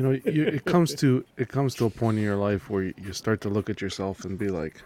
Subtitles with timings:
[0.00, 2.84] You know, you, it comes to it comes to a point in your life where
[2.84, 4.80] you, you start to look at yourself and be like,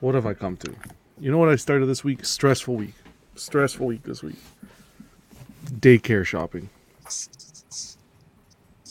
[0.00, 0.74] "What have I come to?"
[1.20, 2.24] You know what I started this week?
[2.24, 2.94] Stressful week.
[3.34, 4.38] Stressful week this week.
[5.66, 6.70] Daycare shopping.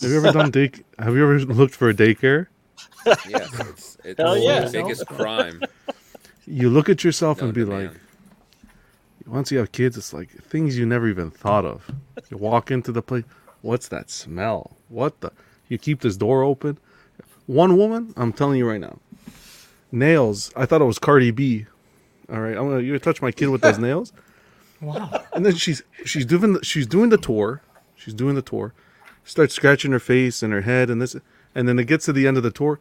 [0.02, 0.70] Have you ever done day?
[1.00, 2.46] Have you ever looked for a daycare?
[3.28, 4.66] Yes, it's, it's Hell yeah.
[4.66, 5.64] the biggest crime.
[6.46, 7.92] You look at yourself known and be to like,
[9.26, 11.90] once you have kids, it's like things you never even thought of.
[12.30, 13.24] You walk into the place,
[13.62, 14.78] what's that smell?
[14.90, 15.32] What the?
[15.70, 16.78] You keep this door open.
[17.48, 19.00] One woman, I'm telling you right now,
[19.92, 20.52] nails.
[20.56, 21.66] I thought it was Cardi B.
[22.32, 24.14] All right, I'm gonna you touch my kid with those nails.
[24.80, 25.24] Wow.
[25.34, 27.62] And then she's she's doing the, she's doing the tour.
[27.96, 28.74] She's doing the tour.
[29.24, 31.16] Starts scratching her face and her head and this,
[31.54, 32.80] and then it gets to the end of the tour.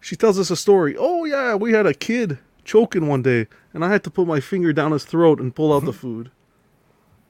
[0.00, 0.96] She tells us a story.
[0.98, 4.40] Oh yeah, we had a kid choking one day, and I had to put my
[4.40, 6.30] finger down his throat and pull out the food.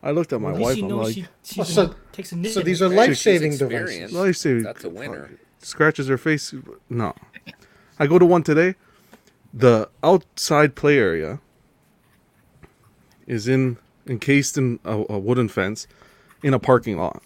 [0.03, 0.77] I looked at my At wife.
[0.77, 3.59] she I'm like, she, she Well, so- takes a So these are life-saving experienced.
[3.59, 4.13] devices.
[4.13, 4.63] life saving.
[4.63, 5.31] That's a winner.
[5.59, 6.55] Scratches her face.
[6.89, 7.15] No,
[7.99, 8.77] I go to one today.
[9.53, 11.41] The outside play area
[13.27, 15.87] is in encased in a, a wooden fence
[16.43, 17.23] in a parking lot.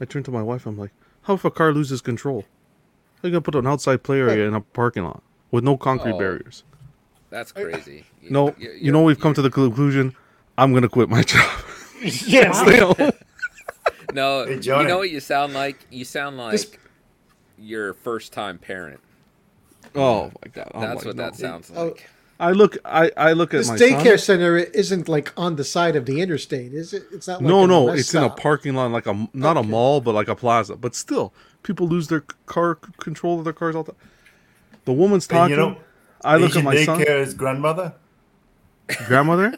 [0.00, 0.66] I turn to my wife.
[0.66, 0.90] I'm like,
[1.22, 2.44] "How if a car loses control?
[3.22, 6.12] How you gonna put an outside play area in a parking lot with no concrete
[6.12, 6.18] Oh.
[6.18, 6.64] barriers?"
[7.30, 8.04] That's crazy.
[8.20, 10.14] You- No, you- you know we've come to the conclusion.
[10.60, 11.48] I'm gonna quit my job.
[12.26, 12.52] Yeah.
[12.52, 13.12] Stay home.
[14.12, 15.86] No, Hey, you know what you sound like?
[15.90, 16.70] You sound like This-
[17.58, 18.98] your first time parent.
[19.94, 20.70] Oh my god!
[20.74, 21.22] I'm That's like, what no.
[21.22, 22.08] that sounds Oh, like.
[22.40, 22.76] I look.
[22.84, 24.38] I I look at This my daycare son.
[24.38, 27.04] center isn't like on the side of the interstate, is it?
[27.12, 27.40] It's not.
[27.40, 30.12] Like no, no, rest it's in a parking lot, like a not a mall, but
[30.14, 30.74] like a plaza.
[30.74, 34.00] But still, people lose their car control of their cars all the time.
[34.86, 35.50] The woman's Hey, talking.
[35.50, 35.76] you know,
[36.24, 37.94] I look Asian at my son, daycare's grandmother.
[39.06, 39.54] Grandmother.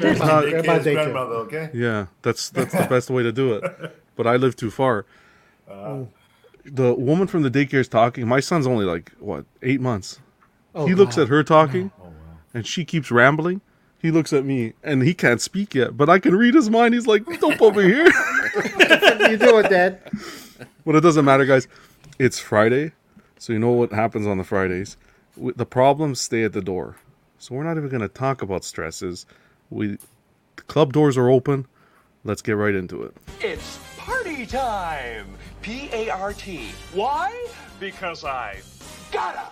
[0.00, 1.70] Grandma, not- Daycare's grandma grandmother, okay?
[1.72, 3.96] Yeah, that's that's the best way to do it.
[4.16, 5.06] But I live too far.
[5.70, 6.04] Uh-huh.
[6.64, 8.26] The woman from the daycare is talking.
[8.26, 10.20] My son's only like what eight months.
[10.74, 12.12] Oh, he looks at her talking, oh,
[12.54, 13.60] and she keeps rambling.
[14.00, 16.94] He looks at me, and he can't speak yet, but I can read his mind.
[16.94, 18.92] He's like, "Don't put me here." What
[19.22, 20.00] are you doing, Dad?
[20.84, 21.66] But it doesn't matter, guys.
[22.18, 22.92] It's Friday,
[23.38, 24.96] so you know what happens on the Fridays.
[25.36, 26.96] The problems stay at the door,
[27.38, 29.24] so we're not even going to talk about stresses.
[29.70, 29.98] We,
[30.56, 31.66] the club doors are open.
[32.24, 33.16] Let's get right into it.
[33.40, 35.36] It's party time!
[35.62, 36.70] P A R T.
[36.92, 37.46] Why?
[37.78, 38.60] Because I
[39.12, 39.48] gotta!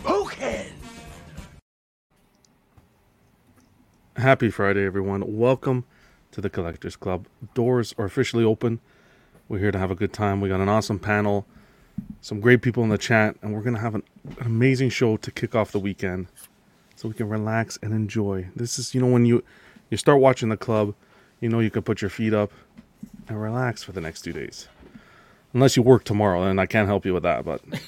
[0.00, 0.66] Spoken!
[4.16, 5.36] Happy Friday, everyone.
[5.36, 5.84] Welcome
[6.32, 7.26] to the Collectors Club.
[7.54, 8.80] Doors are officially open.
[9.48, 10.40] We're here to have a good time.
[10.40, 11.46] We got an awesome panel,
[12.20, 14.02] some great people in the chat, and we're to have an,
[14.38, 16.28] an amazing show to kick off the weekend
[16.96, 18.48] so we can relax and enjoy.
[18.54, 19.42] This is, you know, when you
[19.90, 20.94] you start watching the club,
[21.40, 22.52] you know you can put your feet up
[23.28, 24.68] and relax for the next two days.
[25.52, 27.60] Unless you work tomorrow, and I can't help you with that, but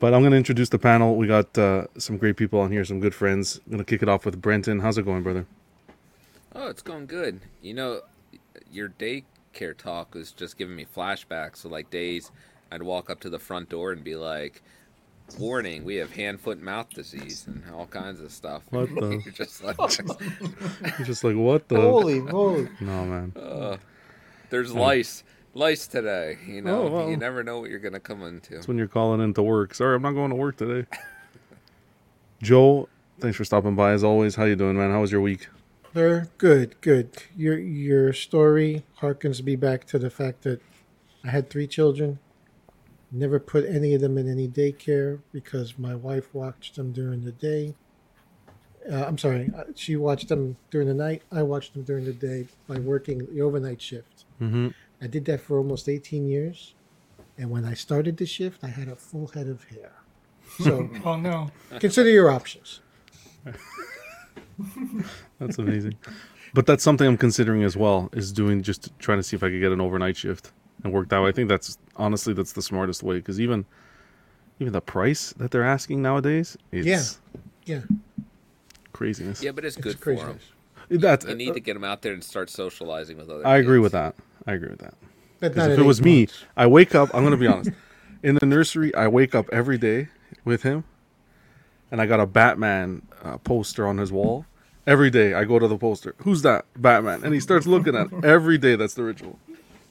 [0.00, 1.14] But I'm going to introduce the panel.
[1.16, 3.60] We got uh, some great people on here, some good friends.
[3.66, 4.80] I'm going to kick it off with Brenton.
[4.80, 5.46] How's it going, brother?
[6.54, 7.42] Oh, it's going good.
[7.60, 8.00] You know,
[8.72, 8.88] your
[9.52, 11.58] daycare talk was just giving me flashbacks.
[11.58, 12.30] So, like days,
[12.72, 14.62] I'd walk up to the front door and be like,
[15.38, 19.20] "Warning: We have hand, foot, and mouth disease and all kinds of stuff." What the-
[19.24, 19.76] You're just like,
[20.98, 21.80] You're just like, what the?
[21.80, 22.68] Holy moly!
[22.80, 23.32] No, man.
[23.36, 23.76] uh,
[24.50, 25.24] "There's lice,
[25.54, 27.10] lice today." You know, Oh, well.
[27.10, 28.54] you never know what you're gonna come into.
[28.54, 29.74] That's when you're calling in to work.
[29.74, 30.88] Sorry, I'm not going to work today.
[32.42, 32.88] Joe,
[33.18, 34.34] thanks for stopping by as always.
[34.34, 34.90] How you doing, man?
[34.90, 35.48] How was your week?
[35.92, 37.22] They're good, good.
[37.36, 40.60] Your your story harkens me back to the fact that
[41.24, 42.18] I had three children.
[43.12, 47.32] Never put any of them in any daycare because my wife watched them during the
[47.32, 47.74] day.
[48.90, 51.22] Uh, I'm sorry, uh, she watched them during the night.
[51.32, 54.24] I watched them during the day by working the overnight shift.
[54.40, 54.68] Mm-hmm.
[55.02, 56.74] I did that for almost 18 years.
[57.36, 59.92] And when I started the shift, I had a full head of hair.
[60.60, 61.50] So Oh no.
[61.80, 62.80] consider your options.
[65.38, 65.96] That's amazing.
[66.54, 68.08] but that's something I'm considering as well.
[68.12, 70.52] Is doing just trying to see if I could get an overnight shift
[70.84, 71.28] and work that way.
[71.28, 73.64] I think that's honestly that's the smartest way because even
[74.58, 77.02] even the price that they're asking nowadays is Yeah.
[77.66, 77.82] Yeah,
[78.92, 79.42] craziness.
[79.42, 80.42] Yeah, but it's good it's for craziness.
[80.88, 81.00] them.
[81.00, 83.46] That's You need to get them out there and start socializing with other.
[83.46, 84.16] I agree with that.
[84.46, 84.94] I agree with that.
[85.38, 86.28] But Because if it was eight me.
[86.56, 87.10] I wake up.
[87.14, 87.70] I'm gonna be honest.
[88.22, 90.08] In the nursery, I wake up every day
[90.44, 90.84] with him,
[91.90, 94.44] and I got a Batman uh, poster on his wall.
[94.86, 96.14] Every day, I go to the poster.
[96.18, 96.64] Who's that?
[96.76, 98.24] Batman, and he starts looking at it.
[98.24, 98.76] every day.
[98.76, 99.38] That's the ritual.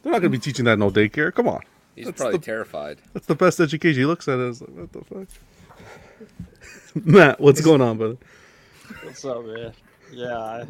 [0.01, 1.33] They're not gonna be teaching that in no daycare.
[1.33, 1.61] Come on,
[1.95, 2.97] He's That's probably the- terrified.
[3.13, 3.99] that's the best education.
[4.01, 4.47] He looks at it.
[4.49, 5.27] It's like, what the fuck?
[7.05, 8.17] Matt, what's going on, brother?
[9.03, 9.73] What's up, man?
[10.11, 10.65] Yeah, I,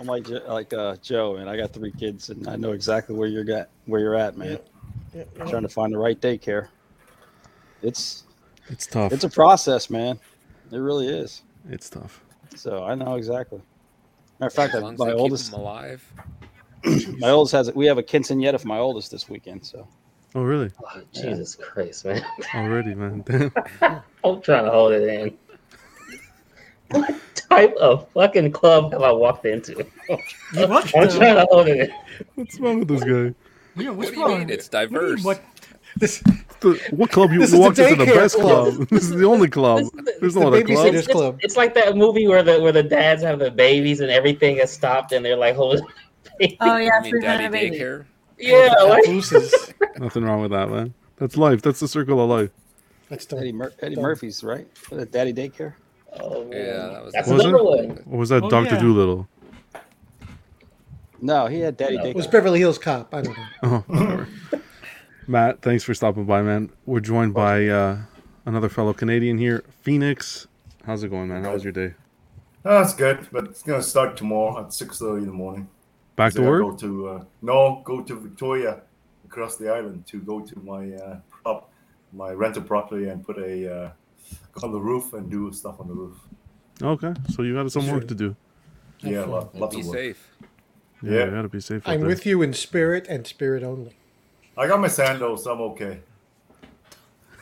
[0.00, 3.28] I'm like like uh, Joe, and I got three kids, and I know exactly where
[3.28, 3.68] you're at.
[3.84, 4.58] Where you're at, man.
[5.14, 5.44] Yeah, yeah.
[5.46, 6.68] Trying to find the right daycare.
[7.82, 8.24] It's
[8.68, 9.12] It's tough.
[9.12, 10.18] it's a process, man.
[10.72, 11.42] It really is.
[11.68, 12.22] it's tough.
[12.56, 13.60] So I know exactly.
[14.40, 16.12] Matter of fact, As I- long my they oldest, them alive.
[17.18, 19.64] my oldest has we have a quinceanera for my oldest this weekend.
[19.66, 19.88] So
[20.34, 20.70] Oh, really?
[20.84, 22.22] Oh, Jesus Christ, man.
[22.54, 23.22] Already, man.
[23.26, 23.50] Damn.
[24.24, 25.38] I'm trying to hold it in.
[26.90, 29.72] What type of fucking club have I walked into?
[29.76, 29.86] You?
[30.66, 31.94] I'm trying to hold it in.
[32.34, 33.34] What's wrong with this guy?
[33.76, 34.38] Yeah, What what's do you wrong?
[34.40, 34.50] mean?
[34.50, 35.24] It's What do you mean, diverse.
[35.24, 35.44] What?
[35.96, 36.20] This,
[36.60, 38.74] The, what club you This is the walked into the daycare best club?
[38.74, 38.88] club.
[38.90, 39.78] this is the only club.
[39.78, 40.94] This is the- There's the no other club.
[40.94, 41.34] It's, club.
[41.36, 44.56] it's, it's like that movie where the where the dads have the babies and everything
[44.58, 45.84] has stopped and they're like holding.
[46.38, 46.56] baby.
[46.60, 47.76] Oh yeah, I mean, daddy baby.
[47.78, 48.04] daycare.
[48.38, 49.04] yeah, like,
[49.98, 50.92] Nothing wrong with that, man.
[51.16, 51.62] That's life.
[51.62, 52.50] That's the circle of life.
[53.08, 54.66] That's Eddie, the Mur- Eddie Murphy's right.
[54.90, 55.74] What is Daddy daycare.
[56.20, 56.46] oh.
[56.52, 57.64] Yeah, that was that's Was another it?
[57.88, 58.04] one.
[58.10, 58.82] Or was that Oh, Doctor yeah.
[58.82, 59.28] Dolittle?
[61.20, 62.02] No, he had Daddy No.
[62.04, 62.10] daycare.
[62.10, 63.14] it was Beverly Hills Cop.
[63.14, 63.44] I don't know.
[63.62, 64.28] Oh, whatever.
[65.28, 66.70] Matt, thanks for stopping by, man.
[66.84, 67.98] We're joined by uh,
[68.44, 70.46] another fellow Canadian here, Phoenix.
[70.84, 71.42] How's it going, man?
[71.42, 71.94] How was your day?
[72.64, 75.68] Oh, that's good, but it's gonna start tomorrow at six thirty in the morning.
[76.16, 76.62] Back to work?
[76.62, 78.82] Go to uh, no, go to Victoria,
[79.24, 81.70] across the island to go to my uh, prop,
[82.12, 83.90] my rental property and put a uh,
[84.62, 86.16] on the roof and do stuff on the roof.
[86.82, 88.36] Okay, so you got some work to do.
[89.00, 89.96] Yeah, lot, Well, lots be of work.
[89.96, 90.28] safe.
[91.02, 91.24] Yeah, Yeah.
[91.26, 91.82] you gotta be safe.
[91.86, 92.08] I'm there.
[92.08, 93.96] with you in spirit and spirit only.
[94.56, 96.00] I got my sandals, so I'm okay.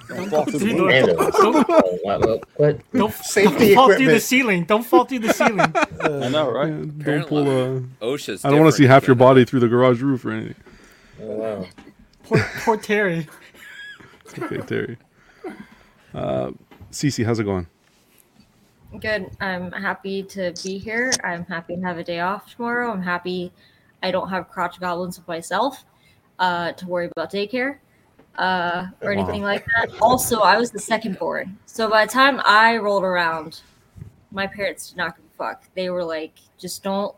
[0.09, 0.93] Don't fall through the Don't- roof.
[1.07, 1.35] Sandals.
[1.37, 2.93] don't, Oh, what, what, what?
[2.93, 4.23] don't, Safety don't fall through the equipment.
[4.23, 4.65] ceiling.
[4.65, 5.61] Don't fall through the ceiling.
[6.01, 6.69] I know, right?
[6.69, 7.81] Yeah, don't pull a.
[8.03, 8.45] OSHA's.
[8.45, 10.57] I don't want to see half your body through the garage roof or anything.
[11.23, 11.67] Oh, wow.
[12.25, 13.27] Poor, poor Terry.
[14.39, 14.99] Okay, Terry.
[16.15, 16.51] Uh,
[16.91, 17.67] Cece, how's it going?
[19.01, 19.31] Good.
[19.41, 21.13] I'm happy to be here.
[21.23, 22.91] I'm happy to have a day off tomorrow.
[22.93, 23.53] I'm happy
[24.03, 25.85] I don't have crotch goblins with myself
[26.39, 27.79] uh, to worry about daycare
[28.39, 29.91] uh, or anything like that.
[30.01, 31.59] Also, I was the second born.
[31.67, 33.61] So by the time I rolled around,
[34.33, 35.65] my parents did not give a fuck.
[35.75, 37.15] They were like, just don't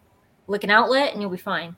[0.46, 1.76] lick an outlet and you'll be fine.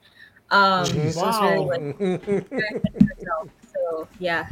[0.51, 1.67] Um, so it's very, Wow.
[1.67, 3.49] like, very good for yourself.
[3.73, 4.49] So yeah.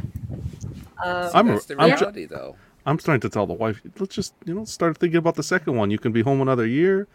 [1.03, 2.55] Um, I'm, That's the I'm, reality, though.
[2.85, 5.75] I'm starting to tell the wife, let's just, you know, start thinking about the second
[5.75, 5.91] one.
[5.91, 7.07] You can be home another year.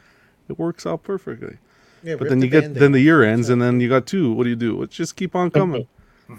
[0.48, 1.58] It works out perfectly.
[2.02, 2.80] Yeah, But then the you get, Band-Aid.
[2.82, 4.32] then the year ends, and then you got two.
[4.32, 4.78] What do you do?
[4.80, 5.86] Let's just keep on coming.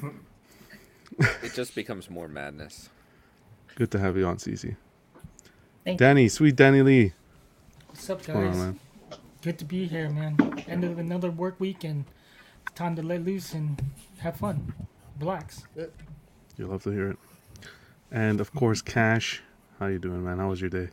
[1.44, 2.90] It just becomes more madness.
[3.76, 4.76] Good to have you on, Cece.
[5.86, 6.06] Thank you.
[6.08, 7.14] Danny, sweet Danny Lee.
[7.88, 8.58] What's up, What's on, guys?
[8.58, 8.80] man?
[9.44, 10.38] Good to be here, man.
[10.68, 12.06] End of another work week and
[12.66, 13.80] it's time to let loose and
[14.20, 14.74] have fun.
[15.20, 15.64] Relax.
[16.58, 17.18] You love to hear it.
[18.12, 19.44] And of course, Cash.
[19.80, 20.40] How you doing, man?
[20.40, 20.90] How was your day?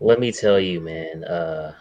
[0.00, 1.24] Let me tell you, man.
[1.24, 1.74] Uh,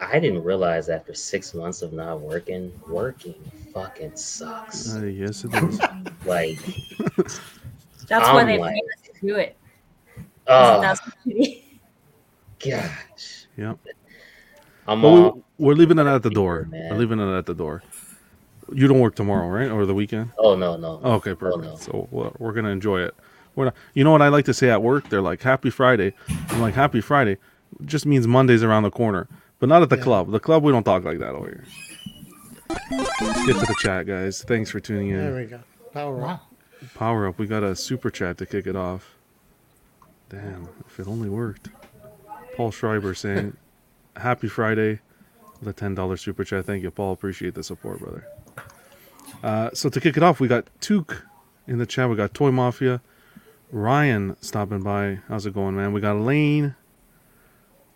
[0.00, 3.34] I didn't realize after six months of not working, working
[3.72, 4.94] fucking sucks.
[4.94, 5.80] Uh, yes, it is.
[6.26, 6.58] Like,
[8.08, 9.56] That's why I'm they like- made us do it.
[10.48, 11.00] oh That's
[12.58, 13.78] gosh, Yep.
[14.86, 15.32] I'm all.
[15.58, 16.66] we, we're leaving it at the door.
[16.70, 16.90] Man.
[16.92, 17.82] We're leaving it at the door.
[18.72, 19.70] You don't work tomorrow, right?
[19.70, 20.30] Or the weekend?
[20.38, 21.00] Oh no, no.
[21.04, 21.64] Okay, perfect.
[21.64, 21.76] no.
[21.76, 23.14] So we're, we're gonna enjoy it.
[23.54, 25.08] We're not, you know what I like to say at work?
[25.08, 26.12] They're like Happy Friday.
[26.50, 27.38] I'm like Happy Friday.
[27.84, 29.28] Just means Monday's around the corner,
[29.66, 30.30] but not at the club.
[30.30, 31.64] The club we don't talk like that over here.
[33.20, 34.44] Let's get to the chat, guys.
[34.44, 35.16] Thanks for tuning in.
[35.18, 35.60] There we go.
[35.92, 36.28] Power Wow.
[36.28, 36.46] up.
[36.94, 37.36] Power up.
[37.38, 39.16] We got a super chat to kick it off.
[40.28, 41.70] Damn, if it only worked.
[42.56, 43.56] Paul Schreiber saying,
[44.16, 45.00] Happy Friday.
[45.60, 46.64] The $10 super chat.
[46.64, 47.12] Thank you, Paul.
[47.12, 48.24] Appreciate the support, brother.
[49.42, 51.26] Uh, so to kick it off, we got Took
[51.66, 52.08] in the chat.
[52.08, 53.00] We got Toy Mafia.
[53.72, 55.18] Ryan stopping by.
[55.28, 55.92] How's it going, man?
[55.92, 56.76] We got Lane.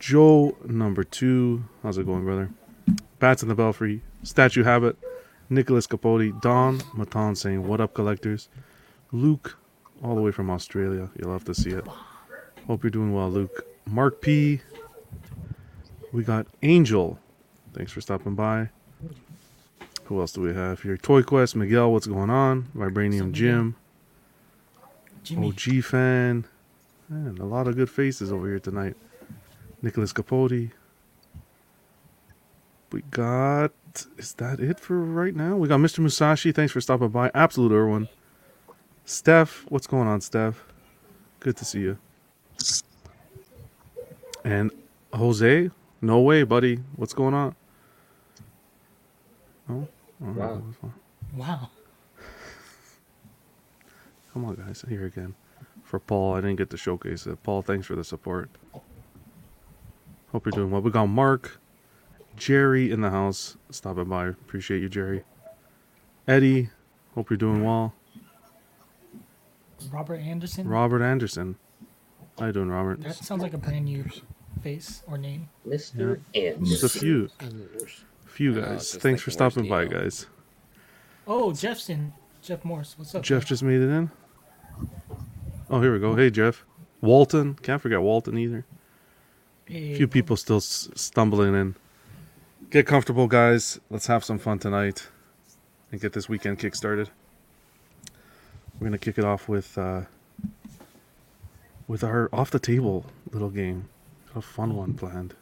[0.00, 1.62] Joe, number two.
[1.82, 2.50] How's it going, brother?
[3.18, 4.00] Bats in the Belfry.
[4.22, 4.96] Statue Habit.
[5.50, 6.40] Nicholas Capote.
[6.40, 8.48] Don Matan saying, What up, collectors?
[9.12, 9.58] Luke,
[10.02, 11.10] all the way from Australia.
[11.18, 11.86] You'll have to see it.
[12.66, 13.66] Hope you're doing well, Luke.
[13.86, 14.62] Mark P.
[16.12, 17.18] We got Angel.
[17.74, 18.70] Thanks for stopping by.
[20.04, 20.96] Who else do we have here?
[20.96, 22.68] Toy Quest, Miguel, what's going on?
[22.74, 23.76] Vibranium Jim,
[25.22, 25.48] Jimmy.
[25.48, 26.46] OG fan.
[27.08, 28.96] Man, a lot of good faces over here tonight.
[29.82, 30.70] Nicholas Capote.
[32.92, 33.72] We got.
[34.18, 35.56] Is that it for right now?
[35.56, 36.00] We got Mr.
[36.00, 36.52] Musashi.
[36.52, 37.30] Thanks for stopping by.
[37.34, 38.08] Absolute Irwin.
[39.04, 40.62] Steph, what's going on, Steph?
[41.40, 41.98] Good to see you.
[44.44, 44.70] And
[45.12, 45.70] Jose,
[46.00, 46.80] no way, buddy.
[46.96, 47.54] What's going on?
[49.68, 49.88] Oh, all
[50.20, 50.62] right, Wow.
[51.36, 51.70] Wow.
[54.32, 54.84] Come on, guys.
[54.88, 55.34] Here again.
[55.82, 57.42] For Paul, I didn't get to showcase it.
[57.42, 58.48] Paul, thanks for the support.
[60.32, 60.80] Hope you're doing well.
[60.80, 61.60] We got Mark,
[62.36, 64.28] Jerry in the house stopping by.
[64.28, 65.24] Appreciate you, Jerry.
[66.28, 66.70] Eddie,
[67.14, 67.94] hope you're doing well.
[69.90, 70.68] Robert Anderson.
[70.68, 71.56] Robert Anderson.
[72.38, 73.02] How you doing, Robert?
[73.02, 74.04] That sounds like a brand new
[74.62, 75.48] face or name.
[75.66, 76.20] Mr.
[76.34, 76.64] Anderson.
[76.64, 77.28] Just a few,
[78.26, 78.90] few oh, guys.
[78.90, 80.00] just Thanks for like the stopping by, email.
[80.02, 80.26] guys.
[81.26, 82.12] Oh, Jeff's in.
[82.42, 82.94] Jeff Morse.
[82.96, 83.22] What's up?
[83.22, 84.10] Jeff just made it in.
[85.68, 86.14] Oh, here we go.
[86.14, 86.64] Hey, Jeff.
[87.00, 87.54] Walton.
[87.54, 88.64] Can't forget Walton either.
[89.70, 91.76] A few people still s- stumbling in.
[92.70, 93.80] Get comfortable, guys.
[93.90, 95.08] Let's have some fun tonight
[95.92, 97.10] and get this weekend kick started.
[98.78, 100.02] We're gonna kick it off with uh,
[101.86, 103.88] with our off the table little game.
[104.28, 105.34] Got a fun one planned.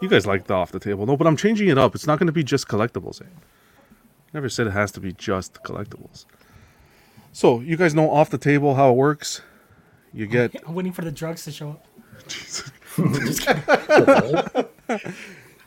[0.00, 1.16] You guys like the off the table, no?
[1.16, 1.94] But I'm changing it up.
[1.94, 3.20] It's not gonna be just collectibles.
[3.20, 3.26] Eh?
[4.32, 6.24] Never said it has to be just collectibles.
[7.32, 9.42] So you guys know off the table how it works.
[10.12, 11.86] You get I'm waiting for the drugs to show up.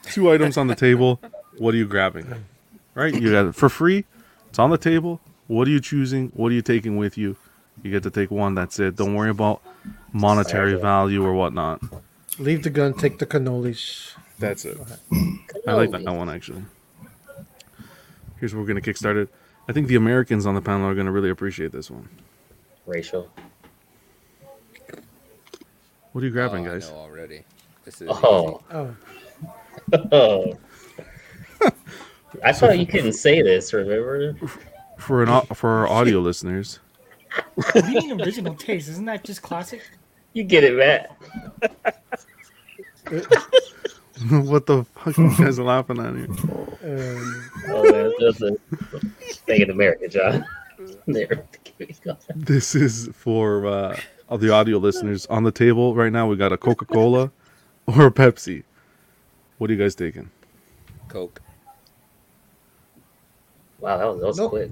[0.04, 1.20] two items on the table.
[1.58, 2.46] What are you grabbing?
[2.94, 3.14] Right?
[3.14, 4.06] You got it for free.
[4.50, 5.22] It's on the table.
[5.48, 6.32] What are you choosing?
[6.36, 7.36] What are you taking with you?
[7.84, 8.56] You get to take one.
[8.56, 8.96] That's it.
[8.96, 9.62] Don't worry about
[10.14, 11.82] monetary value or whatnot.
[12.40, 14.14] Leave the gun, take the cannolis.
[14.40, 14.78] That's it.
[15.68, 16.64] I like that one actually.
[18.40, 19.30] Here's where we're gonna kickstart it.
[19.68, 22.10] I think the Americans on the panel are gonna really appreciate this one.
[22.86, 23.32] Racial.
[26.16, 26.88] What are you grabbing, Oh, guys?
[26.88, 27.44] I know already.
[27.84, 28.62] This is Oh.
[28.72, 28.96] Oh,
[30.14, 30.58] Oh.
[32.42, 34.34] I thought you couldn't say this, remember?
[34.98, 36.80] For an au- for our audio listeners,
[37.56, 38.88] What do you mean original taste?
[38.88, 39.82] Isn't that just classic?
[40.32, 41.18] You get it, Matt.
[44.30, 46.28] what the fuck are you guys are laughing at here?
[46.30, 48.56] um, Oh, man, that's a
[49.46, 50.46] thing in America, John.
[51.08, 51.46] There.
[52.36, 55.26] This is for uh, all the audio listeners.
[55.28, 57.32] On the table right now, we got a Coca Cola
[57.88, 58.64] or a Pepsi.
[59.58, 60.30] What are you guys taking?
[61.08, 61.42] Coke
[63.80, 64.50] Wow, that was, that was Nope.
[64.52, 64.72] quick.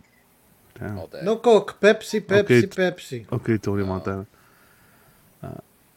[0.80, 0.98] Damn.
[0.98, 1.20] all day.
[1.24, 2.62] no Coke, Pepsi, Pepsi, Okay.
[2.68, 3.32] Pepsi.
[3.32, 4.26] Okay, Tony Montana.
[5.44, 5.52] Uh,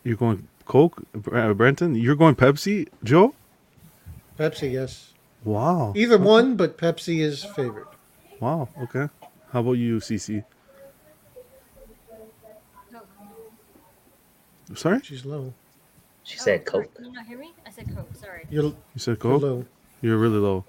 [0.04, 1.94] you're going Coke, uh, Brenton.
[1.94, 3.34] You're going Pepsi, Joe.
[4.38, 5.14] Pepsi, yes.
[5.44, 5.94] Wow.
[5.96, 7.86] Either one, but Pepsi is favorite.
[8.40, 8.68] Wow.
[8.82, 9.08] Okay.
[9.52, 10.44] How about you, CC?
[14.74, 15.52] Sorry, She's low.
[16.24, 16.94] She said Oh, sorry, Coke.
[16.96, 17.52] Can you not hear me?
[17.64, 18.08] I said Coke.
[18.20, 18.46] Sorry.
[18.50, 19.64] You're, you said you're low.
[20.02, 20.64] You're really low.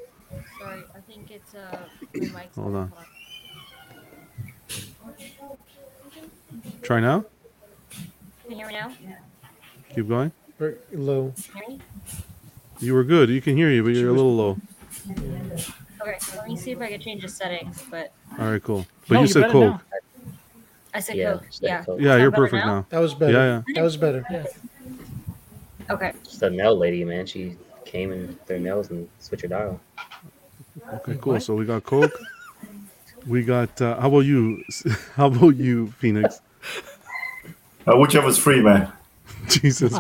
[0.60, 0.84] Sorry.
[0.96, 1.80] I think it's uh
[2.14, 2.76] my mic's Hold on.
[2.76, 2.94] on.
[6.82, 7.26] Try now.
[8.44, 8.92] Can you hear me now?
[9.96, 10.32] Keep going.
[10.60, 11.34] Very low.
[11.52, 11.82] Can you hear me?
[12.80, 13.30] You were good.
[13.30, 14.58] You can hear you, but you're a little low.
[15.10, 16.18] Okay.
[16.36, 17.84] Let me see if I can change the settings.
[17.90, 18.86] But All right, cool.
[19.08, 19.72] But No, you you're said better Coke.
[19.74, 19.82] now.
[20.94, 21.46] I said Yeah, Coke.
[21.60, 21.84] Yeah.
[21.84, 22.00] Coke.
[22.02, 22.76] Yeah, you're perfect now?
[22.80, 22.86] now.
[22.90, 23.34] That was better.
[23.34, 24.26] Yeah, That was better.
[24.32, 24.46] Yeah.
[25.90, 26.14] Okay.
[26.24, 27.26] Just a nail lady, man.
[27.26, 29.80] She came in their nails and switched her dial.
[30.94, 31.40] Okay, cool.
[31.40, 32.12] So we got Coke.
[33.26, 33.82] We got.
[33.82, 34.64] Uh, how about you?
[35.16, 36.42] How about you, Phoenix?
[37.86, 38.92] Uh, whichever's free, man.
[39.48, 39.94] Jesus.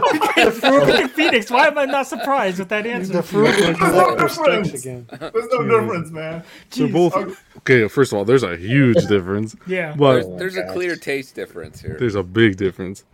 [0.00, 1.10] Jeez.
[1.14, 3.12] Phoenix, why am I not surprised with that answer?
[3.14, 4.32] The fruit and collector Difference.
[4.34, 5.06] strikes again.
[5.10, 6.42] There's no difference, man.
[6.70, 6.92] They're Jeez.
[6.92, 7.16] both
[7.58, 7.88] okay.
[7.88, 9.94] First of all, there's a huge difference, Yeah.
[9.96, 10.72] but There's, Oh there's a gosh.
[10.72, 11.96] clear taste difference here.
[11.98, 13.04] there's a big difference.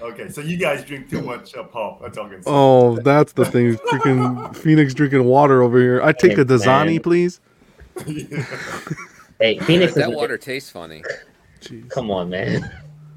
[0.00, 2.02] Okay, so you guys drink too much uh, pop.
[2.02, 2.50] That's all I can say.
[2.52, 3.74] Oh, that's the thing.
[3.76, 6.02] Freaking Phoenix drinking water over here.
[6.02, 7.00] I take a Hey, Dasani, man.
[7.00, 7.40] please.
[9.40, 11.02] Hey, Phoenix that is water tastes funny.
[11.60, 11.90] Jeez.
[11.90, 12.70] Come on, man.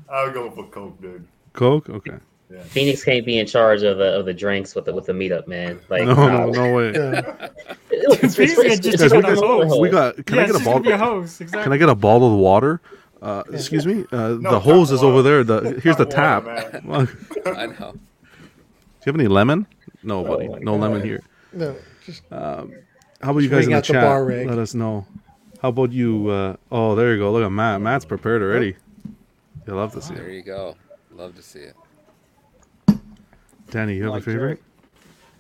[0.09, 1.27] I'll go for Coke, dude.
[1.53, 1.89] Coke.
[1.89, 2.17] Okay.
[2.65, 5.47] Phoenix can't be in charge of the of the drinks with the with the meetup,
[5.47, 5.79] man.
[5.89, 6.45] Like, No, nah.
[6.45, 6.91] no, no way.
[6.93, 7.49] Yeah.
[7.91, 9.79] It's- Phoenix it's- can just it's be like a a.
[9.79, 10.15] We got.
[10.25, 10.97] Can yeah, I get a just gonna bottle?
[10.97, 11.41] host.
[11.41, 11.63] Exactly.
[11.63, 12.79] Can I get a bottle of water?
[13.21, 14.05] Uh, excuse me.
[14.11, 15.43] Uh, the hose is over there.
[15.43, 16.45] The here's the tap.
[16.85, 17.09] Water,
[17.45, 17.91] know.
[17.91, 19.67] Do you have any lemon?
[20.03, 20.47] No, buddy.
[20.47, 20.81] No God.
[20.81, 21.23] lemon here.
[21.51, 21.75] No,
[22.05, 22.67] just How
[23.21, 24.03] about you guys in the out the chat?
[24.03, 24.23] bar.
[24.25, 25.05] Let us know.
[25.61, 26.29] How about you?
[26.29, 27.31] Uh, oh, there you go.
[27.33, 27.81] Look at Matt.
[27.81, 28.75] Matt's prepared already.
[29.65, 30.17] You love to see it.
[30.17, 30.75] There you go.
[31.11, 31.75] Love to see it.
[33.69, 34.61] Danny, you have Like a favorite?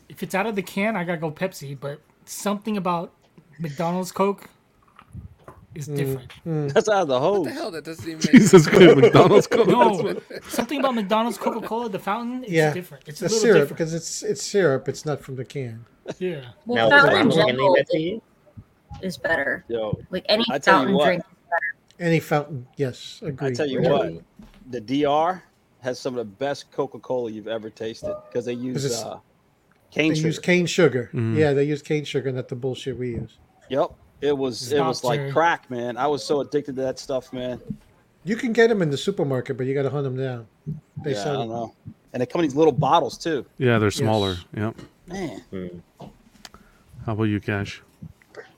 [0.09, 1.77] if it's out of the can, I gotta go Pepsi.
[1.79, 3.11] But something about
[3.59, 4.49] McDonald's Coke
[5.75, 6.31] is mm, different.
[6.45, 6.73] Mm.
[6.73, 7.45] That's out of the What hose.
[7.45, 7.71] the hell?
[7.71, 9.67] That doesn't even make Jesus Christ, McDonald's Coke.
[9.67, 12.73] No, something about McDonald's Coca Cola, the fountain, is yeah.
[12.73, 13.03] different.
[13.07, 13.77] It's a the little syrup different.
[13.77, 14.87] because it's it's syrup.
[14.89, 15.85] It's not from the can.
[16.19, 16.45] Yeah.
[16.65, 18.21] Well, Now, fountain in general that to you.
[19.01, 19.65] is better.
[19.67, 21.05] Yo, Like any I tell you fountain what.
[21.05, 21.23] drink.
[21.99, 23.47] Any fountain, yes, agree.
[23.47, 24.13] I tell you Really?
[24.15, 24.23] what,
[24.69, 25.41] the DR
[25.87, 29.19] has some of the best Coca Cola you've ever tasted because they use uh,
[29.89, 30.27] cane they sugar.
[30.27, 31.09] use cane sugar.
[31.13, 31.37] Mhm.
[31.37, 33.37] Yeah, they use cane sugar, not the bullshit we use.
[33.69, 35.31] Yep, it was it was Stop, like Jerry.
[35.31, 35.95] crack, man.
[35.95, 37.61] I was so addicted to that stuff, man.
[38.25, 40.45] You can get them in the supermarket, but you got to hunt them down.
[41.05, 41.49] They yeah, I don't them.
[41.49, 41.73] know.
[42.11, 43.45] and they come in these little bottles too.
[43.57, 44.35] Yeah, they're smaller.
[44.57, 44.75] Yep.
[45.07, 45.81] Man, Mm.
[47.05, 47.81] How about you, Cash?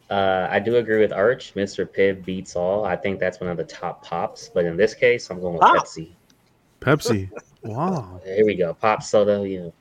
[0.09, 1.53] Uh, I do agree with Arch.
[1.53, 1.85] Mr.
[1.85, 2.83] Pibb beats all.
[2.85, 4.49] I think that's one of the top pops.
[4.51, 5.85] But in this case, I'm going with Pop.
[5.85, 6.13] Pepsi.
[6.79, 7.29] Pepsi.
[7.63, 8.21] Wow.
[8.25, 8.73] Here we go.
[8.73, 9.47] Pop soda.
[9.47, 9.73] You know.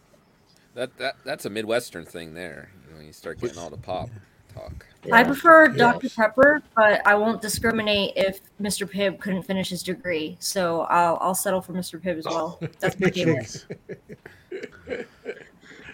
[0.74, 2.70] That that that's a Midwestern thing there.
[2.88, 4.10] You know, you start getting all the pop
[4.54, 4.86] talk.
[5.12, 5.24] I Yeah.
[5.24, 5.76] prefer Yeah.
[5.76, 6.08] Dr.
[6.10, 8.88] Pepper, but I won't discriminate if Mr.
[8.90, 10.36] Pibb couldn't finish his degree.
[10.40, 12.00] So I'll I'll settle for Mr.
[12.02, 12.58] Pibb as well.
[12.80, 13.64] That's my favorite.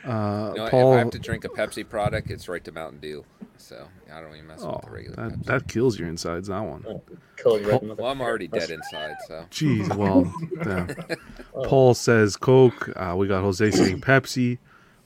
[0.04, 0.92] Uh, You know, Paul.
[0.92, 3.24] if I have to drink a Pepsi product, it's right to Mountain Dew.
[3.56, 5.44] So I don't even mess oh, with the regular that, Pepsi.
[5.46, 6.48] that kills your insides.
[6.48, 7.00] That one.
[7.36, 9.94] Cool, you read Well, I'm already dead inside, so Jeez.
[9.96, 10.32] Well,
[10.62, 10.88] damn.
[11.68, 12.90] Paul says Coke.
[12.96, 14.58] Uh, we got Jose saying Pepsi.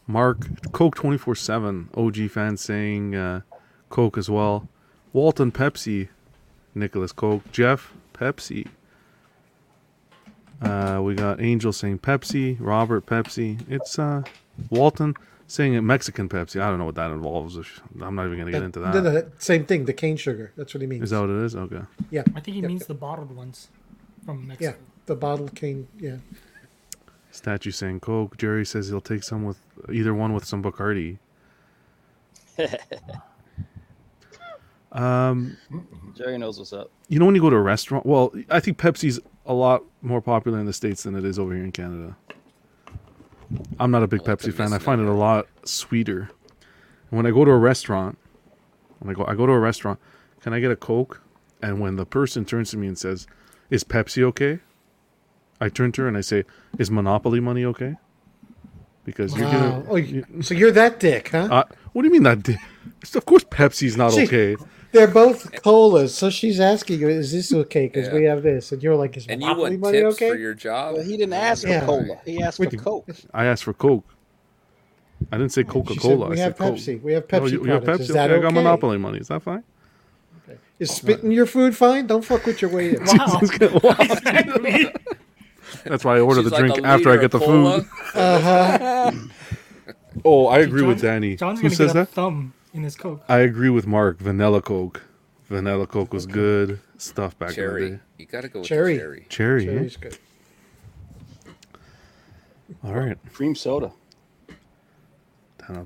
[0.07, 0.39] Mark
[0.73, 1.89] Coke twenty four seven.
[1.95, 3.43] OG fan saying uh,
[3.91, 4.69] Coke as well.
[5.13, 6.09] Walton Pepsi.
[6.75, 7.51] Nicholas Coke.
[7.53, 8.67] Jeff Pepsi.
[10.61, 12.57] Uh, we got Angel saying Pepsi.
[12.59, 13.61] Robert Pepsi.
[13.71, 14.23] It's uh,
[14.71, 15.15] Walton
[15.47, 16.61] saying it Mexican Pepsi.
[16.61, 17.57] I don't know what that involves.
[18.01, 19.43] I'm not even gonna get into No, that.
[19.43, 19.85] same thing.
[19.87, 20.53] The cane sugar.
[20.57, 21.05] That's what he means.
[21.05, 21.57] Is that what it is?
[21.57, 21.81] Okay.
[22.11, 23.69] yeah, I think he means the bottled ones
[24.25, 24.65] from Mexico.
[24.65, 24.71] yeah.
[24.71, 24.93] Mexico.
[25.07, 25.89] The bottled cane.
[25.99, 26.17] Yeah.
[27.31, 28.37] Statue saying Coke.
[28.37, 29.59] Jerry says he'll take some with
[29.93, 31.19] either one with some Bacardi.
[34.91, 35.59] Um,
[36.17, 36.91] Jerry knows what's up.
[37.09, 40.23] you know when you go to a restaurant, well, I think Pepsi's a lot more
[40.23, 42.17] popular in the states than it is over here in Canada.
[43.79, 44.73] I'm not a big Well, Pepsi fan.
[44.73, 46.31] I find it a lot sweeter.
[47.11, 48.19] And when I go to a restaurant,
[48.99, 49.99] when I go, I go to a restaurant.
[50.41, 51.23] Can I get a Coke?
[51.63, 53.27] And when the person turns to me and says,
[53.71, 54.61] "Is Pepsi okay?"
[55.61, 56.45] I turn to her and I say,
[56.79, 57.97] "Is Monopoly money okay?"
[59.05, 59.85] Because you're gonna.
[59.89, 61.49] Oh, you, so you're that dick, huh?
[61.51, 62.43] Uh, what do you mean that?
[62.43, 62.59] dick?
[63.15, 64.25] of course, Pepsi's not Gee.
[64.25, 64.57] okay.
[64.93, 68.15] They're both colas, so she's asking you, "Is this okay?" Because Yeah.
[68.15, 70.37] we have this, and you're like, "Is and you Monopoly want money tips okay?" for
[70.37, 70.95] your job?
[70.95, 71.81] Well, he didn't ask Yeah.
[71.81, 72.19] for cola.
[72.25, 73.09] He asked Wait, for the- Coke.
[73.35, 74.05] I asked for Coke.
[75.33, 76.27] I didn't say Coca She Cola.
[76.27, 76.75] said, we have said Coke.
[76.77, 77.03] Pepsi.
[77.03, 78.07] We have Pepsi you, you have products.
[78.07, 78.09] Pepsi.
[78.11, 78.55] Is that okay, I got okay?
[78.55, 79.19] Monopoly money.
[79.19, 79.63] Is that fine?
[80.79, 82.07] Is spitting your food fine?
[82.07, 83.01] Don't fuck with your waiter.
[83.05, 83.41] Wow.
[83.83, 83.97] Wow.
[84.01, 84.93] exactly.
[85.85, 87.43] That's why I order She's the like drink a after I liter get the of
[87.45, 87.81] cola.
[87.83, 87.89] food.
[88.15, 89.13] Uh huh.
[90.25, 91.37] Oh, I agree with Danny.
[91.37, 92.09] John's Who gonna says get a that?
[92.09, 93.23] thumb in his coke.
[93.29, 94.19] I agree with Mark.
[94.19, 95.03] Vanilla Coke.
[95.47, 97.91] Vanilla Coke was good stuff back in the Cherry.
[97.93, 97.99] day.
[98.19, 98.95] You gotta go with Cherry.
[98.95, 99.27] the cherry.
[99.29, 99.65] Cherry.
[99.65, 100.19] Cherry's good.
[102.85, 103.17] All right.
[103.33, 103.93] Cream soda.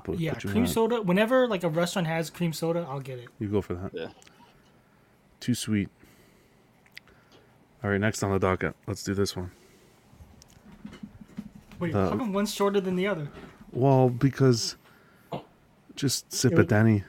[0.04, 0.68] Put, Yeah, put cream on.
[0.68, 1.02] soda.
[1.02, 3.28] Whenever like a restaurant has cream soda, I'll get it.
[3.40, 3.90] You go for that.
[3.92, 4.08] Yeah.
[5.40, 5.88] Too sweet.
[7.82, 8.76] All right, next on the docket.
[8.86, 9.50] Let's do this one.
[11.80, 13.28] Wait, Uh, how come one's shorter than the other?
[13.72, 14.76] Well, because
[15.96, 17.04] just sip It it, Danny.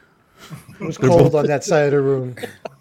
[0.80, 2.36] It was They're cold both- on that side of the room.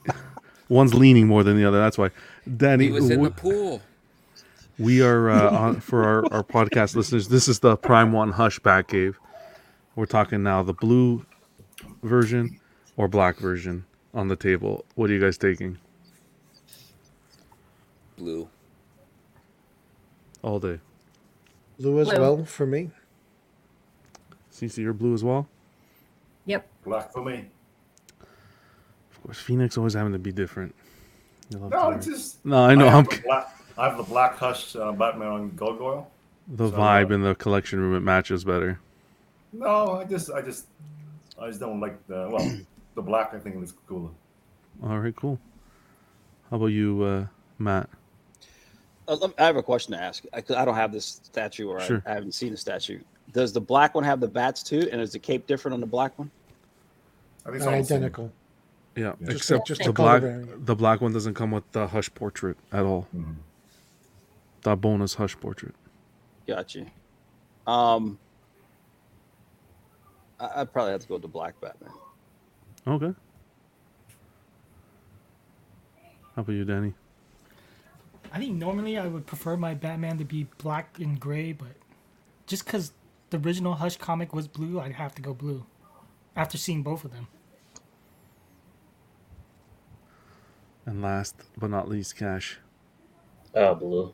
[0.69, 1.79] One's leaning more than the other.
[1.79, 2.11] That's why.
[2.57, 3.83] Danny, He was in we, the pool.
[4.79, 7.29] we are uh, on for our, our podcast listeners.
[7.29, 9.15] This is the Prime One Hush Batcave.
[9.97, 11.27] We're talking now the blue
[12.03, 12.59] version
[12.97, 13.85] or black version
[14.15, 14.85] on the table.
[14.95, 15.79] What are you guys taking
[18.17, 18.49] Blue.
[20.43, 20.81] all day?
[21.79, 22.21] Blue as Blue.
[22.21, 22.91] well for me.
[24.53, 25.49] CC, you're blue as well.
[26.47, 26.67] Yep.
[26.85, 27.47] Black for me.
[28.21, 30.75] Of course, Phoenix always having to be different.
[31.51, 32.45] You love to No, wear- it's just.
[32.45, 32.87] no, I know.
[32.89, 36.11] have I'm the black, I have the black hush uh, Batman on gargoyle.
[36.49, 37.95] the So, vibe uh, in the collection room.
[37.97, 38.81] It matches better.
[39.53, 40.67] No, I just, I just,
[41.41, 42.59] I just don't like the well,
[42.95, 43.35] the black.
[43.35, 44.11] I think looks cooler.
[44.83, 45.39] All right, cool.
[46.51, 47.27] How about you, uh,
[47.59, 47.89] Matt?
[49.09, 50.25] Uh, I have a question to ask.
[50.33, 53.01] I, 'cause I don't have this statue, or I- I, haven't seen the statue.
[53.33, 54.89] Does the black one have the bats too?
[54.91, 56.31] And is the cape different on the black one?
[57.45, 57.97] I think it's They're same.
[57.97, 58.33] identical.
[58.95, 60.21] Yeah, Just except the- just the the black.
[60.21, 60.67] variant.
[60.67, 63.07] The black one doesn't come with the hush portrait at all.
[63.17, 63.37] Mhm.
[64.63, 65.75] That bonus hush portrait.
[66.47, 66.87] Got you.
[67.67, 68.19] Um,
[70.39, 71.91] I, I'd probably have to go with the black Batman.
[72.87, 73.15] Okay.
[76.37, 76.95] How about you, Danny?
[78.33, 81.69] I think normally I would prefer my Batman to be black and gray, but
[82.47, 82.93] just because
[83.33, 85.67] the original Hush comic was blue, I'd have to go blue.
[86.37, 87.27] After seeing both of them,
[90.87, 92.59] And last but not least, Cash.
[93.55, 94.13] Oh, blue.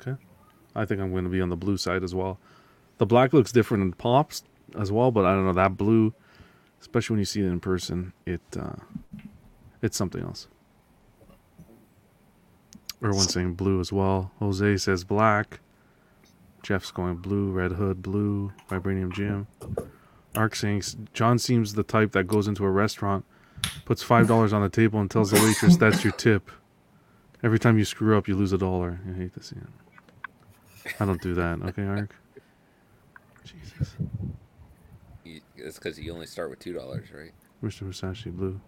[0.00, 0.20] Okay.
[0.74, 2.38] I think I'm going to be on the blue side as well.
[2.98, 4.44] The black looks different in pops
[4.78, 6.14] as well, but I don't know that blue,
[6.80, 8.76] especially when you see it in person, it uh,
[9.82, 10.46] it's something else.
[13.02, 14.32] Erwin's saying blue as well.
[14.40, 15.60] Jose says black.
[16.62, 19.46] Jeff's going blue, Red Hood, blue, Vibranium Jim.
[20.34, 20.82] Ark saying
[21.14, 23.24] John seems the type that goes into a restaurant,
[23.84, 26.50] puts five dollars on the table, and tells the waitress that's your tip.
[27.42, 29.00] Every time you screw up, you lose a dollar.
[29.08, 30.94] I hate to see it.
[31.00, 31.60] I don't do that.
[31.62, 32.14] Okay, Ark.
[33.44, 33.94] Jesus.
[35.24, 37.32] You, it's because you only start with two dollars, right?
[37.62, 37.88] Mr.
[37.88, 38.60] Versace Blue.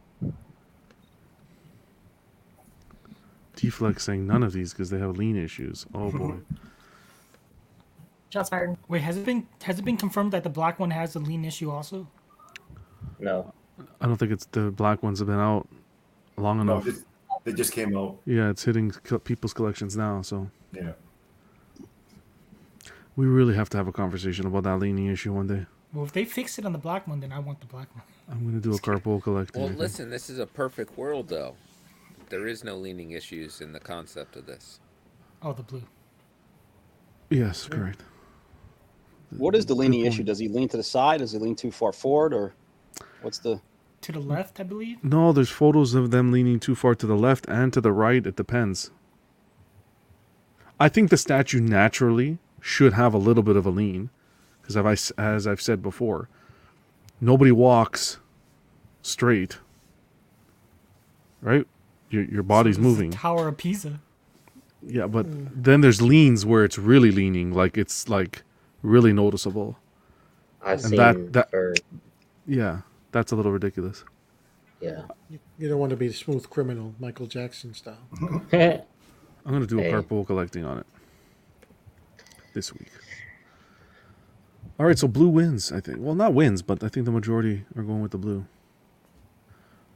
[3.56, 5.84] T-Flex saying none of these because they have lean issues.
[5.94, 6.36] Oh boy.
[8.30, 8.76] Shots fired.
[8.88, 11.44] Wait, has it been has it been confirmed that the black one has a lean
[11.44, 12.06] issue also?
[13.18, 13.52] No.
[14.00, 15.68] I don't think it's the black ones have been out
[16.36, 16.84] long No, enough.
[16.84, 17.04] just,
[17.44, 18.18] they just came out.
[18.24, 20.22] Yeah, it's hitting co- people's collections now.
[20.22, 20.92] So Yeah.
[23.16, 25.66] we really have to have a conversation about that leaning issue one day.
[25.92, 28.04] Well, if they fix it on the black one, then I want the black one.
[28.30, 29.60] I'm gonna do a carpool collecting.
[29.60, 29.80] I Well, think.
[29.80, 31.56] listen, this is a perfect world, though.
[32.28, 34.78] There is no leaning issues in the concept of this.
[35.42, 35.82] Oh, the blue.
[37.28, 38.04] Yes, correct.
[39.36, 40.22] What is the leaning issue?
[40.22, 41.20] Does he lean to the side?
[41.20, 42.52] Does he lean too far forward, or
[43.22, 43.60] what's the?
[44.02, 45.04] To the left, I believe.
[45.04, 48.26] No, there's photos of them leaning too far to the left and to the right.
[48.26, 48.90] It depends.
[50.80, 54.08] I think the statue naturally should have a little bit of a lean,
[54.62, 56.28] because as, I s- as I've said before,
[57.20, 58.18] nobody walks
[59.02, 59.58] straight.
[61.42, 61.66] Right,
[62.10, 63.10] your your body's So this is the moving.
[63.12, 64.00] Tower of Pisa.
[64.82, 65.46] Yeah, but hmm.
[65.54, 68.42] then there's leans where it's really leaning, like it's like
[68.82, 69.78] really noticeable.
[70.62, 71.74] I've And seen that- that- for
[72.46, 72.80] Yeah,
[73.12, 74.04] that's a little ridiculous.
[74.80, 75.02] yeah.
[75.58, 77.98] You don't want to be a smooth criminal, Michael Jackson style.
[78.52, 78.82] I'm
[79.52, 79.92] gonna do a Hey.
[79.92, 80.86] carpool collecting on it
[82.54, 82.90] this week.
[84.78, 85.70] All right, so blue wins.
[85.72, 85.98] I think.
[86.00, 88.46] Well, not wins, but I think the majority are going with the blue.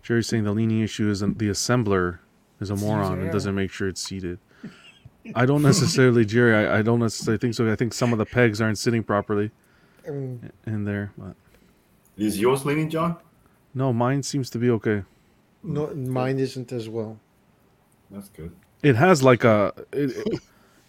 [0.03, 2.19] Jerry's saying the leaning issue is the assembler
[2.61, 4.39] is a moron and doesn't make sure it's seated.
[5.35, 6.55] I don't necessarily, Jerry.
[6.67, 7.71] I, I don't necessarily think so.
[7.71, 9.51] I think some of the pegs aren't sitting properly
[10.09, 11.13] Um, in there.
[11.17, 11.35] But
[12.17, 13.17] Is yours leaning, John?
[13.75, 15.03] no, mine seems to be okay.
[15.63, 17.19] no, mine isn't as well.
[18.11, 18.53] That's good.
[18.83, 20.41] It has like a it, it,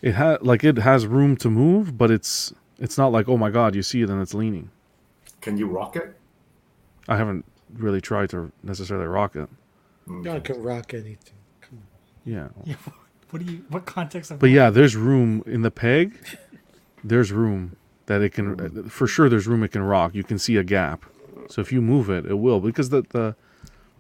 [0.02, 3.50] it has like it has room to move, but it's it's not like oh my
[3.50, 4.70] god, you see it and it's leaning.
[5.42, 6.14] Can you rock it?
[7.08, 9.48] I haven't really tried to necessarily rock it.
[10.24, 11.38] God can rock anything.
[11.62, 12.52] Come on.
[12.66, 12.76] Yeah.
[13.28, 13.32] Yeah.
[13.32, 13.66] What do you?
[13.70, 14.40] What context of?
[14.40, 14.54] But that?
[14.54, 16.18] yeah, there's room in the peg.
[17.04, 17.76] There's room
[18.08, 20.16] that it can for sure there's room it can rock.
[20.16, 21.06] You can see a gap.
[21.50, 23.36] So if you move it, it will because the the,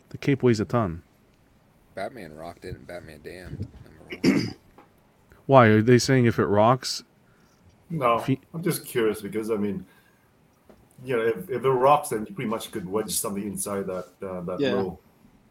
[0.10, 1.04] the cape weighs a ton.
[1.94, 3.68] Batman rocked it and Batman damned.
[5.46, 7.04] Why are they saying if it rocks?
[7.90, 9.86] No, he- I'm just curious because I mean,
[11.04, 14.08] you know, if, if it rocks, then you pretty much could wedge something inside that
[14.28, 14.74] uh, that Yeah.
[14.74, 15.00] low,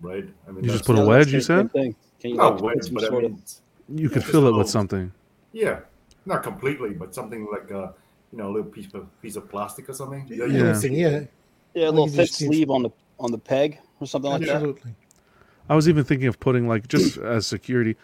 [0.01, 0.29] right?
[0.49, 1.71] I mean, You just put a wedge, you said?
[1.73, 1.95] thing.
[2.21, 3.43] Can you not like, wedge, some but I sort of- mean,
[3.88, 5.12] You could fill it a with something.
[5.53, 5.81] yeah,
[6.27, 7.94] not completely, but something like a
[8.33, 10.27] you know a little piece of piece of plastic or something.
[10.29, 10.47] Yeah.
[10.47, 11.20] you know, Anything, yeah,
[11.75, 14.51] yeah, a little thick sleeve on the on the peg or something like that.
[14.57, 14.94] absolutely.
[15.68, 17.97] I was even thinking of putting like just as security.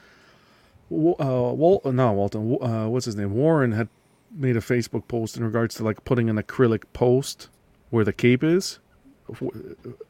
[0.89, 2.59] Wa- Uh, Wal- no, Walton.
[2.61, 3.33] Uh, what's his name?
[3.35, 3.89] Warren had
[4.33, 7.49] made a Facebook post in regards to like putting an acrylic post
[7.91, 8.79] where the cape is,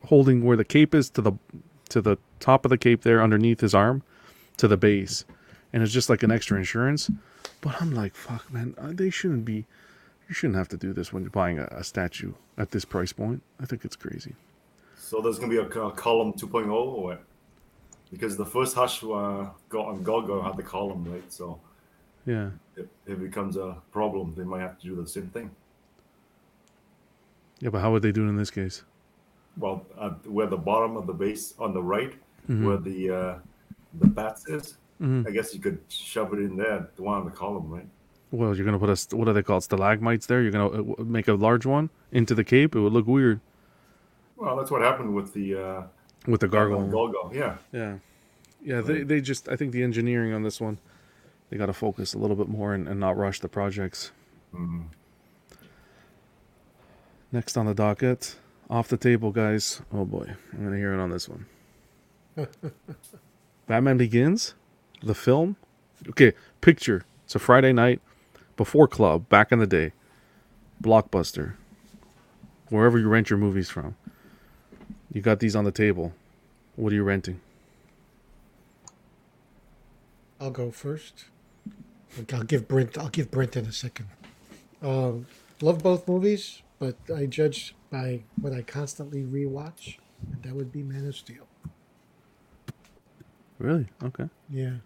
[0.07, 1.33] holding where the cape is to the
[1.89, 4.03] to the top of the cape there underneath his arm,
[4.57, 5.25] to the base,
[5.73, 7.11] and it's just like an extra insurance.
[7.61, 9.67] But I'm like, fuck, man, uh, they shouldn't be.
[10.29, 13.13] You shouldn't have to do this when you're buying a, a statue at this price
[13.13, 13.43] point.
[13.61, 14.35] I think it's crazy.
[14.97, 17.23] So there's gonna be a co- column 2.0 or what?
[18.13, 21.33] Because the first Hush uh, got on Gogo had the column, right?
[21.33, 21.61] So
[22.27, 22.51] Yeah.
[22.77, 25.51] if if it becomes a problem, they might have to do the same thing.
[27.61, 28.85] Yeah, but how would they do it in this case?
[29.59, 29.79] Well,
[30.25, 32.15] where the bottom of the base on the right,
[32.49, 32.65] Mhm.
[32.65, 33.39] where the uh,
[33.99, 35.27] the bats is, Mhm.
[35.27, 37.87] I guess you could shove it in there, the one on the column, right?
[38.33, 40.43] Well, you're gonna put a what are they called stalagmites there?
[40.43, 42.75] You're gonna uh, make a large one into the cape.
[42.77, 43.41] It would look weird
[44.37, 45.83] Well, that's what happened with the uh,
[46.27, 46.87] with the gargoyle.
[46.87, 47.31] Gogo.
[47.35, 47.99] Yeah, Yeah,
[48.63, 48.81] yeah.
[48.83, 50.79] They they just I think the engineering on this one,
[51.49, 54.13] they got to focus a little bit more and, and not rush the projects.
[54.55, 54.85] Mhm.
[57.33, 58.37] Next on the docket,
[58.69, 59.83] off the table, guys.
[59.93, 61.47] Oh boy, I'm gonna hear it on this one.
[63.67, 64.55] Batman Begins,
[65.03, 65.57] the film.
[66.09, 67.05] Okay, picture.
[67.25, 68.01] It's a Friday night
[68.57, 69.93] before club back in the day.
[70.83, 71.55] Blockbuster.
[72.69, 73.97] Wherever you rent your movies from.
[75.13, 76.13] You got these on the table.
[76.77, 77.41] What are you renting?
[80.41, 81.27] I'll go first.
[82.33, 82.97] I'll give Brent.
[82.97, 84.09] I'll give Brenton a second.
[84.83, 85.27] Um,
[85.61, 89.99] love both movies, but I judge by what I constantly rewatch,
[90.33, 91.50] and that would be Man of Steel.
[93.61, 93.87] Really?
[94.03, 94.25] Okay.
[94.49, 94.77] Yeah.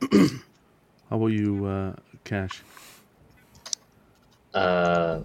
[1.10, 2.62] How about you, uh, Cash?
[4.54, 5.20] Uh,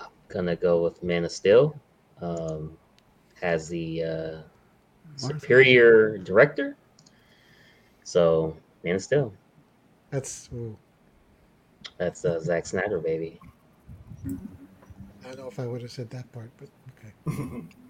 [0.00, 1.74] I'm gonna go with Man of Steel.
[2.20, 2.78] Um,
[3.40, 4.38] has the uh,
[5.16, 6.76] superior director,
[8.04, 9.32] so Man of Steel.
[10.10, 10.48] That's.
[10.54, 10.78] Ooh,
[11.98, 13.40] That's uh, Zack Snyder, baby.
[14.26, 17.12] I don't know if I would have said that part, but okay.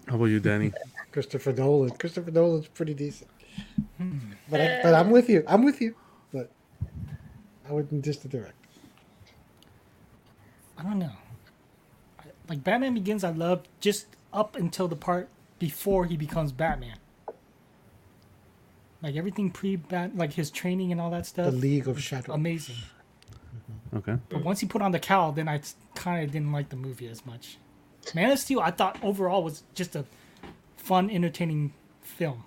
[0.07, 0.73] How about you, Danny?
[1.15, 1.91] Christopher Nolan.
[1.91, 3.29] Christopher Nolan's pretty decent.
[3.97, 4.17] Hmm.
[4.49, 5.45] But I, but I'm with you.
[5.47, 5.95] I'm with you.
[6.33, 6.51] But
[7.65, 8.53] I wouldn't just the director.
[10.77, 11.13] I don't know.
[12.19, 16.97] I- Like Batman Begins, I loved just up until the part before he becomes Batman.
[19.01, 21.51] Like everything pre Bat, like his training and all that stuff.
[21.51, 21.57] The.
[21.57, 22.35] League of Shadows.
[22.35, 22.75] Amazing.
[22.75, 23.97] Mm-hmm.
[23.99, 24.17] Okay.
[24.27, 25.61] But once he put on the cowl, then I
[25.95, 27.57] kind of didn't like the movie as much.
[28.13, 30.03] Man of Steel, I thought overall was just a
[30.85, 32.43] fun, entertaining film,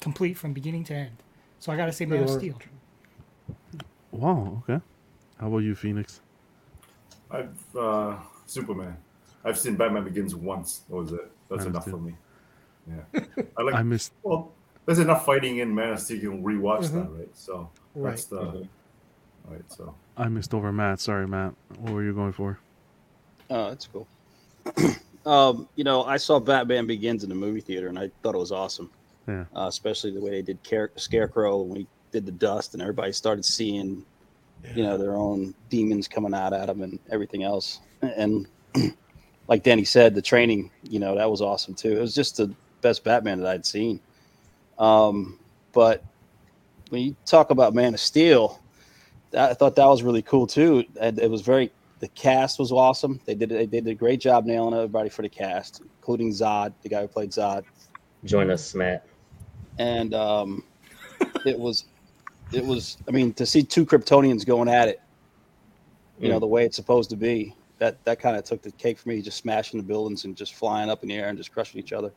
[0.00, 1.16] complete from beginning to end.
[1.58, 2.58] So I gotta say Man of Steel.
[4.12, 4.62] Wow.
[4.62, 4.80] Okay.
[5.40, 6.20] How about you, Phoenix?
[7.30, 8.96] I've uh, Superman.
[9.44, 10.82] I've seen Batman Begins once.
[10.88, 11.30] That was it.
[11.50, 12.14] That's Man of enough for me.
[12.86, 13.20] Yeah,
[13.58, 13.74] I like.
[13.74, 14.12] I missed.
[14.22, 14.52] well,
[14.86, 16.18] there's enough fighting in Man of Steel.
[16.22, 16.92] You can rewatch Mhm.
[16.92, 17.28] that, right?
[17.34, 18.40] So that's Right.
[18.52, 18.68] the
[19.48, 19.72] right.
[19.72, 21.00] So I missed over Matt.
[21.00, 21.54] Sorry, Matt.
[21.80, 22.58] What were you going for?
[23.50, 24.06] Oh, that's cool.
[25.26, 28.38] um, you know, I saw Batman Begins in the movie theater, and I thought it
[28.38, 28.90] was awesome.
[29.26, 29.44] Yeah.
[29.56, 33.12] Uh, especially the way they did Care- Scarecrow when we did the dust, and everybody
[33.12, 34.04] started seeing,
[34.74, 37.80] you know, their own demons coming out at them and everything else.
[38.02, 38.46] And
[39.48, 41.96] like Danny said, the training, you know, that was awesome too.
[41.96, 44.00] It was just the best Batman that I'd seen.
[44.78, 45.38] Um,
[45.72, 46.04] but
[46.90, 48.60] when you talk about Man of Steel,
[49.36, 50.84] I thought that was really cool too.
[51.00, 51.72] And it was very
[52.04, 53.18] the cast was awesome.
[53.24, 56.90] They did they did a great job nailing everybody for the cast, including Zod, the
[56.90, 57.64] guy who played Zod.
[58.26, 59.06] Join us, Matt.
[59.78, 60.64] And um,
[61.46, 61.86] it was
[62.52, 65.00] it was I mean to see two Kryptonians going at it,
[66.18, 66.40] you know Mm.
[66.40, 67.54] the way it's supposed to be.
[67.78, 70.52] That that kind of took the cake for me, just smashing the buildings and just
[70.56, 72.12] flying up in the air and just crushing each other.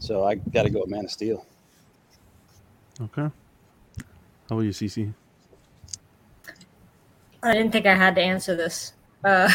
[0.00, 1.46] So I got to go with Man of Steel.
[3.00, 3.30] Okay.
[4.48, 5.14] How about you, CC?
[7.44, 8.94] I didn't think I had to answer this.
[9.26, 9.50] Uh,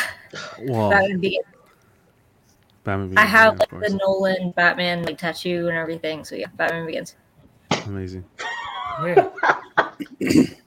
[0.63, 1.45] Well, Batman Begins.
[2.83, 3.17] Batman.
[3.17, 3.95] I have yeah, like the.
[3.97, 6.23] Nolan Batman like tattoo and everything.
[6.25, 7.15] So yeah, Batman Begins.
[7.85, 8.25] Amazing.
[8.99, 9.31] Where?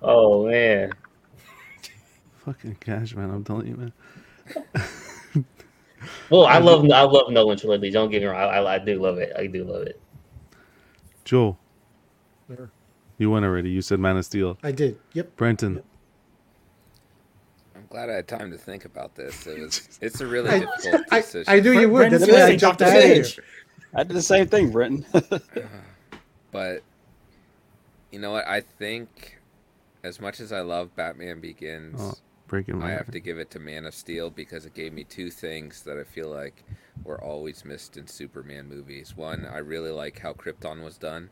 [0.00, 0.92] Oh man.
[2.44, 3.30] Fucking cash, man.
[3.30, 3.92] I'm telling you, man.
[6.30, 7.90] Well, I love I love Nolan trilogy.
[7.90, 8.38] Don't get me wrong.
[8.38, 9.32] I, I, I do love it.
[9.36, 10.00] I do love it.
[11.24, 11.56] Joe,
[12.46, 12.70] Sure.
[13.18, 13.70] you went already.
[13.70, 14.56] You said Man of Steel.
[14.62, 14.96] I did.
[15.14, 15.34] Yep.
[15.36, 15.82] Brenton, I'm
[17.90, 19.46] glad I had time to think about this.
[19.46, 21.52] It was it's a really I- difficult I, decision.
[21.54, 22.12] I knew you would.
[22.12, 22.88] That's why I jumped Dr.
[22.90, 23.42] ahead of you.
[23.94, 25.04] I did the same thing, Brenton.
[25.30, 25.38] Uh,
[26.50, 26.82] but
[28.10, 28.46] you know what?
[28.46, 29.38] I think
[30.02, 32.14] as much as I love Batman Begins, Oh,
[32.46, 35.30] breaking I have to give it to Man of Steel because it gave me two
[35.30, 36.64] things that I feel like
[37.04, 39.14] were always missed in Superman movies.
[39.14, 41.28] One, I really like how Krypton was done.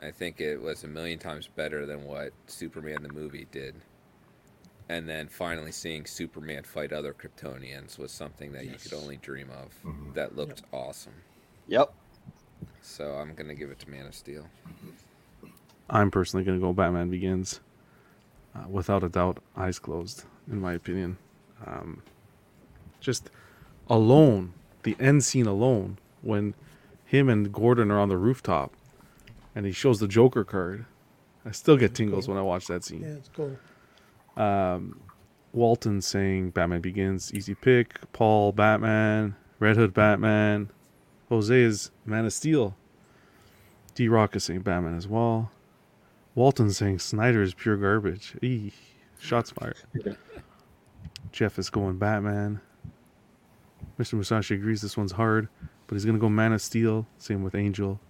[0.00, 3.74] I think it was a million times better than what Superman the movie did.
[4.88, 9.48] And then finally seeing Superman fight other Kryptonians was something that you could only dream
[9.50, 10.14] of.
[10.14, 11.14] That looked awesome.
[11.66, 11.92] yep.
[12.82, 14.46] So I'm gonna give it to Man of Steel.
[15.88, 17.60] I'm personally going to go Batman Begins.
[18.54, 21.18] Uh, without a doubt, eyes closed, in my opinion.
[21.66, 22.02] Um,
[23.00, 23.30] just
[23.88, 26.54] alone, the end scene alone, when
[27.04, 28.72] him and Gordon are on the rooftop
[29.54, 30.86] and he shows the Joker card.
[31.44, 33.02] I still get tingles when I watch that scene.
[33.02, 33.56] Yeah, it's cool.
[34.36, 35.00] Um,
[35.52, 38.00] Walton saying Batman Begins, easy pick.
[38.12, 39.36] Paul, Batman.
[39.60, 40.70] Red Hood, Batman.
[41.28, 42.76] Jose is Man of Steel.
[43.94, 45.50] D Rock is saying Batman as well.
[46.34, 48.36] Walton saying Snyder is pure garbage.
[48.42, 48.72] Eee,
[49.18, 49.76] shots fired.
[51.32, 52.60] Jeff is going Batman.
[53.98, 54.14] Mr.
[54.14, 55.48] Musashi agrees this one's hard,
[55.86, 57.06] but he's gonna go Man of Steel.
[57.18, 58.00] Same with Angel.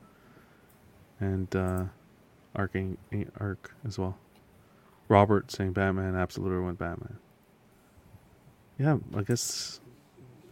[1.20, 1.84] And uh,
[2.56, 2.76] Arc,
[3.38, 4.16] Arc as well.
[5.08, 6.14] Robert saying Batman.
[6.16, 7.18] absolutely went Batman.
[8.78, 9.80] Yeah, I guess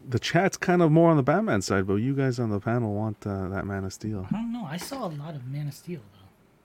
[0.09, 2.95] the chat's kind of more on the Batman side, but you guys on the panel
[2.95, 4.27] want uh, that Man of Steel.
[4.31, 4.65] I don't know.
[4.65, 6.19] I saw a lot of Man of Steel though.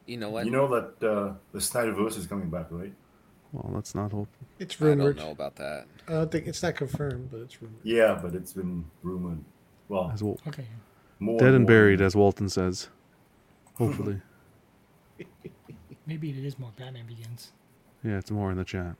[0.06, 0.45] You know what?
[0.45, 2.93] you know that uh, the Snyderverse is coming back, right?
[3.54, 4.28] Well, let's not hope.
[4.60, 4.93] It's rumored.
[4.93, 5.17] I don't rumored.
[5.26, 5.86] know about that.
[6.08, 7.80] I don't think it's not confirmed, but it's rumored.
[7.84, 9.43] Yeah, but it's been rumored.
[9.89, 10.65] Well, As well, Okay.
[11.19, 12.89] more dead and more buried, as Walton says.
[13.76, 14.21] Hopefully,
[16.06, 17.52] Maybe it is more Batman Begins.
[18.08, 18.96] Yeah, it's more in the chat.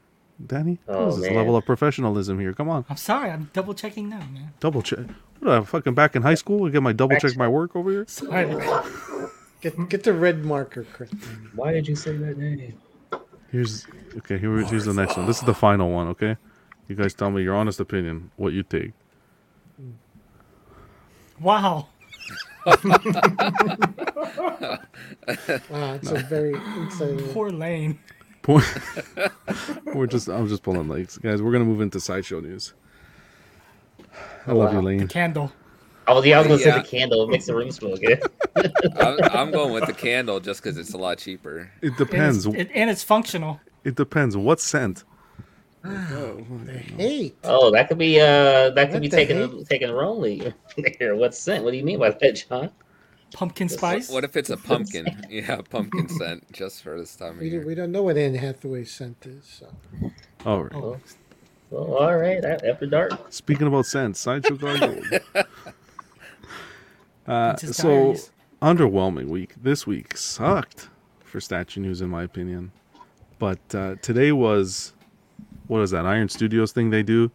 [0.46, 1.34] Danny, Oh, this is man.
[1.34, 2.52] level of professionalism here.
[2.52, 3.30] Come on, I'm sorry.
[3.30, 4.52] I'm double checking now, man.
[4.60, 5.00] double check.
[5.40, 6.66] What, am I fucking back in high school?
[6.66, 8.04] I get my double check my work over here.
[8.08, 8.46] Sorry.
[9.60, 11.10] Get get the red marker, Chris.
[11.56, 12.74] Why did you say that name?
[13.50, 14.38] Here's okay.
[14.38, 15.26] Here, here's the next one.
[15.26, 16.06] This is the final one.
[16.14, 16.36] Okay,
[16.86, 18.30] you guys tell me your honest opinion.
[18.36, 18.92] What you take?
[21.40, 21.88] Wow.
[25.70, 27.98] Wow, it's a very it's a, Poor Lane.
[28.48, 28.64] Point.
[29.94, 30.26] we're just.
[30.28, 31.42] I'm just pulling legs, guys.
[31.42, 32.72] We're gonna move into sideshow news.
[34.46, 34.84] I love you, Wow.
[34.86, 35.06] Lane.
[35.06, 35.52] Candle.
[36.06, 36.76] Oh, yeah, I was gonna Yeah.
[36.76, 37.24] say the candle.
[37.24, 38.22] It makes the room smell good.
[38.98, 41.70] I'm, I'm going with the candle just because it's a lot cheaper.
[41.82, 42.46] It And depends.
[42.46, 43.60] it's, it, and it's functional.
[43.84, 44.34] It depends.
[44.34, 45.04] What scent?
[45.82, 47.36] the hate.
[47.44, 49.68] Oh, that could be uh, that What could be taken heck?
[49.68, 50.54] taken wrongly.
[50.98, 51.64] Here, what scent?
[51.64, 52.70] What do you mean by that, John?
[53.32, 54.10] Pumpkin spice.
[54.10, 55.06] What if it's a pumpkin?
[55.28, 57.66] Yeah, pumpkin scent just for this time of We, do, year.
[57.66, 59.44] we don't know what Anne Hathaway's scent is.
[59.44, 59.66] So.
[60.46, 60.72] All right.
[60.74, 60.98] Oh,
[61.70, 63.12] Well, all right, after dark.
[63.30, 65.46] Speaking about scents, sideshow Guard Gold.
[67.26, 68.30] Uh, so Diaries.
[68.62, 69.52] underwhelming week.
[69.62, 70.88] This week sucked
[71.22, 72.72] for statue news, in my opinion.
[73.38, 74.94] But uh, today was
[75.66, 77.30] what is that Iron Studios thing they do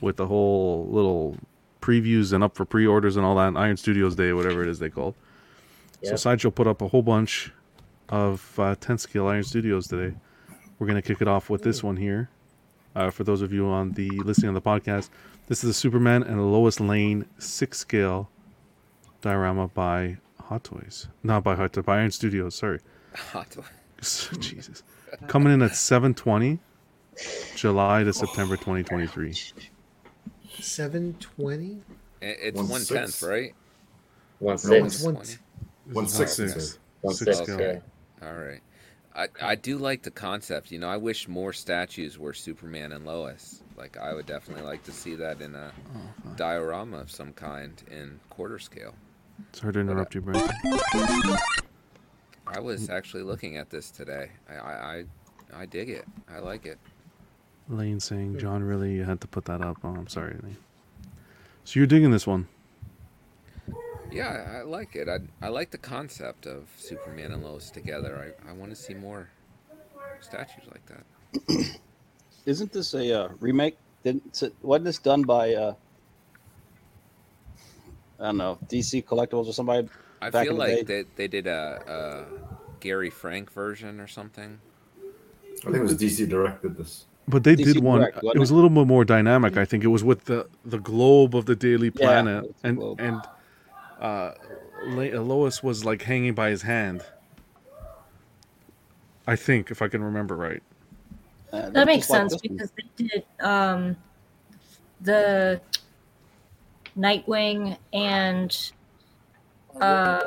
[0.00, 1.36] with the whole little
[1.82, 4.88] previews and up for pre-orders and all that Iron Studios Day, whatever it is they
[4.88, 5.14] call.
[6.04, 6.18] So Yep.
[6.18, 7.50] Sideshow put up a whole bunch
[8.08, 10.14] of uh, 10 scale Iron Studios today.
[10.78, 12.28] We're gonna kick it off with this one here.
[12.94, 15.08] Uh, for those of you on the listening on the podcast,
[15.48, 18.28] this is a Superman and a Lois Lane six scale
[19.22, 22.54] diorama by Hot Toys, not by Hot Toys, by Iron Studios.
[22.54, 22.80] Sorry,
[23.32, 23.66] Hot one.
[24.40, 24.82] Jesus,
[25.26, 26.58] coming in at seven twenty,
[27.56, 29.34] July to September twenty twenty three.
[30.60, 31.78] Seven twenty.
[32.20, 33.18] It's One one six.
[33.20, 33.54] tenth, right?
[34.38, 35.02] One No, six.
[35.02, 35.36] one- Twenty.
[35.92, 36.38] One six.
[36.38, 36.78] it says.
[37.00, 37.50] One six six.
[37.50, 37.80] Okay.
[38.22, 38.60] All right.
[39.16, 40.72] I, I do like the concept.
[40.72, 43.62] You know, I wish more statues were Superman and Lois.
[43.76, 47.80] Like, I would definitely like to see that in a oh, diorama of some kind
[47.90, 48.94] in quarter scale.
[49.52, 50.50] Sorry to uh, interrupt you, Brent.
[52.46, 54.30] I was actually looking at this today.
[54.48, 55.04] I, I, I,
[55.62, 56.04] I dig it.
[56.28, 56.78] I like it.
[57.68, 59.78] Lane saying John really you had to put that up.
[59.84, 60.56] Oh, I'm sorry, Lane.
[61.64, 62.46] So you're digging this one?
[64.14, 65.08] Yeah, I, I like it.
[65.08, 68.34] I, I like the concept of Superman and Lois together.
[68.46, 69.28] I, I want to see more
[70.20, 71.78] statues like that.
[72.46, 73.76] Isn't this a uh, remake?
[74.02, 75.74] Didn't it- wasn't this done by uh,
[78.20, 79.88] I don't know DC Collectibles or somebody?
[80.22, 81.02] I Back feel in the like day.
[81.02, 84.60] they, they did a, a Gary Frank version or something.
[85.62, 87.06] I think it was DC directed this.
[87.26, 88.00] But they DC did one.
[88.00, 89.56] Direct, it wasn't a little bit more dynamic.
[89.56, 92.78] I think it was with the the globe of the Daily Planet, it's the and
[92.78, 93.00] globe.
[93.00, 93.22] and
[94.04, 94.34] uh,
[94.86, 97.02] Lois was like hanging by his hand.
[99.26, 100.62] I think, if I can remember right.
[101.50, 103.96] Uh, That makes just like sense because they did um,
[105.00, 105.60] the
[106.98, 108.72] Nightwing and
[109.80, 110.24] uh,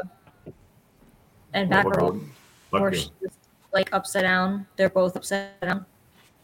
[1.53, 2.21] and What about Batgirl,
[2.71, 2.95] where Batgirl?
[2.95, 3.31] she was
[3.73, 4.65] like upside down.
[4.75, 5.85] They're both upside down.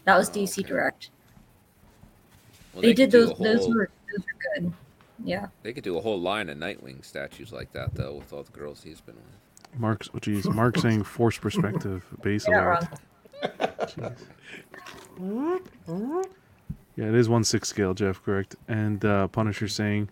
[0.06, 0.67] That was DC.
[0.67, 1.10] Direct.
[2.74, 3.32] Well, they, could did those.
[3.32, 4.74] a Those were those were good.
[5.24, 5.48] Yeah.
[5.62, 8.52] They could do a whole line of Nightwing statues like that, though, with all the
[8.52, 9.80] girls he's been with.
[9.80, 12.92] Mark's, oh, geez, Mark saying force perspective base You're not
[15.18, 16.26] wrong.
[16.96, 18.22] Yeah, it is one six scale, Jeff.
[18.24, 18.56] Correct.
[18.68, 20.10] And uh, Punisher saying,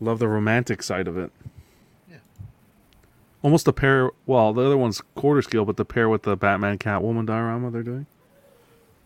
[0.00, 1.32] "Love the romantic side of it."
[2.10, 2.16] Yeah.
[3.42, 4.10] Almost a pair.
[4.26, 7.82] Well, the other one's quarter scale, but the pair with the Batman Catwoman diorama they're
[7.82, 8.06] doing.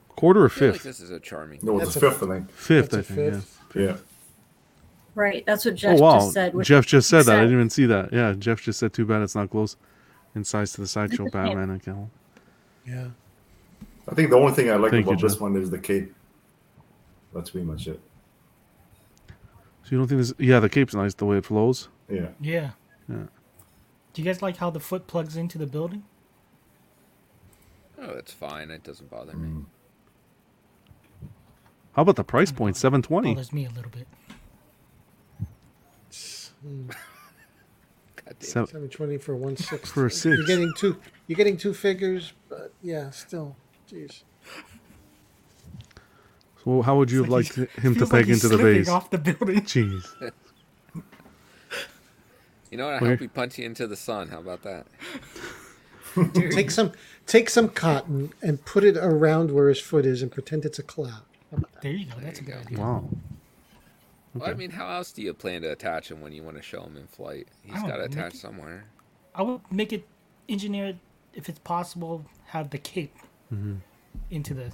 [0.08, 0.82] Quarter or I feel like fifth?
[0.84, 1.60] this is a charming.
[1.62, 2.50] No, it's a a- fifth, I think.
[2.50, 3.34] Fifth, I That's a think.
[3.34, 3.60] fifth.
[3.76, 3.96] Yeah.
[5.14, 5.44] Right.
[5.46, 6.54] That's what Jeff oh wow, just said.
[6.62, 7.36] Jeff just said that.
[7.38, 8.12] I didn't even see that.
[8.12, 8.92] Yeah, Jeff just said.
[8.92, 9.76] Too bad it's not close
[10.34, 11.46] in size to the sideshow It's a shame.
[11.46, 12.10] Batman and Catwoman.
[12.86, 13.08] Yeah.
[14.08, 15.40] I think the only thing I like Thank you, about this Jeff.
[15.40, 16.14] one is the cape.
[17.34, 18.00] That's pretty much it.
[19.28, 20.32] So you don't think this?
[20.38, 21.88] Yeah, the cape's nice the way it flows.
[22.08, 22.28] Yeah.
[22.40, 22.70] Yeah.
[23.08, 23.24] Yeah.
[24.12, 26.04] Do you guys like how the foot plugs into the building?
[28.00, 28.70] Oh, that's fine.
[28.70, 29.48] It doesn't bother me.
[29.48, 29.64] Mm.
[31.92, 32.76] How about the price point?
[32.76, 32.80] Hmm.
[32.80, 33.34] Seven twenty.
[33.34, 34.06] Bothers me a little bit.
[36.66, 36.88] Mm,
[38.16, 38.34] God.
[38.40, 38.66] Seven.
[38.68, 39.90] Seven twenty for one six.
[39.90, 40.36] For a six.
[40.36, 40.96] You're getting two.
[41.26, 43.56] You're getting two figures, but yeah, still.
[43.90, 44.22] Jeez.
[46.64, 48.88] So how would you have It's liked him to Feels like peg into the base?
[48.88, 49.60] off the building.
[49.62, 50.04] Jeez.
[52.70, 52.94] You know what?
[52.96, 54.28] I Where- hope he punch you into the sun.
[54.28, 54.86] How about that?
[56.34, 56.92] Take some.
[57.26, 60.82] Take some cotton and put it around where his foot is, and pretend it's a
[60.82, 61.22] cloud.
[61.82, 62.14] There you go.
[62.20, 62.60] That's a you good go.
[62.60, 62.78] idea.
[62.78, 63.08] Wow.
[64.34, 66.62] Well, I mean, how else do you plan to attach him when you want to
[66.62, 67.48] show him in flight?
[67.62, 68.84] He's got to attach maybe- somewhere.
[69.34, 70.06] I would make it
[70.48, 70.98] engineered
[71.34, 72.24] if it's possible.
[72.46, 73.14] Have the cape
[73.52, 73.76] Mm-hmm.
[74.30, 74.72] into the.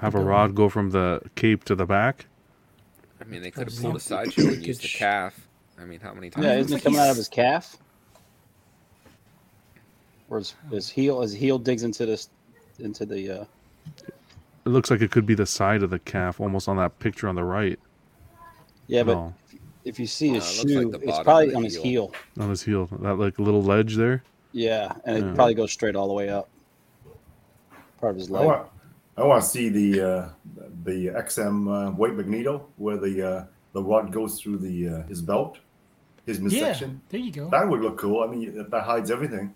[0.00, 2.26] Have a rod go from the cape to the back.
[3.20, 4.02] I mean, they could have pulled a not.
[4.02, 5.48] sideshow and used the calf.
[5.78, 6.44] I mean, how many times?
[6.44, 7.76] Yeah, isn't it coming out of his calf?
[10.28, 12.28] Or his, his heel, his heel digs into this,
[12.78, 13.40] into the.
[13.40, 13.44] Uh,
[14.64, 17.28] It looks like it could be the side of the calf, almost on that picture
[17.28, 17.78] on the right.
[18.86, 19.34] Yeah, but No.
[19.84, 21.82] if you see his Uh, it looks like shoe, it's probably on his heel.
[22.36, 22.42] heel.
[22.44, 24.22] On his heel, that like little ledge there.
[24.52, 26.48] Yeah, and it probably goes straight all the way up.
[28.00, 28.68] Part of his I want,
[29.16, 30.28] I want to see the uh,
[30.84, 35.22] the XM uh, weight magneto where the uh, the rod goes through the uh, his
[35.22, 35.58] belt,
[36.26, 37.00] his Yeah, midsection.
[37.08, 37.48] there you go.
[37.50, 38.22] That would look cool.
[38.22, 39.54] I mean, that- that hides everything.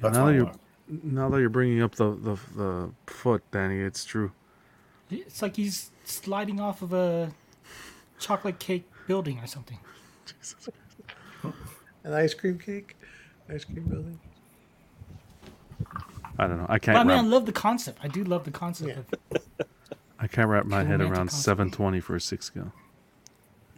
[0.00, 0.60] That's now that you're want.
[1.04, 4.32] now that you're bringing up the, the the foot, Danny, it's true.
[5.10, 7.32] It's like he's sliding off of a
[8.18, 9.78] chocolate cake building or something.
[12.04, 12.96] An ice cream cake,
[13.48, 14.18] ice cream building.
[16.38, 16.66] I don't know.
[16.68, 17.98] I can't I mean, I love the concept.
[18.02, 19.36] I do love the concept Yeah.
[19.36, 19.38] of
[20.18, 21.42] I can't wrap my head around concept.
[21.42, 22.72] 720 for a six scale.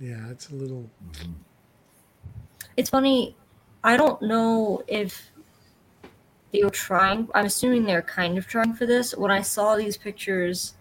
[0.00, 0.90] Yeah, it's a little.
[2.76, 3.36] It's funny.
[3.82, 5.30] I don't know if
[6.52, 7.28] they were trying.
[7.34, 9.16] I'm assuming they're kind of trying for this.
[9.16, 10.74] When I saw these pictures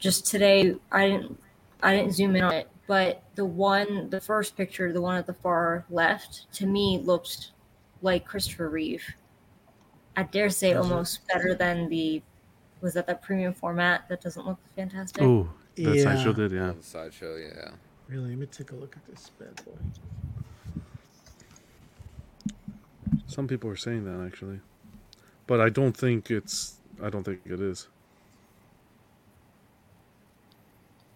[0.00, 1.38] just today, I didn't.
[1.82, 5.26] I didn't zoom in on it, but the one, the first picture, the one at
[5.26, 7.52] the far left, to me looked
[8.02, 9.02] like Christopher Reeve.
[10.16, 10.90] I dare say Does it?
[10.92, 12.22] almost better than the.
[12.82, 15.22] Was that that premium format that doesn't look fantastic?
[15.22, 16.02] Oh, that Yeah.
[16.02, 16.72] sideshow did, yeah.
[16.72, 17.70] The sideshow, yeah.
[18.08, 19.72] Really, let me take a look at this bad boy.
[23.26, 24.60] Some people are saying that actually,
[25.46, 26.76] but I don't think it's.
[27.02, 27.88] I don't think it is.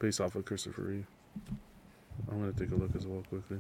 [0.05, 1.07] Based off of Christopher Reeve.
[2.30, 3.59] I'm gonna take a look as well quickly.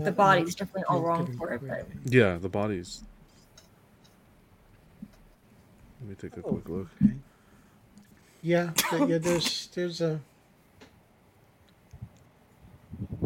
[0.00, 3.04] the body's definitely all wrong for it, but Yeah, the bodies.
[6.00, 6.88] Let me take a Oh, quick look.
[7.00, 7.14] okay.
[8.42, 9.18] Yeah, th- yeah.
[9.18, 10.18] There's there's a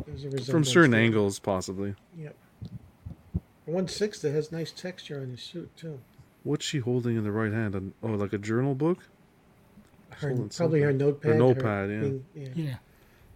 [0.04, 1.00] there's a From resemblance certain there.
[1.00, 1.94] angles, possibly.
[2.18, 2.36] Yep.
[3.64, 5.98] One six that has nice texture on his suit too.
[6.42, 7.74] What's she holding in the right hand?
[7.74, 8.98] An- Oh, like a journal book?
[10.20, 11.06] Her, Holding probably her something.
[11.06, 11.36] notepad.
[11.36, 12.00] notepad, yeah.
[12.00, 12.48] being- yeah.
[12.54, 12.76] yeah.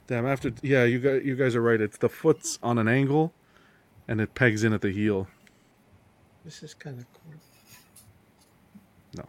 [0.07, 0.27] Damn.
[0.27, 1.81] After yeah, you guys, you guys are right.
[1.81, 3.33] It's the foot's on an angle,
[4.07, 5.29] and it pegs in at the heel.
[6.45, 7.35] This is kind of cool.
[9.17, 9.25] No,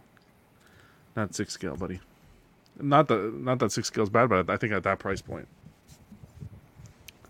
[1.17, 1.99] not six scale, buddy.
[2.79, 5.47] Not that not that six scale is bad, but I think at that price point.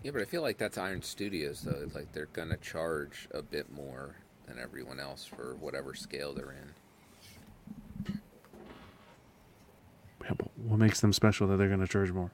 [0.04, 1.80] Yeah, but I feel like that's Iron Studios though.
[1.82, 4.14] It's Like they're gonna charge a bit more
[4.46, 6.72] than everyone else for whatever scale they're in.
[8.06, 8.18] Yeah, but
[10.66, 12.30] what makes them special that they're going to charge more?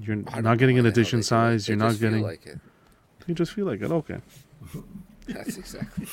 [0.00, 1.66] You're don't getting an why the hell they edition size.
[1.66, 2.24] They You're not just feel getting.
[2.24, 2.58] like it.
[3.26, 3.90] You just feel like it.
[3.90, 4.18] Okay,
[5.28, 6.06] That's exactly.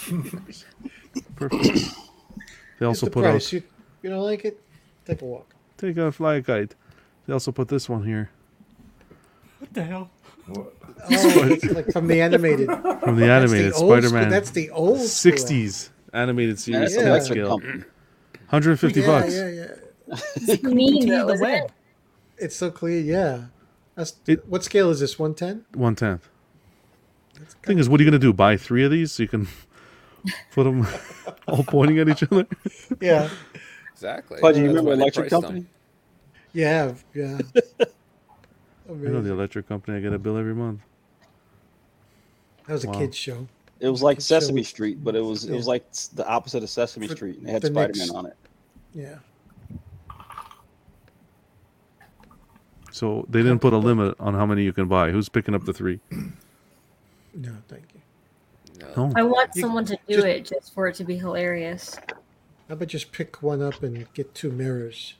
[1.35, 1.85] perfect.
[2.79, 3.47] they also the put price.
[3.47, 3.63] out You,
[4.03, 4.61] you don't like it?
[5.05, 5.53] Take a walk.
[5.77, 6.75] take a fly guide.
[7.27, 8.29] They also put this one here
[9.59, 10.09] What the hell?
[10.47, 10.73] What-
[11.07, 12.67] Oh, it's like from the animated.
[12.67, 14.29] from the That's the animated old school- Spider-Man.
[14.29, 17.03] That's the old '60s animated series, Yeah.
[17.03, 17.49] 10 scale,
[18.49, 19.33] 150 yeah, bucks.
[19.35, 19.65] Yeah, yeah.
[20.07, 21.63] It's mean To though, the isn't web.
[21.65, 21.71] it?
[22.37, 22.99] It's so clear.
[23.01, 23.45] Yeah.
[23.95, 25.17] That's It- what scale is this?
[25.17, 25.65] One ten.
[25.73, 26.27] One tenth.
[27.63, 28.31] Thing is, what are you gonna do?
[28.33, 29.47] Buy three of these so you can
[30.51, 30.87] put them
[31.47, 32.45] all pointing at each other?
[33.01, 33.29] Yeah.
[33.93, 34.39] Exactly.
[34.41, 35.59] Pudgy, you That's remember why Electric Company?
[35.61, 35.69] them.
[36.53, 36.93] Yeah.
[37.13, 37.39] Yeah.
[38.89, 39.97] I know the electric company.
[39.97, 40.81] I get a bill every month.
[42.67, 42.99] That was a Wow.
[42.99, 43.47] kids show.
[43.79, 45.69] It was like Kids show Sesame Street, but it was it was Yeah.
[45.69, 48.35] like the opposite of Sesame For Street, and it had the Spider Man on it.
[48.93, 49.15] Yeah.
[52.95, 55.11] So they didn't put a limit on how many you can buy.
[55.11, 55.99] Who's picking up the three?
[57.37, 57.99] No, thank you.
[58.95, 59.07] No.
[59.07, 59.13] No.
[59.17, 61.95] I want You- someone to do just- it just for it to be hilarious.
[62.69, 65.15] How about just pick one up and get two mirrors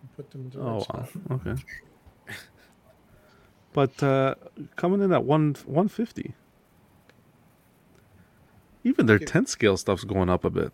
[0.00, 0.80] and put them in the Oh, wow.
[0.80, 1.10] spot?
[1.32, 1.56] okay.
[3.74, 4.34] But uh,
[4.76, 6.32] coming in at one one fifty.
[8.82, 10.72] Even their ten scale stuff's going up a bit.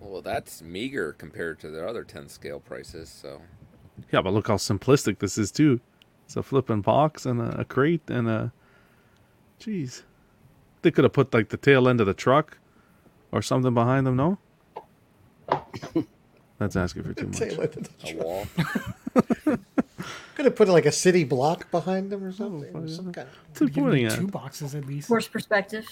[0.00, 3.08] Well, that's meager compared to their other 10 scale prices.
[3.08, 3.40] So
[4.12, 5.80] Yeah, but look how simplistic this is too.
[6.26, 8.52] It's a flipping box and a, a crate and a.
[9.60, 10.02] Jeez,
[10.82, 12.58] they could have put like the tail end of the truck,
[13.32, 14.16] or something behind them.
[14.16, 14.38] No.
[16.58, 17.38] That's asking for too much.
[17.38, 18.24] Tail end of the a truck.
[18.24, 18.46] wall.
[20.34, 22.74] Could have put like a city block behind them or oh, something.
[22.74, 24.12] or some kind of- What's it Give me pointing at?
[24.18, 25.08] two boxes at least.
[25.08, 25.86] Horse perspective.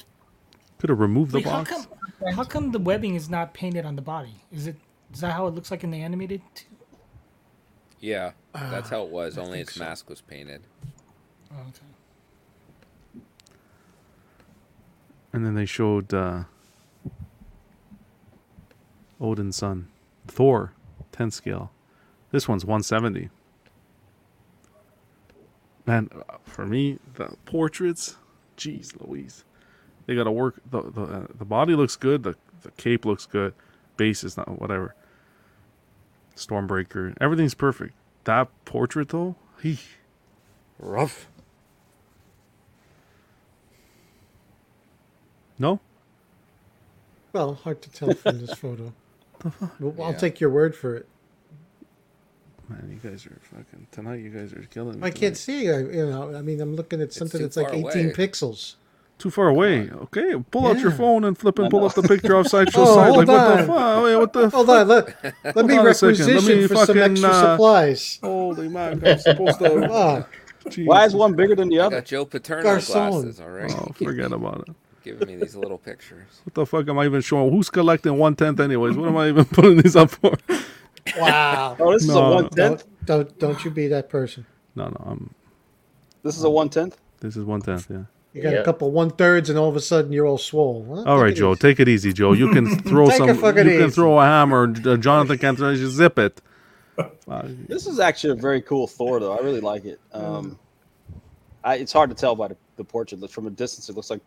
[0.79, 1.71] Could have removed the Wait, how box.
[1.71, 2.33] come?
[2.35, 4.37] How come the webbing is not painted on the body?
[4.51, 4.77] Is it?
[5.13, 6.41] Is that how it looks like in the animated?
[8.01, 8.07] Too?
[8.07, 9.37] Yeah, that's Ah, how it was.
[9.39, 9.85] I Only think its so.
[9.85, 10.63] mask was painted.
[11.53, 13.23] Oh, okay.
[15.33, 16.45] And then they showed uh,
[19.21, 19.89] Odin's son,
[20.27, 20.73] Thor,
[21.13, 21.71] 10 scale.
[22.31, 23.31] This one's 170.
[25.87, 28.17] Man, uh, for me, the portraits,
[28.57, 29.45] jeez Louise.
[30.07, 30.61] They got to work.
[30.71, 32.23] The the, uh, the body looks good.
[32.23, 33.55] The, the cape looks good.
[33.97, 34.95] Base is not whatever.
[36.39, 37.15] Stormbreaker.
[37.21, 37.95] Everything's perfect.
[38.25, 39.79] that portrait though, he
[40.79, 41.29] rough.
[45.59, 45.81] No,
[47.33, 48.93] Well, hard to tell from this photo.
[49.81, 50.17] Well, I'll Yeah.
[50.19, 51.07] take your word for it.
[52.69, 54.21] man, you guys are fucking tonight.
[54.21, 55.07] You guys are killing me.
[55.07, 55.15] I tonight.
[55.21, 55.69] can't see.
[55.71, 58.13] I, you know, I mean, I'm looking at something that's like 18 away.
[58.15, 58.75] pixels.
[59.19, 59.91] Too far away.
[59.91, 62.95] Okay, pull out your phone and flip and pull up the picture off Sideshow Oh,
[62.95, 63.07] side.
[63.15, 63.67] hold Like what the on.
[63.67, 64.05] fuck?
[64.05, 64.49] Wait, what the?
[64.51, 67.31] Hold on, let, let me on a second, let requisition me for some fucking, extra
[67.31, 68.19] uh, supplies.
[68.23, 69.89] Holy man, I'm supposed to.
[69.91, 70.27] Ah,
[70.85, 71.97] Why is one bigger than the I other?
[71.97, 72.87] got Joe Paterno Garcon.
[72.87, 73.71] glasses, all right?
[73.73, 74.75] Oh, forget about it.
[75.03, 76.27] Giving me these little pictures.
[76.45, 77.51] What the fuck am I even showing?
[77.51, 78.97] Who's collecting one tenth anyways?
[78.97, 80.35] What am I even putting these up for?
[81.17, 81.77] wow.
[81.81, 82.85] Oh, this is a one tenth.
[83.05, 84.47] Don't, don't don't you be that person.
[84.77, 85.35] No, no, I'm.
[86.23, 86.99] This is a one tenth.
[87.21, 87.87] This is one tenth.
[87.91, 88.03] Yeah.
[88.35, 90.83] You got a couple one thirds, and all of a sudden you're all swole.
[90.83, 91.53] Well, All take right, it Joe.
[91.53, 91.61] easy.
[91.61, 92.33] Take it easy, Joe.
[92.35, 93.29] You can throw some.
[93.29, 94.73] You fucking can throw a hammer.
[94.85, 96.41] Uh, Jonathan can throw- just zip it.
[96.99, 97.07] Uh,
[97.69, 99.33] This is actually a very cool Thor, though.
[99.33, 99.99] I really like it.
[100.13, 100.59] Um,
[101.65, 103.29] I, it's hard to tell by the, the portrait.
[103.31, 104.21] From a distance, it looks like,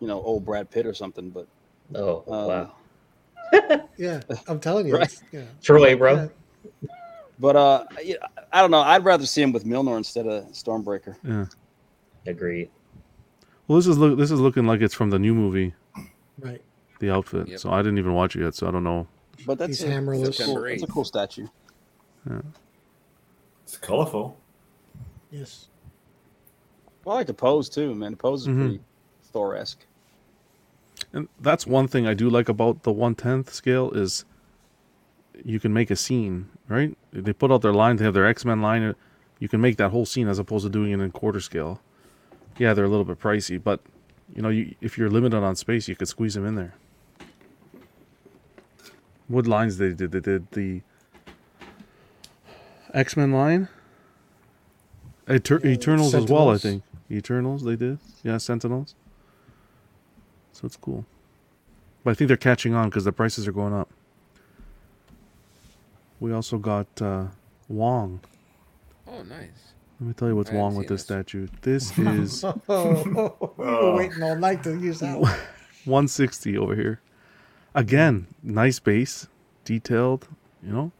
[0.00, 1.30] you know, old Brad Pitt or something.
[1.30, 1.46] But
[1.94, 4.96] Oh um, wow, Yeah, I'm telling you.
[4.96, 5.14] Right.
[5.30, 5.42] Yeah.
[5.62, 6.30] Troy, bro.
[7.38, 8.16] but uh, I,
[8.52, 8.80] I don't know.
[8.80, 11.16] I'd rather see him with Mjolnir instead of Stormbreaker.
[11.22, 11.44] yeah.
[12.26, 12.70] Agreed.
[13.72, 14.18] Well, this is look.
[14.18, 15.72] This is looking like it's from the new movie,
[16.38, 16.60] Right.
[16.98, 17.48] the outfit.
[17.48, 17.58] Yep.
[17.58, 18.54] So I didn't even watch it yet.
[18.54, 19.06] So I don't know.
[19.46, 20.24] But that's He's a, hammerless.
[20.26, 21.46] That's a, cool, that's a cool statue.
[23.64, 24.36] It's colorful.
[25.30, 25.68] Yes.
[27.02, 28.10] Well, I like the pose too, man.
[28.10, 28.58] The pose is Mhm.
[28.58, 28.80] pretty
[29.32, 29.86] Thor-esque.
[31.14, 34.26] And that's one thing I do like about the one tenth scale is
[35.46, 36.94] you can make a scene, right?
[37.10, 38.94] They put out their line, they have their X Men line.
[39.38, 41.80] You can make that whole scene as opposed to doing it in quarter scale.
[42.62, 43.80] Yeah, they're a little bit pricey, but
[44.32, 46.74] you know, you, if you're limited on space, you could squeeze them in there.
[49.26, 50.12] What lines they did?
[50.12, 50.82] They did the
[52.94, 53.66] X Men line,
[55.26, 56.50] Eter- Eternals as well.
[56.50, 57.98] I think Eternals they did.
[58.22, 58.94] Yeah, Sentinels.
[60.52, 61.04] So it's cool.
[62.04, 63.90] But I think they're catching on because the prices are going up.
[66.20, 67.24] We also got uh,
[67.68, 68.20] Wong.
[69.08, 69.72] Oh, nice.
[70.02, 71.46] Let me tell you what's I wrong with seen this statue.
[71.62, 75.30] This is Oh, oh, oh, we were waiting all night to use that one.
[75.84, 77.00] 160 over here.
[77.72, 79.28] Again, nice base,
[79.64, 80.26] detailed,
[80.60, 80.90] you know.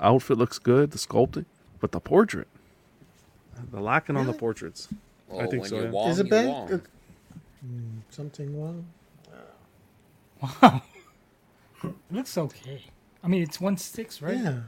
[0.00, 1.44] Outfit looks good, the sculpting,
[1.80, 2.48] but the portrait.
[3.72, 4.88] The lacking on the portraits.
[5.28, 5.90] Well, think so, yeah.
[5.90, 6.72] Wong, Is it bad?
[6.72, 6.78] Uh,
[8.08, 8.86] something wrong?
[10.40, 10.82] Wow.
[11.84, 12.84] It looks okay.
[13.22, 14.38] I mean, it's one six, right?
[14.38, 14.60] Yeah.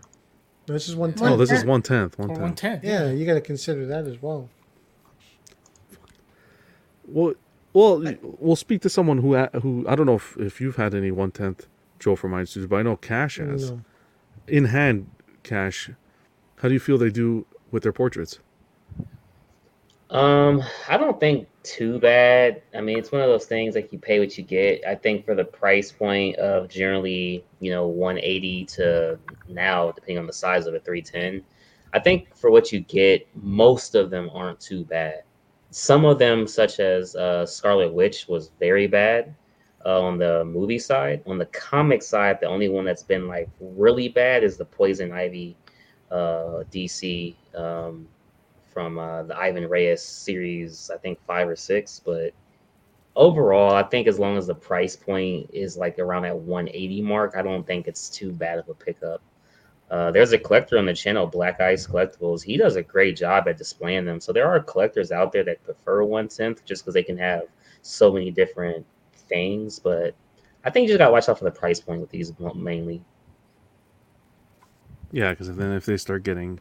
[0.74, 1.38] This is one Oh, ten.
[1.38, 2.18] this is one tenth.
[2.18, 2.82] One Or one tenth.
[2.82, 2.90] ten.
[2.90, 4.48] Yeah, you got to consider that as well.
[7.06, 7.34] Well,
[7.72, 11.10] well, we'll speak to someone who who I don't know if, if you've had any
[11.10, 11.66] one tenth
[11.98, 13.80] Joe from Mind Studios, but I know Cash has No.
[14.46, 15.10] in hand.
[15.42, 15.90] Cash,
[16.56, 18.38] how do you feel they do with their portraits?
[20.10, 22.62] Um, I don't think too bad.
[22.74, 24.82] I mean, it's one of those things like you pay what you get.
[24.86, 30.26] I think for the price point of generally, you know, 180 to now, depending on
[30.26, 31.44] the size of a 310.
[31.92, 35.24] I think for what you get, most of them aren't too bad.
[35.70, 39.34] Some of them, such as uh, Scarlet Witch, was very bad
[39.84, 41.22] uh, on the movie side.
[41.26, 45.12] On the comic side, the only one that's been like really bad is the Poison
[45.12, 45.54] Ivy
[46.10, 47.34] uh, DC.
[47.54, 48.08] Um,
[48.78, 51.98] from uh, the Ivan Reis series, I think five or six.
[51.98, 52.32] But
[53.16, 57.34] overall, I think as long as the price point is like around that 180 mark,
[57.36, 59.20] I don't think it's too bad of a pickup.
[59.90, 62.44] Uh, there's a collector on the channel, Black Ice Collectibles.
[62.44, 64.20] He does a great job at displaying them.
[64.20, 67.48] So there are collectors out there that prefer one tenth just because they can have
[67.82, 68.86] so many different
[69.28, 69.80] things.
[69.80, 70.14] But
[70.64, 73.02] I think you just gotta watch out for the price point with these mainly.
[75.10, 76.60] Yeah, because then if they start getting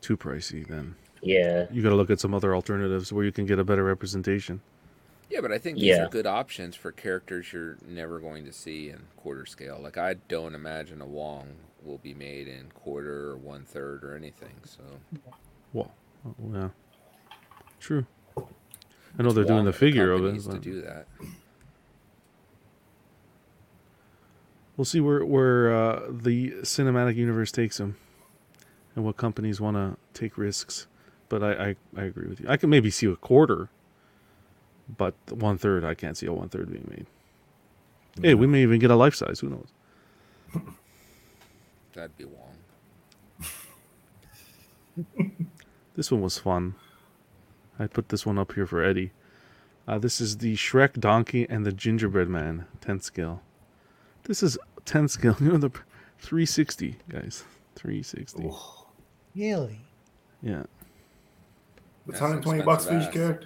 [0.00, 3.46] too pricey, then Yeah, you got to look at some other alternatives where you can
[3.46, 4.60] get a better representation.
[5.30, 6.04] Yeah, but I think these Yeah.
[6.04, 9.80] are good options for characters you're never going to see in quarter scale.
[9.82, 14.14] Like I don't imagine a Wong will be made in quarter or one third or
[14.14, 14.54] anything.
[14.64, 14.82] So
[15.72, 15.90] Well,
[16.26, 16.68] oh, yeah,
[17.80, 18.06] true.
[19.18, 20.34] I know they're Wong doing the figure of it.
[20.36, 21.06] companies to do that.
[24.76, 27.96] We'll see where where uh, the cinematic universe takes them,
[28.96, 30.86] and what companies want to take risks.
[31.34, 32.46] But I, I I agree with you.
[32.48, 33.68] I can maybe see a quarter,
[34.96, 37.06] but one third I can't see a one third being made.
[38.24, 39.40] Hey, we may even get a life size.
[39.40, 39.66] Who knows?
[41.92, 42.54] That'd be Wong.
[45.96, 46.76] This one was fun.
[47.80, 49.10] I put this one up here for Eddie.
[49.88, 53.42] Uh, this is the Shrek Donkey and the Gingerbread Man 10 scale.
[54.22, 55.36] This is 10 scale.
[55.40, 55.70] You know the
[56.20, 57.42] 360 guys.
[57.74, 58.52] 360.
[59.34, 59.80] Really?
[60.40, 60.64] Yeah.
[62.06, 63.40] It's That's 120 bucks for each expensive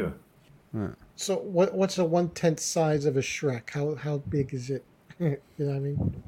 [0.75, 0.93] character.
[1.17, 3.71] So what what's a one tenth size of a Shrek?
[3.71, 4.85] How how big is it?
[5.19, 6.23] you know what I mean?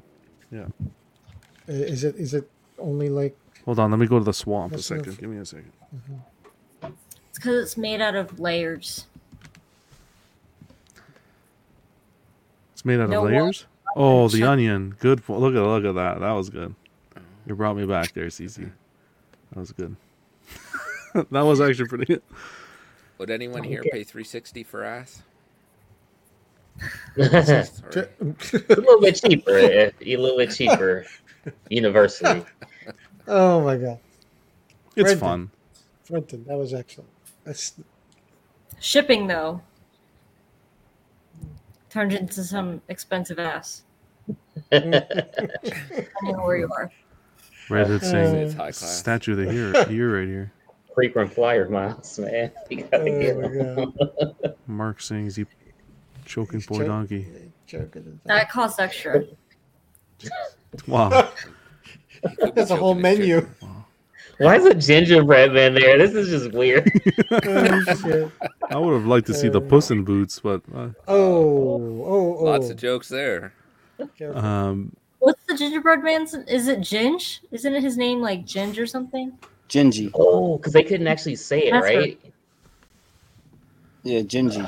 [0.51, 0.67] Yeah.
[1.69, 4.73] Uh, Is it is it only like Hold on, let me go to the swamp
[4.73, 5.19] a second.
[5.19, 5.73] Give me a second.
[6.83, 6.93] It's
[7.39, 9.07] because it's made out of layers.
[12.73, 13.67] It's made out of No, well, layers.
[13.95, 14.97] Oh, the Chuck- onion.
[14.99, 15.29] Good.
[15.29, 16.21] Look at look at that.
[16.21, 16.75] That was good.
[17.47, 18.71] You brought me back there, Cece.
[19.53, 19.97] That was good.
[21.31, 22.23] that was actually pretty good.
[23.19, 23.91] Would anyone here Okay.
[23.91, 25.23] pay 360 for ass?
[27.17, 28.07] a
[28.69, 31.05] little bit cheaper, a little bit cheaper.
[31.69, 32.45] University.
[33.29, 33.99] Oh my god.
[34.97, 35.19] It's Brendan.
[35.19, 35.51] fun.
[36.05, 37.11] Frenton, that was excellent.
[37.45, 37.75] That's
[38.81, 39.61] Shipping though
[41.91, 43.83] turned into some expensive ass.
[44.71, 45.03] Depending
[46.25, 46.91] on where you are.
[47.69, 48.99] Red Hood Uh, saying It's high class.
[48.99, 50.53] statue of the year, year right here.
[50.95, 52.51] Frequent flyer miles, man.
[52.71, 54.55] You gotta Oh get them.
[54.67, 55.47] Mark saying is he
[56.25, 57.27] choking poor Choke- donkey.
[57.67, 58.21] joking.
[58.25, 59.25] That costs extra.
[60.87, 61.31] Wow.
[62.55, 63.45] That's a whole menu.
[64.39, 65.99] Why is a gingerbread man there?
[65.99, 66.89] This is just weird.
[67.33, 68.31] oh shit.
[68.71, 72.45] I would have liked to see the Puss in Boots, but uh, Oh, oh, oh.
[72.45, 73.53] Lots of jokes there.
[74.33, 76.35] Um, What's the gingerbread man's?
[76.35, 77.41] Is it Ginge?
[77.51, 79.37] Isn't it his name like Ginge or something?
[79.71, 80.11] Gingy.
[80.15, 82.21] Oh, because they couldn't actually say it, That's right?
[84.03, 84.65] Yeah, Gingy.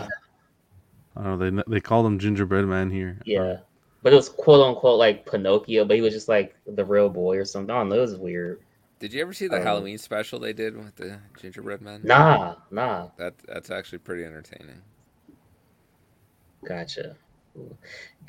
[1.17, 1.51] I don't know.
[1.51, 3.19] They they call him Gingerbread Man here.
[3.25, 3.59] Yeah.
[4.03, 7.37] But it was quote unquote like Pinocchio, but he was just like the real boy
[7.37, 7.75] or something.
[7.75, 7.97] I don't know.
[7.97, 8.61] It was weird.
[8.99, 12.01] Did you ever see the Um, Halloween special they did with the gingerbread man?
[12.05, 13.09] Nah, nah.
[13.17, 14.81] That that's actually pretty entertaining.
[16.65, 17.17] Gotcha.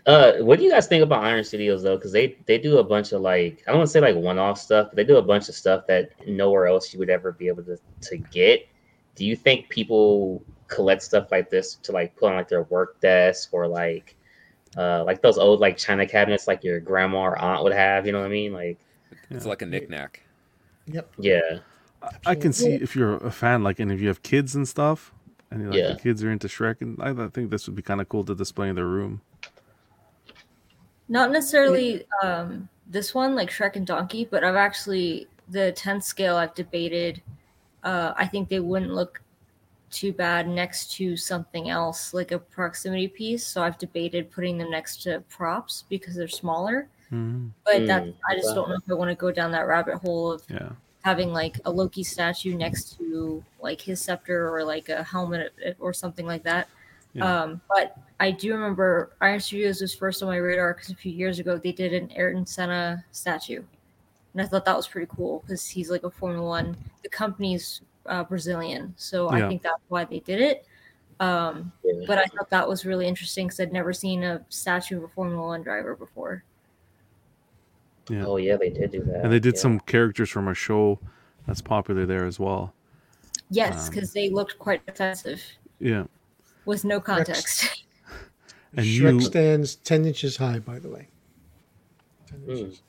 [0.06, 1.95] Uh, what do you guys think about Iron Studios though?
[1.95, 4.38] Because they they do a bunch of like I don't want to say like one
[4.38, 7.32] off stuff, but they do a bunch of stuff that nowhere else you would ever
[7.32, 8.68] be able to to get.
[9.16, 12.99] Do you think people collect stuff like this to like put on like their work
[12.99, 14.16] desk or like
[14.76, 18.06] uh like those old like china cabinets like your grandma or aunt would have?
[18.06, 18.51] You know what I mean?
[18.51, 18.78] Like
[19.30, 19.49] It's Yeah.
[19.49, 20.22] like a knickknack.
[20.88, 21.12] Yep.
[21.18, 21.39] Yeah,
[22.01, 24.68] I, I can see if you're a fan, like, and if you have kids and
[24.68, 25.14] stuff,
[25.49, 25.93] and you're like, Yeah.
[25.93, 28.26] the kids are into Shrek, and I, I think this would be kind of cool
[28.26, 29.22] to display in their room.
[31.10, 36.38] Not necessarily um, this one, like Shrek and Donkey, but I've actually the tenth scale
[36.38, 37.22] I've debated.
[37.84, 39.22] Uh, I think they wouldn't look
[39.91, 43.45] too bad next to something else, like a proximity piece.
[43.45, 46.89] So I've debated putting them next to props because they're smaller.
[47.10, 49.68] hmm But that Mm, I just don't know if I want to go down that
[49.68, 50.72] rabbit hole of Yeah.
[51.04, 55.93] having like a Loki statue next to like his scepter or like a helmet or
[55.93, 56.68] something like that.
[57.14, 57.41] Yeah.
[57.41, 61.11] Um, but I do remember Iron Studios was first on my radar because a few
[61.11, 63.61] years ago they did an Ayrton Senna statue,
[64.34, 66.76] and I thought that was pretty cool because he's like a Formula One.
[67.03, 69.45] The company's uh, Brazilian, so Yeah.
[69.45, 70.66] I think that's why they did it.
[71.20, 71.72] Um,
[72.07, 75.07] but I thought that was really interesting because I'd never seen a statue of a
[75.07, 76.43] Formula One driver before.
[78.09, 78.26] Yeah.
[78.26, 79.24] Oh yeah, they did do that.
[79.24, 79.61] And they did yeah.
[79.61, 80.99] some characters from a show
[81.47, 82.74] that's popular there as well.
[83.49, 85.41] Yes, Um, because they looked quite offensive
[85.80, 86.05] Yeah.
[86.66, 87.80] With no context.
[88.76, 91.07] And Shrek you- stands ten inches high, by the way.
[92.28, 92.49] 10 Mm.
[92.57, 92.82] inches.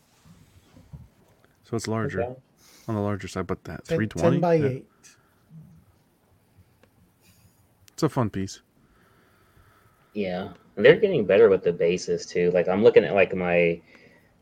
[1.64, 2.36] So it's larger Okay.
[2.88, 4.30] on the larger side, but that 10, 320.
[4.36, 4.86] 10 by yeah, eight.
[7.92, 8.60] It's a fun piece.
[10.14, 12.50] Yeah, they're getting better with the bases too.
[12.52, 13.80] Like I'm looking at like my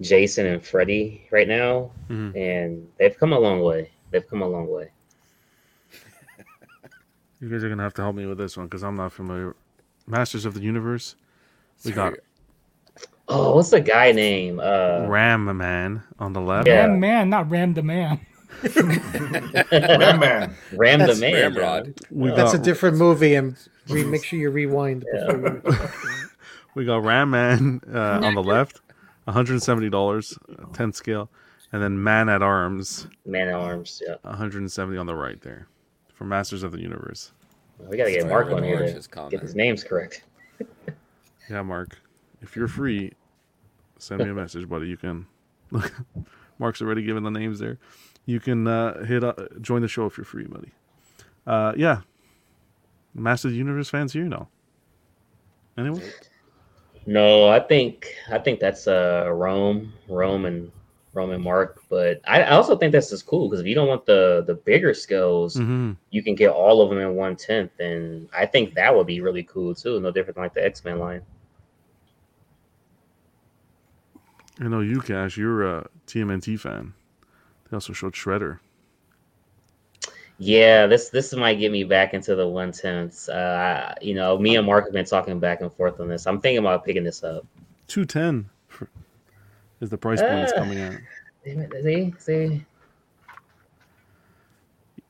[0.00, 2.36] Jason and Freddy right now, Mhm.
[2.36, 3.90] and they've come a long way.
[4.10, 4.90] They've come a long way.
[7.42, 9.56] You guys are gonna have to help me with this one because I'm not familiar.
[10.06, 11.16] Masters of the Universe.
[11.84, 12.14] We got
[13.28, 14.60] Oh, what's the guy name?
[14.60, 16.68] Uh, Ram Man on the left.
[16.68, 16.86] Yeah.
[16.86, 18.20] Ram man, not Ram the man.
[19.72, 20.54] Man, man.
[20.76, 21.32] Ram the That's- Man.
[21.54, 21.94] Ramrod.
[22.12, 23.56] We That's a got different movie, and
[23.88, 25.32] re- make sure you rewind Yeah.
[25.32, 25.90] before
[26.76, 28.80] we got Ram Man uh, on the left,
[29.24, 30.38] 170 dollars,
[30.74, 31.28] 10 scale,
[31.72, 34.00] and then Man at Arms, Man at Arms.
[34.06, 35.66] Yeah, 170 on the right there,
[36.22, 37.32] for Masters of the Universe.
[37.80, 39.32] we gotta get That's Mark on here to comment.
[39.32, 40.22] get his names correct.
[41.50, 41.98] Yeah, Mark,
[42.40, 43.10] if you're free,
[43.98, 44.86] send me a message, buddy.
[44.86, 45.26] You can.
[45.72, 45.92] Look,
[46.60, 47.78] Mark's already given the names there.
[48.26, 50.70] You can uh, hit uh, join the show if you're free, buddy.
[51.44, 52.02] Uh, yeah,
[53.12, 54.48] Masters of the Universe fans here now.
[55.76, 56.00] Anyone?
[57.04, 60.70] No, I think I think that's uh Rome, Rome and
[61.14, 61.82] Rome and Mark.
[61.88, 64.54] But I, I also think that's just cool because if you don't want the the
[64.54, 65.92] bigger skills, Mm-hmm.
[66.10, 69.20] you can get all of them in one tenth, and I think that would be
[69.20, 70.00] really cool too.
[70.00, 71.22] No different than like the X Men line.
[74.60, 75.36] I know you, Cash.
[75.36, 76.92] You're a TMNT fan.
[77.70, 78.58] They also showed Shredder.
[80.38, 83.28] Yeah, this this might get me back into the one tenths.
[83.28, 86.26] Uh, you know, me and Mark have been talking back and forth on this.
[86.26, 87.46] I'm thinking about picking this up.
[87.86, 88.48] Two ten
[89.82, 90.58] is the price point it's Ah.
[90.60, 91.00] coming at.
[91.82, 92.64] See, see,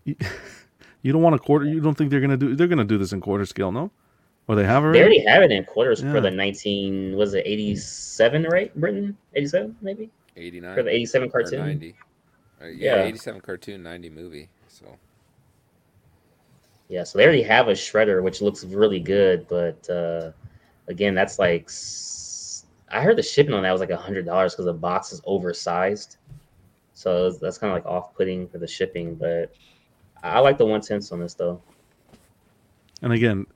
[0.04, 0.16] You,
[1.02, 1.64] you don't want a quarter.
[1.66, 2.56] You don't think they're gonna do?
[2.56, 3.90] They're gonna do this in quarter scale, no?
[4.48, 5.00] Or they have they already?
[5.00, 6.10] already have it in quarters Yeah.
[6.10, 7.16] for the 19.
[7.16, 8.42] Was it 87?
[8.44, 11.60] Right, Britain 87 maybe 89 for the 87 or cartoon.
[11.60, 11.94] 90.
[12.60, 13.04] Uh, yeah, Yeah.
[13.04, 14.48] 87 cartoon, 90 movie.
[14.68, 14.86] So
[16.88, 20.32] Yeah, so they already have a shredder, which looks really good, but uh,
[20.88, 22.18] again, that's like s-
[22.92, 25.20] I heard the shipping on that was like a hundred dollars because the box is
[25.24, 26.18] oversized.
[26.92, 29.54] So that's kind of like off-putting for the shipping, but
[30.22, 31.60] I like the one tenths on this though.
[33.00, 33.46] And again,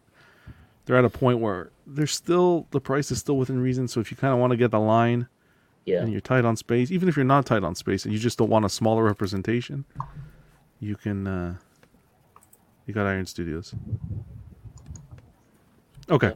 [0.84, 3.88] they're at a point where they're still the price is still within reason.
[3.88, 5.28] So if you kind of want to get the line
[5.84, 8.18] Yeah, and you're tight on space, even if you're not tight on space and you
[8.18, 9.84] just don't want a smaller representation,
[10.80, 11.26] you can.
[11.26, 11.54] uh
[12.86, 13.74] You got Iron Studios.
[16.08, 16.32] Okay,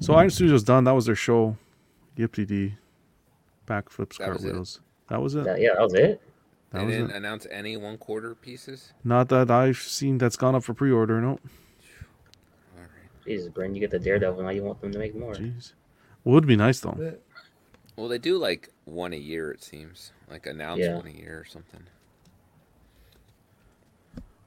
[0.00, 0.84] so Iron Studios done.
[0.84, 1.56] That was their show.
[2.16, 2.74] Yip D,
[3.66, 4.26] backflips, That it?
[4.26, 4.80] cartwheels.
[5.08, 5.44] That was it.
[5.44, 6.20] That- yeah, that was it.
[6.70, 7.16] That they was didn't it.
[7.16, 8.92] announce any one quarter pieces.
[9.04, 11.20] Not that I've seen that's gone up for pre-order.
[11.20, 11.38] No, All
[12.76, 12.88] right.
[13.24, 14.48] Jesus, Brent, you get the Daredevil now.
[14.50, 15.34] You want them to make more?
[15.34, 15.72] jeez.
[16.24, 17.14] Would be nice though.
[17.96, 19.52] Well, they do like one a year.
[19.52, 20.96] It seems like announce Yeah.
[20.96, 21.82] one a year or something.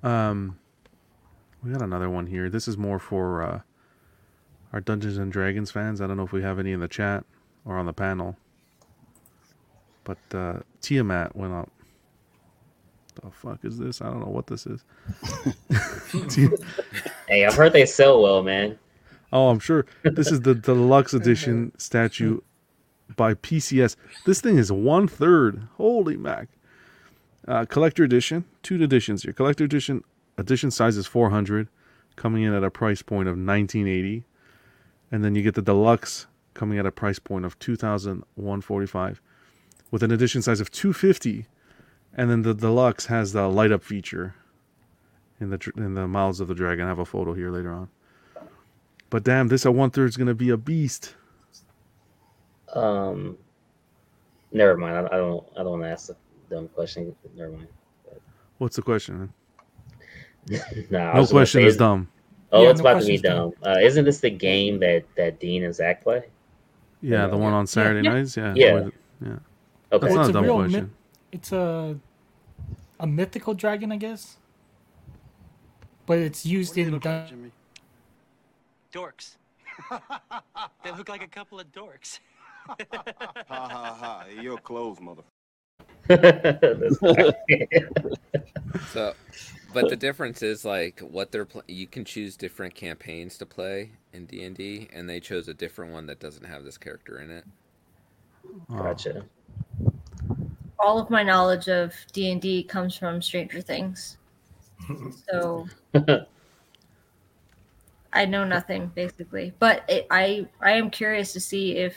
[0.03, 0.59] Um,
[1.63, 2.49] we got another one here.
[2.49, 3.61] This is more for uh,
[4.73, 6.01] our Dungeons and Dragons fans.
[6.01, 7.25] I don't know if we have any in the chat
[7.67, 8.35] or on the panel,
[10.03, 11.69] but uh, Tiamat went up.
[13.23, 14.01] The fuck is this?
[14.01, 14.83] I don't know what this is.
[17.27, 18.79] Hey, I've heard they sell well, man.
[19.33, 22.39] oh, I'm sure this is the deluxe edition statue
[23.17, 23.97] by PCS.
[24.25, 25.67] This thing is one third.
[25.75, 26.47] Holy mac!
[27.45, 29.33] Uh, collector edition, two editions here.
[29.33, 30.05] Collector edition,
[30.37, 31.67] edition size is 400,
[32.15, 34.23] coming in at a price point of 1980,
[35.11, 36.27] and then you get the deluxe
[36.57, 39.21] coming at a price point of 2145,
[39.91, 41.45] with an edition size of 250,
[42.15, 44.35] and then the deluxe has the light up feature.
[45.39, 47.89] In the in the mouths of the dragon, I have a photo here later on.
[49.11, 51.13] But damn, this at one third is gonna be a beast.
[52.73, 53.37] Um,
[54.51, 54.95] never mind.
[54.95, 55.47] I, I don't.
[55.55, 56.15] I don't want to ask a
[56.49, 57.15] dumb question.
[57.35, 57.67] Never mind.
[58.57, 59.19] What's the question?
[59.19, 59.33] Man?
[60.89, 62.07] Nah, No question say, is dumb.
[62.51, 63.53] Oh, Yeah, it's no about to be question's dumb.
[63.63, 66.23] Uh, isn't this the game that that Dean and Zach play?
[67.01, 68.13] Yeah, the one on Saturday Yeah.
[68.13, 68.35] nights.
[68.37, 68.73] Yeah, Yeah.
[68.73, 69.29] With- yeah.
[69.29, 69.39] Okay.
[69.91, 70.81] That's It's not a a dumb question.
[70.83, 70.89] myth-
[71.31, 71.99] It's a
[72.99, 74.37] a mythical dragon, I guess.
[76.05, 77.51] But it's used What in looking dun- Jimmy?
[78.93, 79.35] Dorks.
[80.83, 82.19] they look like a couple of dorks.
[82.67, 82.75] Ha
[83.49, 84.25] ha ha.
[84.41, 85.23] You're closed, mother.
[86.07, 86.97] That's-
[88.93, 89.13] So,
[89.81, 93.91] but the difference is like what they're pl- you can choose different campaigns to play
[94.13, 97.19] in D and D, and they chose a different one that doesn't have this character
[97.19, 97.45] in it.
[98.69, 99.25] Gotcha.
[100.79, 104.17] All of my knowledge of D and D comes from Stranger Things,
[105.29, 105.67] so
[108.13, 109.53] I know nothing basically.
[109.59, 111.95] But it, I I am curious to see if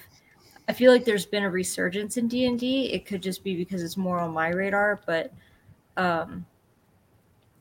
[0.69, 2.93] I feel like there's been a resurgence in D and D.
[2.93, 5.33] It could just be because it's more on my radar, but
[5.97, 6.47] um,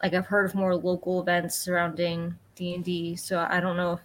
[0.02, 3.16] like I've heard of more local events surrounding D and D.
[3.16, 4.00] So I don't know if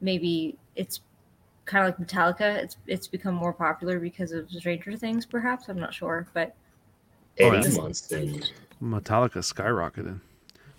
[0.00, 1.00] maybe it's
[1.64, 2.56] kind of like Metallica.
[2.62, 5.68] It's it's become more popular because of Stranger Things, perhaps.
[5.68, 6.54] I'm not sure, but
[7.40, 8.40] Oh, Eddie yeah.
[8.82, 10.20] Metallica skyrocketed.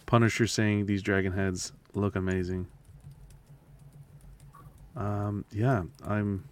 [0.05, 2.67] Punisher saying these dragon heads look amazing.
[4.95, 6.43] Um, yeah, I'm.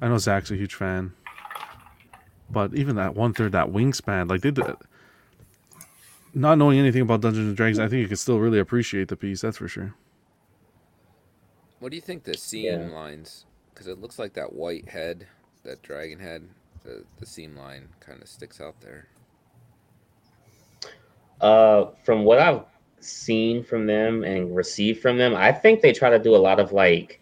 [0.00, 1.12] I know Zach's a huge fan,
[2.50, 4.74] but even that one third, that wingspan, like they did.
[6.36, 9.16] Not knowing anything about Dungeons and Dragons, I think you could still really appreciate the
[9.16, 9.40] piece.
[9.40, 9.94] That's for sure.
[11.78, 12.94] What do you think the seam Yeah.
[12.94, 13.46] lines?
[13.72, 15.26] Because it looks like that white head,
[15.64, 16.48] that dragon head,
[16.84, 19.08] the the seam line kind of sticks out there.
[21.40, 22.64] Uh, from what I've
[23.00, 26.60] seen from them and received from them, I think they try to do a lot
[26.60, 27.20] of like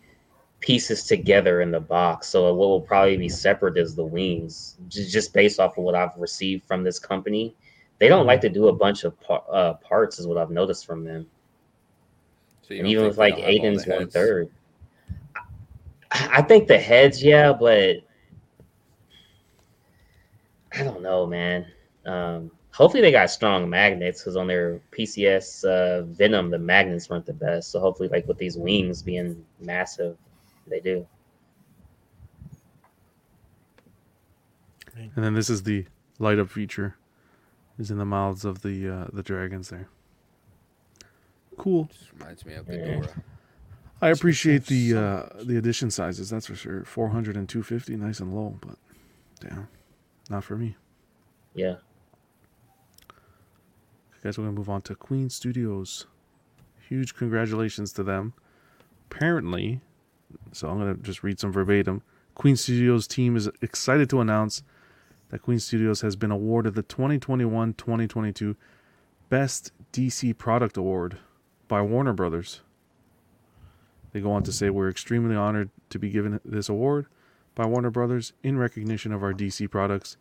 [0.61, 2.29] pieces together in the box.
[2.29, 6.17] So what will probably be separate is the wings, just based off of what I've
[6.17, 7.55] received from this company.
[7.99, 10.85] They don't like to do a bunch of par- uh, parts, is what I've noticed
[10.87, 11.27] from them.
[12.63, 14.15] So And even with like they'll have Aiden's one heads?
[14.15, 14.51] third.
[16.11, 17.97] I I think the heads, yeah, but
[20.73, 21.67] I don't know, man.
[22.05, 27.27] Um, hopefully they got strong magnets because on their PCS uh, Venom, the magnets weren't
[27.27, 27.71] the best.
[27.71, 30.17] So hopefully, like with these wings being massive,
[30.67, 31.07] they do.
[34.97, 35.87] And then this is the
[36.19, 36.97] light up feature.
[37.79, 39.89] Is in the mouths of the uh, the dragons there.
[41.57, 41.89] Cool.
[41.93, 43.23] Just reminds me of Ghidorah.
[44.03, 46.31] I appreciate the uh, the edition sizes.
[46.31, 46.85] That's for sure.
[46.85, 48.77] 400 and 250, nice and low, but
[49.41, 49.69] damn,
[50.29, 50.77] not for me.
[51.55, 51.77] Yeah.
[54.23, 56.07] Guys, we're gonna move on to Queen Studios.
[56.89, 58.35] Huge congratulations to them.
[59.11, 59.81] Apparently,
[60.53, 62.03] so I'm gonna just read some verbatim.
[62.35, 64.63] Queen Studios team is excited to announce
[65.31, 68.57] that Queen Studios has been awarded the 2021-2022
[69.29, 71.19] Best DC Product Award
[71.67, 72.61] by Warner Brothers.
[74.13, 77.07] They go on to say we're extremely honored to be given this award
[77.55, 80.17] by Warner Brothers in recognition of our DC products,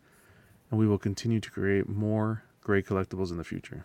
[0.70, 3.84] and we will continue to create more great collectibles in the future.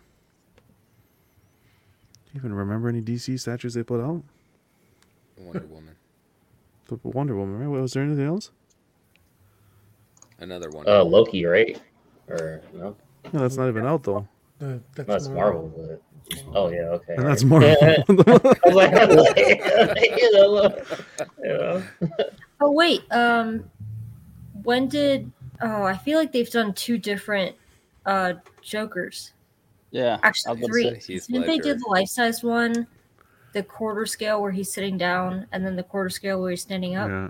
[2.26, 4.22] Do you even remember any DC statues they put out?
[5.36, 5.96] Wonder Woman.
[6.88, 7.80] The Wonder Woman, right?
[7.80, 8.50] Was there anything else?
[10.40, 10.88] Another one.
[10.88, 11.80] Uh, Loki, right?
[12.28, 12.96] Or no?
[13.32, 14.26] No, that's not even out though.
[14.60, 16.02] Uh, that's, That's Marvel, but
[16.54, 17.14] oh yeah, okay.
[17.14, 18.04] And all that's right.
[18.08, 18.24] Marvel.
[18.64, 20.84] I was like, I was like, you know,
[21.42, 21.82] you know.
[22.60, 23.64] Oh wait, um,
[24.62, 25.30] when did?
[25.62, 27.56] Oh, I feel like they've done two different
[28.04, 29.32] uh Jokers.
[29.92, 31.18] Yeah, Actually, was three.
[31.18, 32.86] Didn't they do the life-size one,
[33.54, 36.96] the quarter scale where he's sitting down, and then the quarter scale where he's standing
[36.96, 37.08] up?
[37.08, 37.28] Yeah,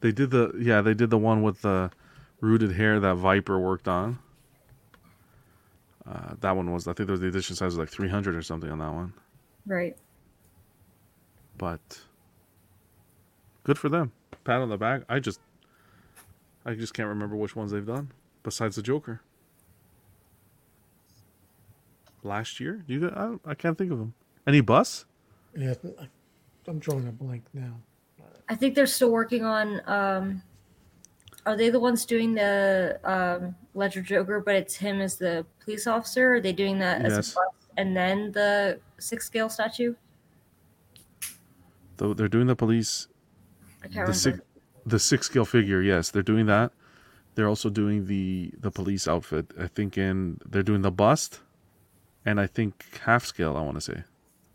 [0.00, 1.90] they did the yeah they did the one with the
[2.46, 4.18] rooted hair that Viper worked on.
[6.08, 8.42] Uh, that one was I think there was the edition size was like 300 or
[8.42, 9.12] something on that one,
[9.66, 9.96] Right.
[11.58, 11.80] but
[13.64, 14.12] good for them.
[14.44, 15.02] Pat on the back.
[15.08, 15.40] I just
[16.64, 18.12] I just can't remember which ones they've done
[18.44, 19.20] besides the Joker.
[22.22, 24.14] Last year, you got, I, I can't think of them.
[24.46, 25.04] Any bus?
[25.56, 25.74] Yeah,
[26.68, 27.72] I'm drawing a blank now.
[28.48, 29.80] I think they're still working on.
[29.86, 30.42] um
[31.46, 35.86] Are they the ones doing the um Ledger Joker, but it's him as the police
[35.86, 36.34] officer?
[36.34, 37.32] Are they doing that as Yes.
[37.32, 39.94] a bust and then the six scale statue?
[41.98, 43.08] Though they're doing the police
[43.82, 44.40] I can't the six
[44.84, 46.72] the six scale figure yes they're doing that
[47.34, 51.40] they're also doing the the police outfit i think in they're doing the bust
[52.24, 54.04] and i think half scale i want to say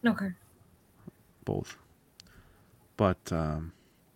[0.05, 0.31] Okay.
[1.45, 1.77] both
[2.97, 3.73] but um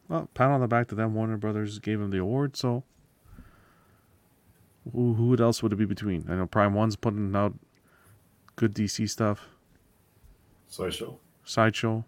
[0.08, 1.14] well pat on the back to them.
[1.14, 2.84] Warner brothers gave them the award so
[4.91, 6.26] who, who else would it be between?
[6.30, 7.53] I know prime one's putting out
[8.56, 9.47] good dc stuff.
[10.68, 11.18] Sideshow.
[11.43, 12.03] sideshow.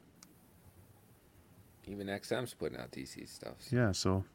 [1.85, 3.53] Even XM's putting out DC stuff.
[3.71, 4.25] yeah so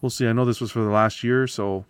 [0.00, 0.26] we'll see.
[0.26, 1.84] I know this was for the last year so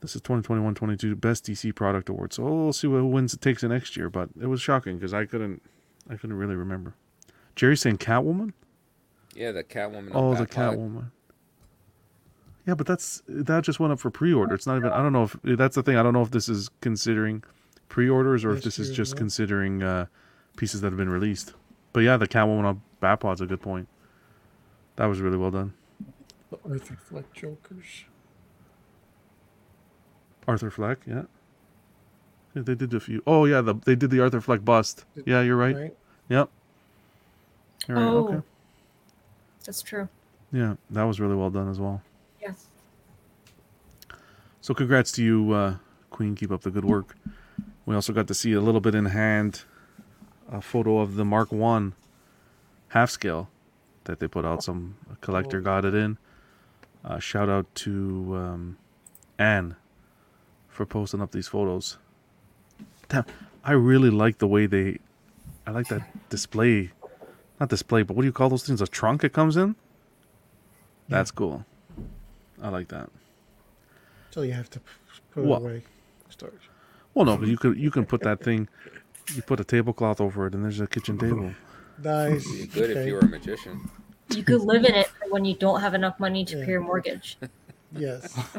[0.00, 2.32] this is 2021-22 best dc product award.
[2.32, 5.14] So we'll see who wins it takes it next year but it was shocking because
[5.14, 5.62] i couldn't
[6.10, 6.94] i couldn't really remember.
[7.54, 8.52] Jerry saying catwoman
[9.36, 10.10] Yeah, the Catwoman.
[10.14, 10.76] oh the Batfleck.
[10.76, 11.10] catwoman
[12.66, 15.22] yeah but that's that just went up for pre-order it's not even i don't know
[15.24, 17.44] if that's the thing i don't know if this is considering
[17.88, 19.18] pre-orders or if Yes, this is just right.
[19.18, 20.06] considering uh
[20.56, 21.54] pieces that have been released
[21.92, 23.86] but yeah the catwoman on batpod's a good point
[24.96, 25.74] that was really well done
[26.50, 28.04] The Arthur Fleck Jokers.
[30.48, 31.22] Arthur Fleck, yeah.
[32.54, 33.22] Yeah, they did a few.
[33.26, 35.04] Oh yeah, the they did the Arthur Fleck bust.
[35.26, 35.76] Yeah, you're right.
[35.76, 35.96] Right?
[36.30, 36.48] Yep.
[37.88, 38.04] You're right.
[38.06, 38.28] Oh.
[38.28, 38.42] Okay.
[39.66, 40.08] That's true.
[40.52, 42.02] Yeah, that was really well done as well.
[42.40, 42.66] Yes.
[44.60, 45.76] So congrats to you, uh,
[46.10, 46.34] Queen.
[46.34, 47.16] Keep up the good work.
[47.84, 49.64] We also got to see a little bit in hand
[50.50, 51.94] a photo of the Mark One
[52.88, 53.48] half scale
[54.04, 54.62] that they put out.
[54.62, 56.18] Some collector got it in.
[57.04, 58.78] Uh, shout out to um,
[59.38, 59.76] Anne
[60.68, 61.98] for posting up these photos.
[63.08, 63.24] Damn,
[63.64, 64.98] I really like the way they.
[65.66, 66.92] I like that display,
[67.60, 68.80] not display, but what do you call those things?
[68.82, 69.76] A trunk it comes in.
[71.08, 71.64] That's cool.
[72.62, 73.08] I like that.
[74.30, 74.80] So you have to
[75.32, 75.62] put What?
[75.62, 75.82] it away.
[76.28, 76.68] Storage.
[77.14, 78.68] Well, no, but you could you can put that thing,
[79.34, 81.52] you put a tablecloth over it, and there's a kitchen table.
[82.02, 82.46] Nice.
[82.50, 83.88] Be good if you were a magician.
[84.34, 87.38] You could live in it when you don't have enough money to pay your mortgage.
[87.92, 88.36] Yes.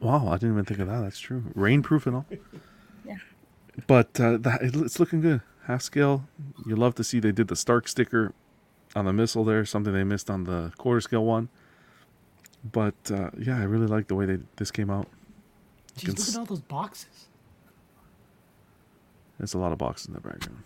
[0.00, 1.00] Wow, I didn't even think of that.
[1.00, 1.44] That's true.
[1.56, 2.26] Rainproof and all.
[3.04, 3.18] Yeah.
[3.86, 5.42] But uh, that, it- it's looking good.
[5.66, 6.24] Half scale.
[6.66, 8.32] You love to see they did the Stark sticker
[8.94, 9.64] on the missile there.
[9.64, 11.48] Something they missed on the quarter scale one.
[12.70, 15.08] But uh, yeah, I really like the way they this came out.
[15.96, 17.26] Jeez, can look s- at all those boxes.
[19.38, 20.62] There's a lot of boxes in the background.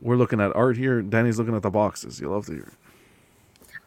[0.00, 1.02] We're looking at art here.
[1.02, 2.20] Danny's looking at the boxes.
[2.20, 2.62] You love to hear.
[2.62, 2.72] it.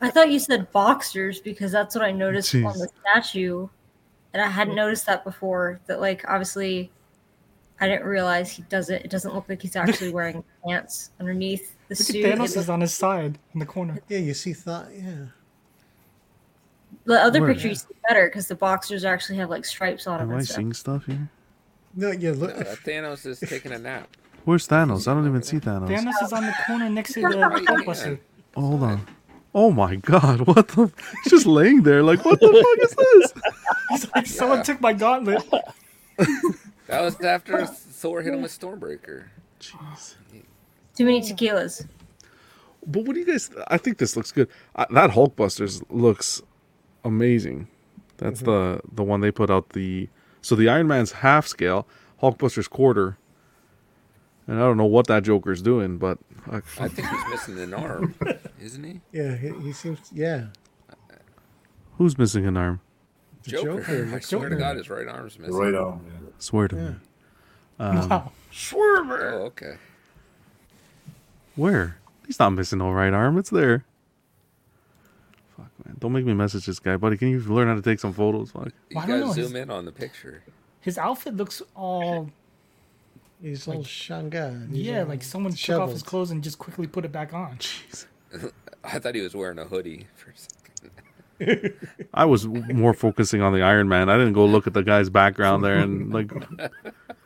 [0.01, 3.67] I thought you said boxers because that's what I noticed on the statue,
[4.33, 5.79] and I hadn't noticed that before.
[5.87, 6.89] That like obviously,
[7.81, 9.03] I didn't realize he does it.
[9.05, 12.25] It doesn't look like he's actually wearing pants underneath the Look suit.
[12.25, 13.99] at It Thanos is on his side in the corner.
[14.09, 14.87] Yeah, you see thought.
[14.93, 15.25] Yeah.
[17.05, 17.53] The other Where?
[17.53, 20.29] picture you see better because the boxers actually have like stripes on them.
[20.29, 20.55] Am I and stuff.
[20.57, 21.29] seeing stuff here?
[21.95, 22.55] No, yeah, look.
[22.55, 24.09] No, Thanos is taking a nap.
[24.45, 25.07] Where's Thanos?
[25.07, 25.87] I don't even see Thanos.
[25.87, 28.19] Thanos is on the corner next to the Right Hulkbuster.
[28.55, 29.07] Hold on.
[29.55, 30.91] Oh my god, what the?
[31.23, 33.43] He's just laying there like, what the fuck is this?
[33.89, 35.43] He's like, someone took my gauntlet.
[36.89, 39.25] That was after Thor hit him with Stormbreaker.
[39.59, 40.15] Jeez.
[40.95, 41.87] Too many tequilas.
[42.85, 43.49] But what do you guys?
[43.67, 44.49] I think this looks good.
[44.75, 46.41] Uh, that Hulkbusters looks
[47.05, 47.67] amazing.
[48.17, 50.09] That's the the one they put out the.
[50.41, 51.87] So the Iron Man's half scale,
[52.21, 53.17] Hulkbusters quarter.
[54.47, 56.17] And I don't know what that Joker's doing, but
[56.49, 58.15] I, I think he's missing an arm,
[58.59, 58.99] isn't he?
[59.11, 59.99] Yeah, he, he seems.
[60.11, 60.47] Yeah,
[61.97, 62.81] who's missing an arm?
[63.43, 63.81] the Joker.
[63.81, 64.05] Joker.
[64.09, 64.55] I looks swear to.
[64.55, 65.55] God, his right arm's The missing.
[65.55, 66.01] right arm.
[66.07, 66.28] Yeah.
[66.39, 66.81] Swear to Yeah.
[66.89, 66.95] me.
[67.81, 68.31] Um, Wow.
[68.73, 69.75] Oh, okay.
[71.55, 71.97] Where?
[72.27, 73.37] He's not missing no right arm.
[73.37, 73.85] It's there.
[75.55, 77.15] Fuck man, don't make me message this guy, buddy.
[77.17, 78.51] Can you learn how to take some photos?
[78.51, 78.69] Fuck.
[78.89, 80.43] You I don't gotta zoom his- in on the picture.
[80.81, 82.29] His outfit looks all
[83.41, 84.53] He's all Shanghai.
[84.69, 87.33] He's yeah, all like someone took off his clothes and just quickly put it back
[87.33, 87.57] on.
[87.59, 88.05] Jeez.
[88.83, 90.57] I thought he was wearing a hoodie for a second.
[92.13, 94.09] I was more focusing on the Iron Man.
[94.09, 96.31] I didn't go look at the guy's background there and like.
[96.31, 96.69] I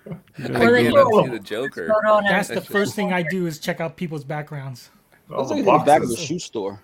[0.05, 1.87] Or they can't see the Joker.
[1.87, 4.89] Photo on That's the first thing I do is check out people's backgrounds.
[5.29, 6.81] Oh, Looks the like in the back of the shoe store.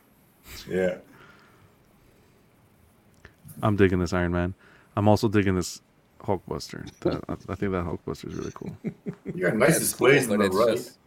[0.67, 0.97] Yeah.
[3.61, 4.53] I'm digging this Iron Man.
[4.95, 5.81] I'm also digging this
[6.21, 6.89] Hulkbuster.
[7.01, 8.75] That, I, I think that Hulkbuster is really cool.
[9.25, 10.77] You got nice It's displays cool, on the it's right.
[10.77, 10.97] just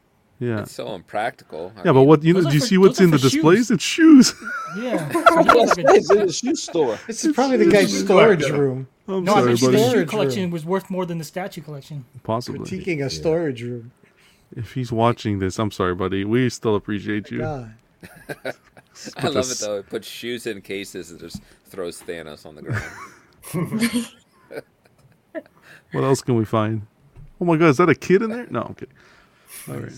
[0.42, 0.62] Yeah.
[0.62, 1.72] it's so impractical.
[1.76, 2.42] I Yeah, but what you know?
[2.42, 3.32] Do you for- see what's in the for shoes.
[3.32, 3.70] displays?
[3.70, 4.34] It's shoes.
[4.76, 5.08] Yeah.
[5.54, 6.98] Yes, it's in the shoe store.
[7.06, 8.88] This is probably the guy's storage like, room.
[9.06, 9.76] I'm No, I sorry, bet you buddy.
[9.82, 10.50] the shoe collection room.
[10.50, 12.04] was worth more than the statue collection.
[12.22, 12.60] Possibly.
[12.68, 13.92] Critiquing a storage room.
[14.56, 16.24] If he's watching this, I'm sorry, buddy.
[16.24, 17.44] We still appreciate you.
[17.44, 17.68] I
[19.22, 19.78] love this- it though.
[19.78, 24.06] It puts shoes in cases and just throws Thanos on the ground.
[25.92, 26.86] What else can we find?
[27.40, 28.46] Oh my god, is that a kid in there?
[28.48, 28.94] No, I'm kidding.
[29.68, 29.92] All right,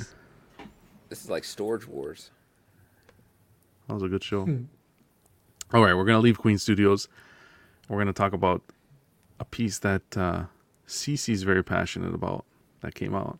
[1.14, 2.32] this is like Storage Wars.
[3.86, 4.40] that was a good show.
[5.72, 7.06] All right, we're gonna leave Queen Studios.
[7.88, 8.62] We're gonna talk about
[9.38, 10.46] a piece that uh,
[10.88, 12.44] Cece's very passionate about
[12.80, 13.38] that came out.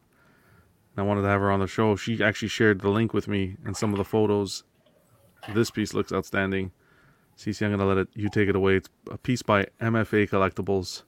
[0.95, 1.97] And I wanted to have her on the show.
[1.97, 4.63] She actually shared the link with me and some of the photos.
[5.53, 6.71] This piece looks outstanding.
[7.37, 8.77] Cece, I'm gonna let it you take it away.
[8.77, 11.03] It's a piece by MFA Collectibles.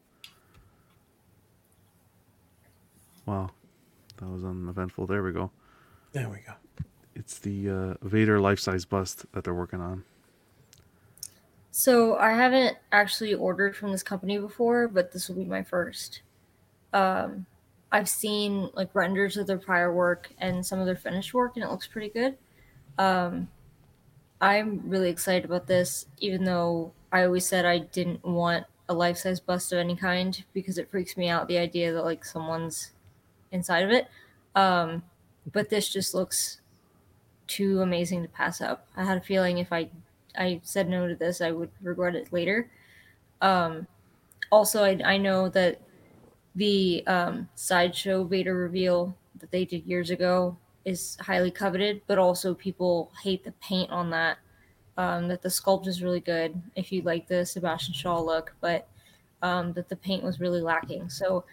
[3.25, 3.51] Wow,
[4.17, 5.07] that was uneventful.
[5.07, 5.53] There we go.
[6.17, 6.55] There we go.
[7.15, 10.03] It's the uh, Vader life-size bust that they're working on.
[11.71, 16.23] So I haven't actually ordered from this company before, but this will be my first.
[16.95, 17.45] Um,
[17.93, 21.63] I've seen like renders of their prior work and some of their finished work, and
[21.63, 22.39] it looks pretty good.
[22.97, 23.49] Um,
[24.41, 29.19] I'm really excited about this, even though I always said I didn't want a life
[29.19, 32.93] size bust of any kind because it freaks me out the idea that like someone's
[33.53, 34.09] inside of it.
[34.55, 35.03] Um,
[35.53, 36.61] but this just looks
[37.47, 38.87] too amazing to pass up.
[38.97, 39.91] I had a feeling if I
[40.37, 42.71] I said no to this, I would regret it later.
[43.41, 43.87] Um,
[44.51, 45.81] also, I, I know that
[46.55, 52.55] the um, sideshow Vader reveal that they did years ago is highly coveted, but also
[52.55, 54.39] people hate the paint on that.
[54.99, 58.89] Um, that the sculpt is really good if you like the Sebastian Shaw look, but
[59.43, 61.11] um, that the paint was really lacking.
[61.11, 61.45] So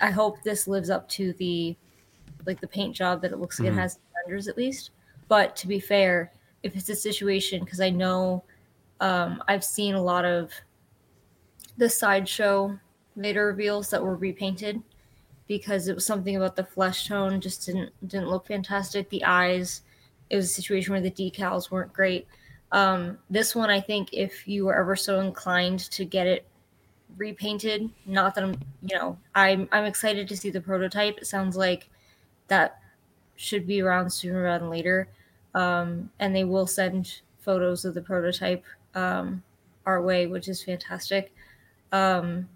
[0.00, 1.74] I hope this lives up to the
[2.46, 3.72] like the paint job that it looks like Mhm.
[3.72, 4.90] it has renders at least.
[5.28, 6.32] But to be fair,
[6.62, 8.44] if it's a situation because I know
[9.00, 10.52] um, I've seen a lot of
[11.76, 12.78] the sideshow
[13.16, 14.80] Vader reveals that were repainted
[15.48, 19.08] because it was something about the flesh tone just didn't didn't look fantastic.
[19.10, 19.82] The eyes,
[20.30, 22.26] it was a situation where the decals weren't great.
[22.70, 26.46] Um, this one, I think, if you were ever so inclined to get it
[27.18, 31.18] repainted, not that I'm, you know, I'm I'm excited to see the prototype.
[31.18, 31.90] It sounds like
[32.48, 32.78] that
[33.36, 35.08] should be around sooner rather than later.
[35.54, 38.64] Um, and they will send photos of the prototype
[38.94, 39.42] um,
[39.86, 41.34] our way, which is fantastic.
[41.90, 42.48] Um,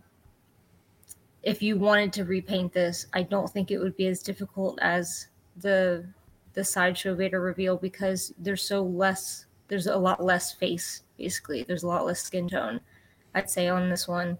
[1.43, 5.28] if you wanted to repaint this, I don't think it would be as difficult as
[5.59, 6.05] the
[6.55, 9.45] the sideshow Vader reveal because there's so less.
[9.68, 11.03] There's a lot less face.
[11.18, 12.80] Basically, there's a lot less skin tone.
[13.34, 14.39] I'd say on this one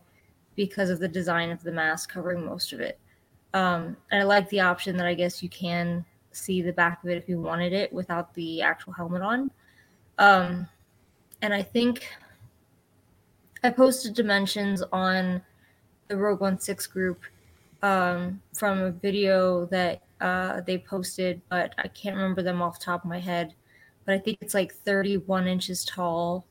[0.57, 2.99] because of the design of the mask covering most of it.
[3.55, 7.11] Um, and I like the option that I guess you can see the back of
[7.11, 9.51] it if you wanted it without the actual helmet on.
[10.19, 10.69] Um,
[11.43, 12.09] and I think
[13.63, 15.43] I posted dimensions on
[16.09, 17.23] the Rogue One Six group
[17.83, 22.85] um, from a video that uh, they posted, but I can't remember them off the
[22.85, 23.55] top of my head.
[24.05, 26.47] But I think it's like 31 inches tall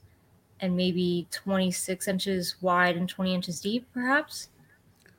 [0.59, 4.49] and maybe 26 inches wide and 20 inches deep, perhaps.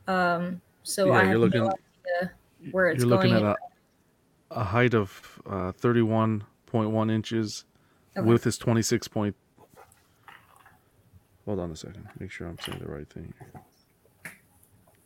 [0.06, 1.72] Um, so Yeah, I you're looking- no
[2.70, 3.30] where it's You're going.
[3.32, 3.56] looking at
[4.50, 7.64] a, a height of uh, 31.1 inches.
[8.16, 8.26] Okay.
[8.26, 9.36] Width is 26 point.
[11.44, 12.08] Hold on a second.
[12.18, 13.32] Make sure I'm saying the right thing.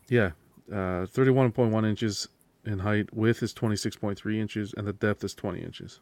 [0.08, 0.30] Yeah,
[0.70, 2.28] uh, 31.1 inches
[2.64, 3.12] in height.
[3.14, 6.00] Width is 26.3 inches, and the depth is 20 inches.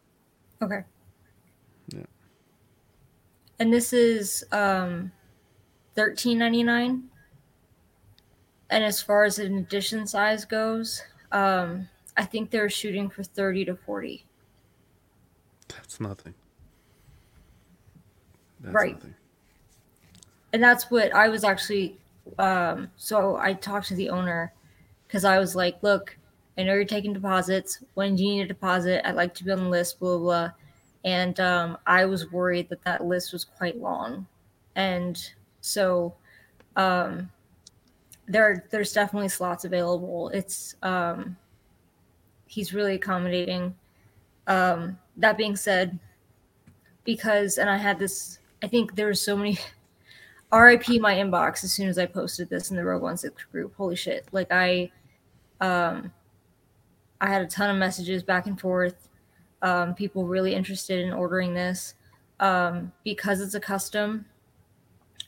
[0.63, 0.83] Okay.
[1.95, 2.05] Yeah.
[3.59, 5.11] And this is um,
[5.97, 7.03] 13.99.
[8.71, 11.03] And as far as an edition size goes,
[11.33, 14.25] um, I think they're shooting for 30 to 40.
[15.69, 16.35] That's nothing.
[18.61, 18.95] That's Right.
[18.95, 19.15] nothing.
[20.53, 21.99] and that's what I was actually.
[22.39, 24.53] Um, so I talked to the owner
[25.07, 26.17] because I was like, "Look,
[26.57, 27.83] I know you're taking deposits.
[27.95, 29.07] When do you need a deposit?
[29.07, 30.25] I'd like to be on the list." Blah blah.
[30.49, 30.51] blah.
[31.05, 34.27] And um, I was worried that that list was quite long,
[34.75, 35.19] and
[35.61, 36.15] so
[36.77, 37.31] um,
[38.29, 40.29] there there's definitely slots available.
[40.29, 41.37] It's um,
[42.47, 43.75] he's really accommodating.
[44.47, 45.99] Um, that being said,
[47.05, 49.59] because and I had this, I think there so many
[50.53, 53.75] RIP my inbox as soon as I posted this in the Rogue One Six group.
[53.77, 54.27] Holy shit!
[54.33, 54.91] Like I,
[55.61, 56.13] um,
[57.21, 59.09] I had a ton of messages back and forth.
[59.61, 61.95] Um, people really interested in ordering this
[62.39, 64.25] um, because it's a custom.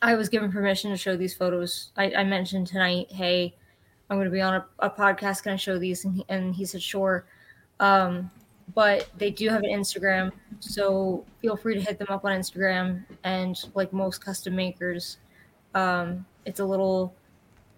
[0.02, 1.90] I was given permission to show these photos.
[1.96, 3.54] I, I mentioned tonight, hey,
[4.08, 5.42] I'm going to be on a, a podcast.
[5.42, 6.04] Can I show these?
[6.04, 7.26] And he, and he said, sure.
[7.80, 8.30] Um,
[8.74, 10.30] but they do have an Instagram,
[10.60, 13.04] so feel free to hit them up on Instagram.
[13.24, 15.18] And like most custom makers,
[15.74, 17.14] um, it's a little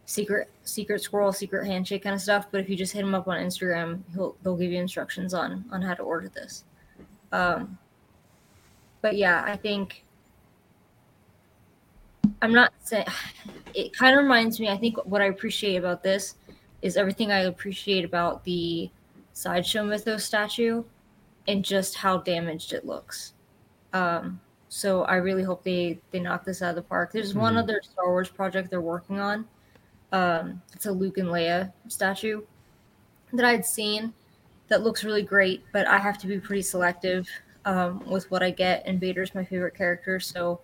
[0.04, 2.46] secret, secret squirrel, secret handshake kind of stuff.
[2.50, 5.64] But if you just hit them up on Instagram, he'll they'll give you instructions on
[5.72, 6.64] on how to order this.
[7.32, 7.78] Um,
[9.00, 10.04] but yeah, I think
[12.42, 13.06] I'm not saying
[13.74, 14.68] it kind of reminds me.
[14.68, 16.34] I think what I appreciate about this
[16.82, 18.90] is everything I appreciate about the
[19.32, 20.84] sideshow mythos statue
[21.48, 23.32] and just how damaged it looks.
[23.92, 27.12] Um, so I really hope they they knock this out of the park.
[27.12, 27.58] There's one Mhm.
[27.58, 29.46] other Star Wars project they're working on.
[30.12, 32.42] Um, it's a Luke and Leia statue
[33.32, 34.12] that I'd seen
[34.68, 37.28] that looks really great, but I have to be pretty selective
[37.64, 38.82] um, with what I get.
[38.86, 40.60] And Vader's my favorite character, so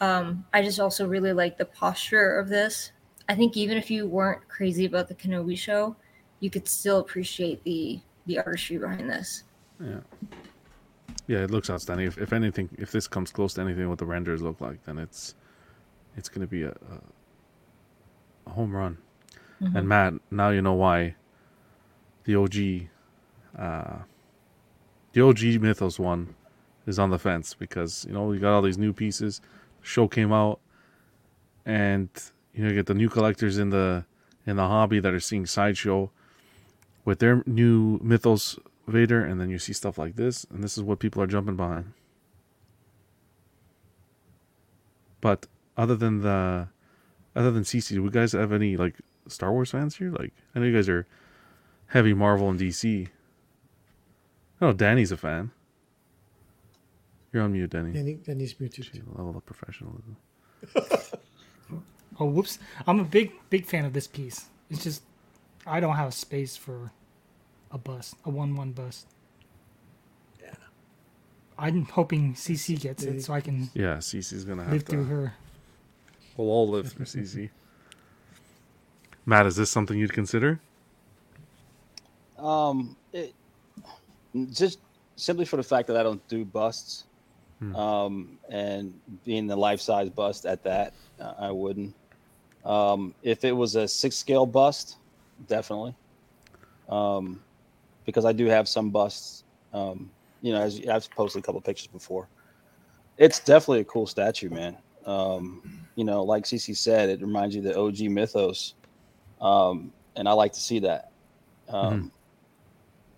[0.00, 2.92] um, I just also really like the posture of this.
[3.28, 5.94] I think even if you weren't crazy about the Kenobi show,
[6.40, 9.44] you could still appreciate the the artistry behind this.
[9.82, 10.00] Yeah.
[11.26, 12.06] Yeah, it looks outstanding.
[12.06, 14.98] If, if anything, if this comes close to anything what the renders look like, then
[14.98, 15.34] it's
[16.16, 17.00] it's going to be a, a
[18.46, 18.98] a home run.
[19.62, 19.76] Mhm.
[19.76, 21.14] And Matt, now you know why
[22.24, 22.88] the OG
[23.58, 23.98] uh
[25.12, 26.34] the OG Mythos one
[26.86, 29.40] is on the fence because you know you got all these new pieces.
[29.82, 30.60] Show came out,
[31.64, 32.08] and
[32.54, 34.04] you know you get the new collectors in the
[34.46, 36.10] in the hobby that are seeing sideshow
[37.04, 40.82] with their new Mythos Vader, and then you see stuff like this, and this is
[40.82, 41.92] what people are jumping behind.
[45.20, 46.68] But other than the,
[47.36, 48.96] other than CC, do you guys have any like
[49.28, 50.10] Star Wars fans here?
[50.10, 51.06] Like, I know you guys are
[51.88, 53.08] heavy Marvel and DC.
[54.60, 55.50] I know Danny's a fan.
[57.32, 57.92] You're on mute, Danny.
[57.92, 58.90] Danny, Danny's muted.
[58.92, 60.16] Gee, level of professionalism.
[62.18, 62.58] Oh, whoops!
[62.86, 64.46] I'm a big, big fan of this piece.
[64.68, 65.02] It's just
[65.66, 66.90] I don't have space for
[67.70, 69.06] a bust, a one-one bust.
[70.42, 70.50] Yeah.
[71.58, 74.90] I'm hoping CC gets it so I can Yeah, CC's gonna have live to.
[74.90, 75.34] through her.
[76.36, 77.50] We'll all live through CC.
[79.26, 80.60] Matt, is this something you'd consider?
[82.38, 83.34] Um, it,
[84.50, 84.78] just
[85.16, 87.04] simply for the fact that I don't do busts,
[87.60, 87.76] Hmm.
[87.76, 91.94] um, and being the life size bust at that, uh, I wouldn't.
[92.64, 94.96] Um, if it was a six scale bust,
[95.46, 95.94] definitely.
[96.88, 97.42] Um,
[98.06, 99.44] because I do have some busts.
[99.72, 100.10] Um,
[100.42, 102.28] you know, as I've posted a couple pictures before.
[103.18, 104.78] It's definitely a cool statue, man.
[105.04, 105.62] Um,
[105.96, 108.74] you know, like CC said, it reminds you of the OG mythos,
[109.40, 111.10] um, and I like to see that.
[111.68, 112.10] Um,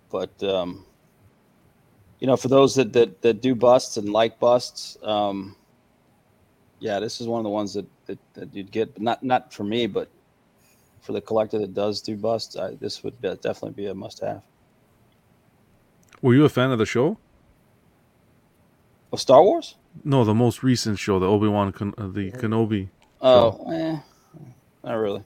[0.09, 0.85] But um,
[2.23, 5.57] you know, for those that, that that do busts and like busts, um,
[6.79, 9.53] yeah, this is one of the ones that that, that you'd get, but not not
[9.53, 10.07] for me, but
[11.01, 14.41] for the collector that does do busts, I, this would be, definitely be a must-have.
[16.21, 17.17] Were you a fan of the show?
[19.11, 19.75] Of Star Wars?
[20.05, 22.87] No, the most recent show, the Obi Wan, Ken- uh, the Kenobi.
[23.19, 23.71] Oh, show.
[23.71, 23.99] eh,
[24.81, 25.25] not really.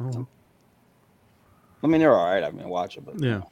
[0.00, 0.28] Oh.
[1.82, 2.44] I mean, they're all right.
[2.44, 3.42] I mean, watch it, but Yeah.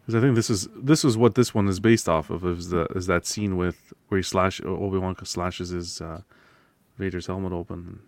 [0.00, 2.44] Because I think this is this is what this one is based off of.
[2.44, 6.20] Is the is that scene with where he slash Obi Wan slashes his uh,
[6.98, 8.00] Vader's helmet open.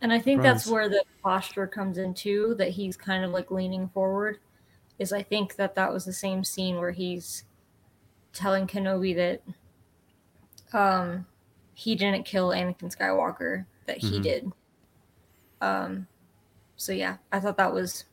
[0.00, 3.52] And I think that's where the posture comes in too, that he's kind of like
[3.52, 4.38] leaning forward.
[4.98, 7.44] Is I think that that was the same scene where he's
[8.32, 9.42] telling Kenobi that
[10.76, 11.26] um,
[11.74, 14.22] he didn't kill Anakin Skywalker, that he Mhm.
[14.22, 14.52] did.
[15.60, 16.06] Um,
[16.76, 18.04] so yeah, I thought that was.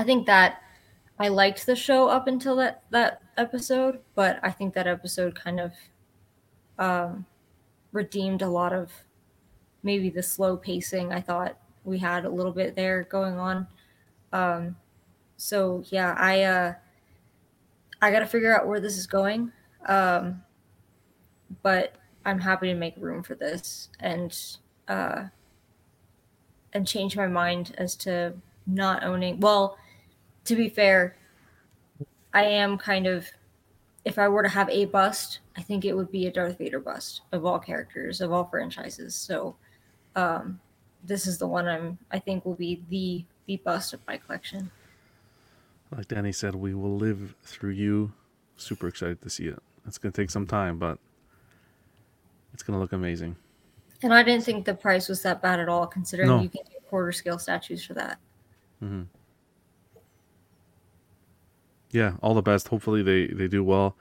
[0.00, 0.62] I think that
[1.18, 5.60] I liked the show up until that that episode, but I think that episode kind
[5.60, 5.72] of
[6.78, 7.26] um,
[7.92, 8.90] redeemed a lot of
[9.82, 13.66] maybe the slow pacing I thought we had a little bit there going on.
[14.32, 14.76] Um,
[15.36, 16.72] so yeah, I uh,
[18.00, 19.52] I got to figure out where this is going,
[19.84, 20.42] um,
[21.62, 24.34] but I'm happy to make room for this and
[24.88, 25.24] uh,
[26.72, 28.32] and change my mind as to
[28.66, 29.40] not owning.
[29.40, 29.76] Well,
[30.50, 31.16] to be fair,
[32.34, 33.26] I am kind of.
[34.04, 36.80] If I were to have a bust, I think it would be a Darth Vader
[36.80, 39.14] bust of all characters, of all franchises.
[39.14, 39.56] So,
[40.16, 40.58] um,
[41.04, 41.98] this is the one I'm.
[42.10, 44.70] I think will be the the bust of my collection.
[45.94, 48.12] Like Danny said, we will live through you.
[48.56, 49.58] Super excited to see it.
[49.86, 50.98] It's gonna take some time, but
[52.52, 53.36] it's gonna look amazing.
[54.02, 56.40] And I didn't think the price was that bad at all, considering No.
[56.40, 58.18] you can get quarter scale statues for that.
[58.82, 59.02] Mm hmm
[61.92, 62.68] Yeah, all the best.
[62.68, 63.96] Hopefully they they do well.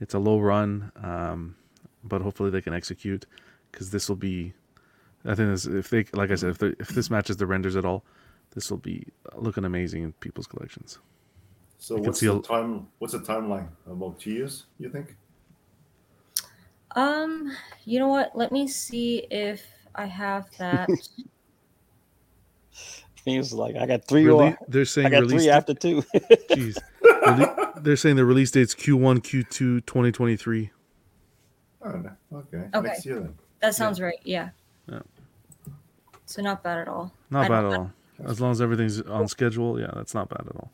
[0.00, 1.56] It's a low run, um,
[2.02, 3.26] but hopefully they can execute
[3.70, 4.52] because this will be.
[5.24, 7.76] I think this, if they like I said if they, if this matches the renders
[7.76, 8.04] at all,
[8.54, 10.98] this will be looking amazing in people's collections.
[11.78, 12.88] So I can what's the a- time?
[12.98, 13.68] What's the timeline?
[13.86, 15.16] About two years, you think?
[16.96, 17.52] Um,
[17.84, 18.36] you know what?
[18.36, 20.88] Let me see if I have that.
[23.24, 25.50] He was like, I got three Rele- or they're saying I got release three date-
[25.50, 26.02] after two.
[26.50, 26.76] Jeez,
[27.22, 30.70] Rele- they're saying the release date's Q1, Q2, 2023.
[31.84, 32.10] Oh, no.
[32.34, 32.68] okay.
[32.74, 32.80] Okay.
[32.88, 33.34] Next year then.
[33.60, 34.18] That sounds right.
[34.24, 34.50] Yeah.
[34.88, 35.00] Yeah.
[36.26, 37.12] So not bad at all.
[37.30, 37.92] Not I bad at all.
[38.24, 40.70] As long as everything's on schedule, yeah, that's not bad at all.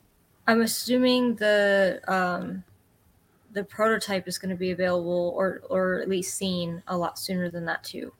[0.46, 2.62] I'm assuming the um,
[3.52, 7.50] the prototype is going to be available, or or at least seen a lot sooner
[7.50, 8.12] than that too.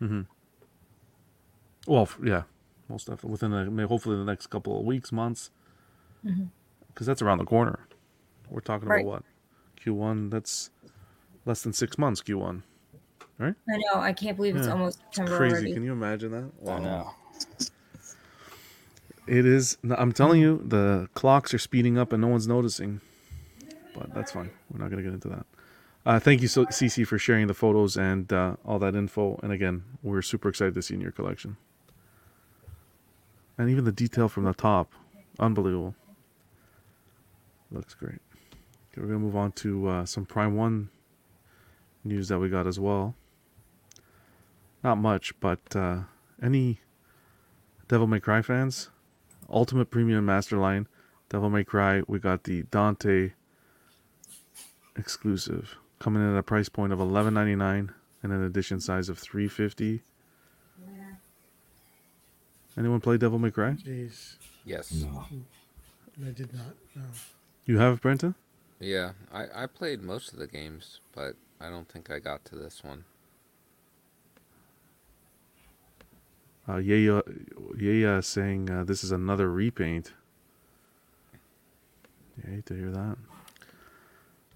[0.00, 0.22] Mm-hmm.
[1.86, 2.42] Well, yeah,
[2.88, 5.50] most definitely within the may- hopefully the next couple of weeks, months,
[6.24, 6.48] Mhm.
[6.98, 7.78] Because that's around the corner.
[8.50, 9.02] We're talking Right.
[9.06, 9.22] about what
[9.80, 10.30] Q1.
[10.30, 10.70] That's
[11.44, 12.20] less than six months.
[12.20, 12.64] Q1,
[13.38, 13.54] right?
[13.72, 14.00] I know.
[14.00, 14.72] I can't believe it's Yeah.
[14.72, 15.54] almost It's crazy.
[15.54, 15.72] already.
[15.74, 16.50] Can you imagine that?
[16.68, 17.14] I know.
[19.28, 19.78] It is.
[19.96, 23.00] I'm telling you, the clocks are speeding up and no one's noticing.
[23.94, 24.50] But that's fine.
[24.68, 25.46] We're not going to get into that.
[26.04, 29.38] Uh, thank you, so, CC, for sharing the photos and uh, all that info.
[29.40, 31.58] And again, we're super excited to see in your collection.
[33.56, 34.92] And even the detail from the top,
[35.38, 35.94] unbelievable.
[37.70, 38.20] Looks great.
[38.92, 40.88] Okay, we're going to move on to uh, some Prime 1
[42.04, 43.14] news that we got as well.
[44.82, 46.00] Not much, but uh,
[46.42, 46.80] any
[47.88, 48.90] Devil May Cry fans?
[49.50, 50.86] Ultimate Premium Master Line,
[51.28, 52.02] Devil May Cry.
[52.06, 53.32] We got the Dante
[54.96, 57.92] exclusive coming in at a price point of eleven ninety nine
[58.22, 60.02] and an edition size of three fifty.
[62.76, 63.72] Anyone play Devil May Cry?
[63.72, 64.92] Jeez, Yes.
[64.92, 65.24] No.
[66.24, 66.76] I did not.
[66.94, 67.02] No.
[67.68, 68.34] You have Brenton?
[68.80, 72.54] Yeah, I, I played most of the games, but I don't think I got to
[72.54, 73.04] this one.
[76.66, 77.20] Uh, Yaya,
[77.76, 80.14] Yaya saying uh, this is another repaint.
[82.42, 83.16] Yeah, hate to hear that.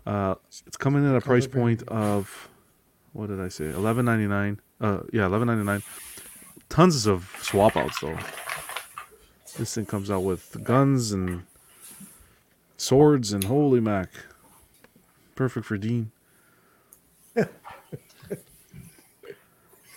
[0.07, 0.35] Uh,
[0.67, 2.49] it's coming at a price point of
[3.13, 3.67] what did I say?
[3.67, 4.59] Eleven ninety nine.
[4.81, 5.83] Uh, yeah, eleven ninety nine.
[6.71, 8.19] Tons of swap outs though.
[9.59, 11.45] This thing comes out with guns and
[12.83, 14.11] swords and holy mac.
[15.35, 16.11] Perfect for Dean.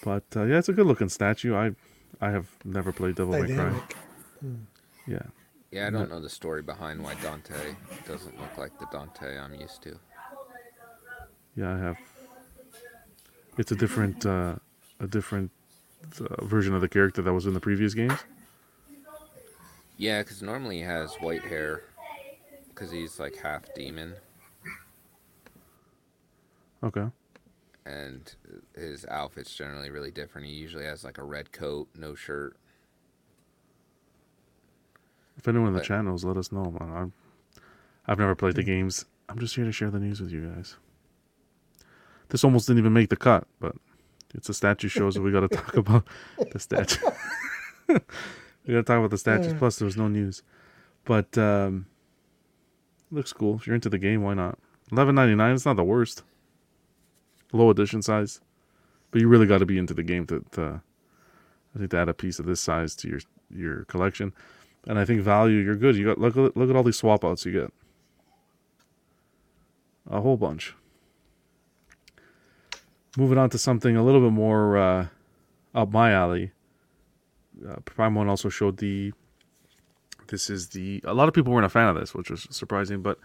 [0.04, 1.56] But uh, yeah, it's a good looking statue.
[1.56, 1.72] I
[2.22, 3.56] I have never played Devil May Cry.
[3.56, 3.96] Dynamic.
[5.08, 5.24] Yeah.
[5.72, 7.76] Yeah, I don't know the story behind why Dante
[8.08, 9.98] doesn't look like the Dante I'm used to.
[11.56, 11.98] Yeah, I have.
[13.58, 14.58] It's a different, uh,
[15.00, 15.50] a different
[16.22, 18.20] uh, version of the character that was in the previous games.
[19.98, 21.82] Yeah, because normally he has white hair,
[22.76, 24.16] because he's like half demon,
[26.84, 27.08] Okay.
[27.86, 28.36] and
[28.76, 30.48] his outfit's generally really different.
[30.48, 32.58] He usually has like a red coat, no shirt.
[35.38, 36.72] If anyone in the But- chat knows, let us know.
[36.80, 36.92] man.
[36.96, 37.14] I'm,
[38.08, 39.06] I've never played the games.
[39.28, 40.76] I'm just here to share the news with you guys.
[42.30, 43.76] This almost didn't even make the cut, but
[44.34, 46.08] it's a statue show, so we got to talk about
[46.52, 47.06] the statue.
[47.88, 48.04] we got
[48.68, 49.54] to talk about the statues.
[49.54, 50.42] Plus, there was no news,
[51.06, 51.86] but um,
[53.16, 53.56] looks cool.
[53.56, 54.60] If you're into the game, why not?
[54.92, 55.56] Eleven ninety nine.
[55.56, 56.24] It's not the worst.
[57.52, 58.42] Low edition size,
[59.12, 60.82] but you really got to be into the game to, to.
[61.74, 63.20] I think to add a piece of this size to your
[63.50, 64.34] your collection,
[64.88, 65.58] and I think value.
[65.58, 65.96] You're good.
[65.96, 67.74] You got look at look at all these swap outs you get.
[70.10, 70.76] A whole bunch.
[73.18, 75.08] Moving on to something a little bit more uh,
[75.74, 76.52] up my alley.
[77.68, 79.14] Uh, Prime One also showed the.
[80.28, 81.02] This is the.
[81.06, 83.20] A lot of people weren't a fan of this, which was surprising, but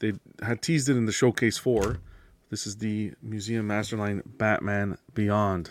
[0.00, 0.12] they
[0.42, 1.98] had teased it in the showcase four.
[2.50, 5.70] This is the Museum Masterline Batman Beyond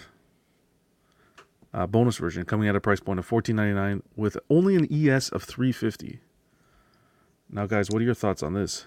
[1.74, 4.88] uh, bonus version, coming at a price point of fourteen ninety nine with only an
[4.92, 6.20] ES of three fifty.
[7.50, 8.86] Now, guys, what are your thoughts on this?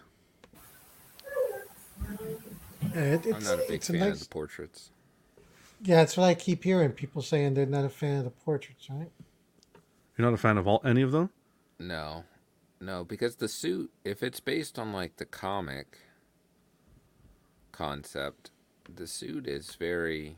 [2.95, 4.91] Yeah, it- I'm it's, not a big it's a fan of the portraits.
[5.83, 6.91] Yeah, that's what I keep hearing.
[6.91, 9.11] People saying they're not a fan of the portraits, right?
[10.17, 11.31] You're not a fan of all any of them?
[11.79, 12.25] No,
[12.81, 15.99] no, because the suit, if it's based on like the comic
[17.73, 18.51] concept,
[18.95, 20.37] the suit is very.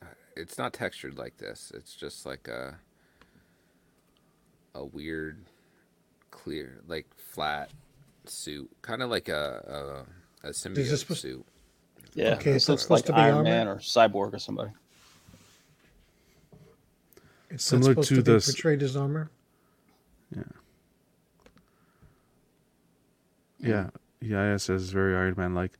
[0.00, 0.06] uh,
[0.36, 1.72] It's not textured like this.
[1.74, 2.78] It's just like a
[4.74, 5.44] a weird,
[6.30, 7.70] clear, like flat
[8.24, 10.06] suit, kind of like a
[10.44, 11.44] a, a symbiote supposed- suit.
[12.14, 13.42] Yeah, Okay, so it's like supposed to be Iron armor?
[13.48, 14.70] Man or Cyborg or somebody.
[17.48, 19.30] It's Similar to to, be portrayed as armor.
[20.34, 20.42] Yeah,
[23.60, 23.90] yeah, Yeah.
[24.20, 24.54] Yeah.
[24.54, 25.72] it says very Iron Man like.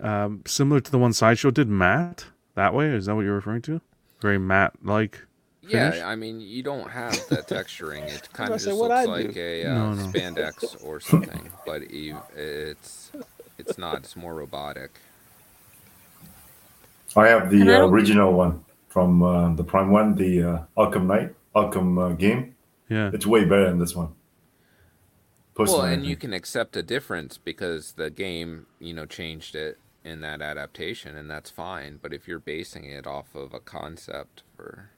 [0.00, 2.88] Um, similar to the one Sideshow did matte that way.
[2.88, 3.80] Is that what you're referring to?
[4.20, 5.22] Very matte like.
[5.68, 8.06] Yeah, I mean, you don't have that texturing.
[8.06, 10.02] It kind of just "What'd looks I do?" like a uh, No, no.
[10.06, 13.10] spandex or something, but it's
[13.58, 13.98] it's not.
[13.98, 14.90] It's more robotic.
[17.16, 21.06] I have the I uh, original one from uh, the Prime One, the uh, Arkham
[21.06, 22.54] Knight, Arkham uh, game.
[22.88, 24.06] Yeah, It's way better than this one.
[25.56, 29.54] Well, Personally, I and you can accept a difference because the game, you know, changed
[29.54, 31.98] it in that adaptation, and that's fine.
[32.00, 34.90] But if you're basing it off of a concept for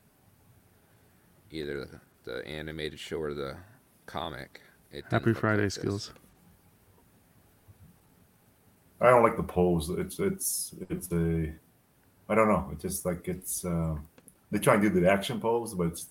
[1.50, 1.86] either
[2.24, 3.56] the, the animated show or the
[4.06, 4.60] comic,
[4.92, 6.12] it Happy Friday like skills.
[9.00, 9.90] I don't like the pose.
[9.90, 11.52] It's it's it's a
[12.28, 12.68] I don't know.
[12.72, 13.96] It's just like it's uh,
[14.50, 16.06] they try and do the action pose, but it's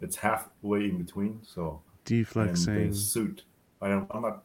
[0.00, 1.40] it's halfway in between.
[1.44, 3.44] So Deflex and saying the suit.
[3.82, 4.06] I don't.
[4.10, 4.44] I'm not.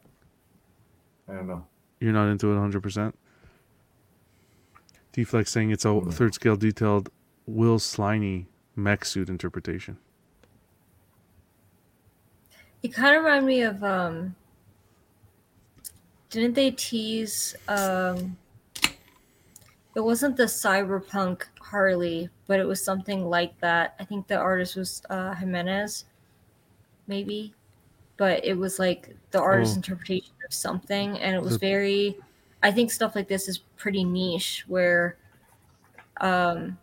[1.28, 1.66] I don't know.
[2.00, 2.82] you're not into it 100.
[2.82, 3.18] percent
[5.12, 6.12] Deflex saying it's a Mm.
[6.12, 7.10] third scale detailed
[7.46, 8.46] Will Sliney
[8.76, 9.98] mech suit interpretation.
[12.82, 14.34] It kind of reminded me of um
[16.30, 18.36] didn't they tease um
[19.94, 23.96] it wasn't the cyberpunk Harley, but it was something like that.
[23.98, 26.04] I think the artist was uh Jimenez,
[27.06, 27.54] maybe.
[28.16, 29.78] But it was like the artist's Oh.
[29.78, 32.18] interpretation of something and it was very
[32.62, 35.18] I think stuff like this is pretty niche where
[36.20, 36.78] um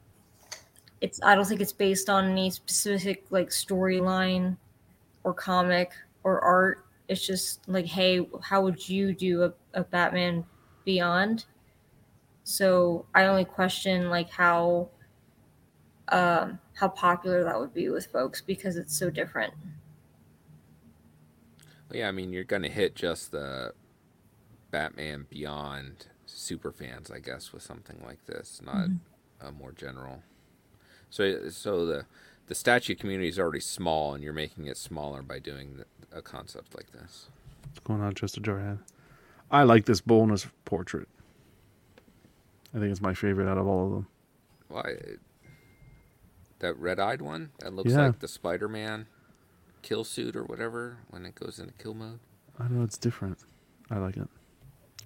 [1.02, 4.58] it's I don't think it's based on any specific like storyline
[5.24, 5.94] or comic
[6.24, 6.86] or art.
[7.10, 10.46] It's just like, hey, how would you do a, a Batman
[10.86, 11.46] Beyond?
[12.44, 14.90] So I only question like how
[16.12, 19.54] um how popular that would be with folks because it's so different.
[21.90, 23.74] Well, yeah, I mean, you're gonna hit just the
[24.72, 28.90] Batman Beyond super fans, I guess, with something like this, not
[29.42, 30.22] a more general.
[31.10, 32.06] So, so the
[32.48, 36.22] the statue community is already small, and you're making it smaller by doing the, a
[36.22, 37.28] concept like this.
[37.64, 38.80] What's going on, Just a Jarhead?
[39.52, 41.08] I like this bonus portrait.
[42.74, 44.08] I think it's my favorite out of all of them.
[44.68, 44.96] Why?
[46.60, 48.08] That red-eyed one that looks Yeah.
[48.08, 49.08] like the Spider-Man
[49.82, 52.20] kill suit or whatever when it goes into kill mode.
[52.60, 53.40] I know it's different.
[53.90, 54.28] I like it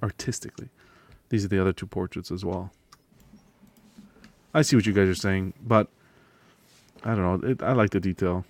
[0.01, 0.69] artistically.
[1.29, 2.71] These are the other two portraits as well.
[4.53, 5.87] I see what you guys are saying, but
[7.03, 7.49] I don't know.
[7.49, 8.45] It, I like the detail.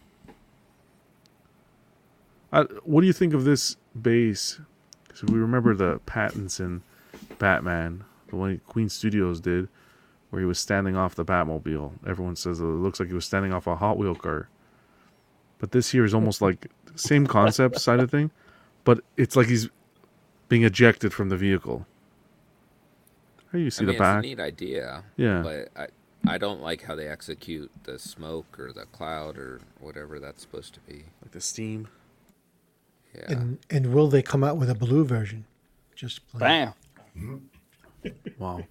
[2.52, 4.60] I, what do you think of this base?
[5.08, 6.82] Because we remember the Pattinson
[7.40, 9.68] Batman, the one Queen Studios did,
[10.34, 11.92] where he was standing off the Batmobile.
[12.08, 14.50] Everyone says oh, it looks like he was standing off a Hot Wheel car.
[15.60, 18.32] But this here is almost like same concept side of thing,
[18.84, 19.70] but it's like he's
[20.50, 21.86] being ejected from the vehicle.
[23.52, 24.18] Here you see I mean, the back.
[24.18, 25.04] it's a neat idea.
[25.18, 25.44] Yeah.
[25.44, 30.20] But I, I don't like how they execute the smoke or the cloud or whatever
[30.20, 31.04] that's supposed to be.
[31.22, 31.90] Like the steam.
[33.16, 33.34] Yeah.
[33.34, 35.46] And and will they come out with a blue version?
[35.94, 36.40] Just plain.
[36.40, 36.74] Bam.
[37.16, 37.38] Mm-hmm.
[38.40, 38.62] Wow.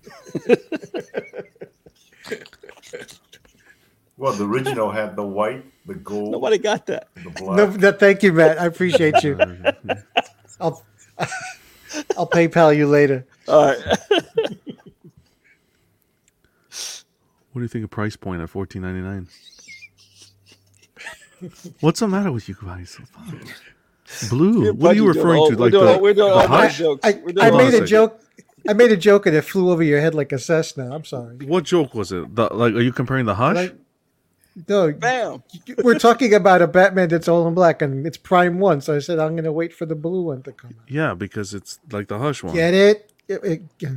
[4.19, 7.09] Well, the original had the white, the gold, Nobody got that.
[7.17, 7.57] the black.
[7.57, 8.61] No, no, thank you, Matt.
[8.61, 9.39] I appreciate you.
[10.61, 10.85] I'll
[12.17, 13.27] I'll PayPal you later.
[13.49, 13.79] All right.
[17.53, 19.29] What do you think of price point at fourteen ninety nine?
[21.81, 22.99] What's the matter with you guys?
[24.31, 24.65] Blue.
[24.65, 25.57] You're What are you referring all- to?
[25.57, 26.79] Like doing the, all- we're doing the all bad hush?
[26.79, 27.01] jokes.
[27.05, 28.22] I, I made a joke.
[28.69, 30.95] I made a joke and it flew over your head like a Cessna.
[30.95, 31.37] I'm sorry.
[31.47, 32.35] What joke was it?
[32.35, 33.57] The, like, are you comparing the hush?
[33.57, 33.77] Like-
[34.69, 35.43] No, Bam.
[35.83, 38.81] we're talking about a Batman that's all in black and it's Prime One.
[38.83, 40.91] So I said I'm going to wait for the blue one to come out.
[40.91, 42.55] yeah, because it's like the hush one.
[42.55, 43.13] Get it?
[43.29, 43.45] It-
[43.81, 43.89] it-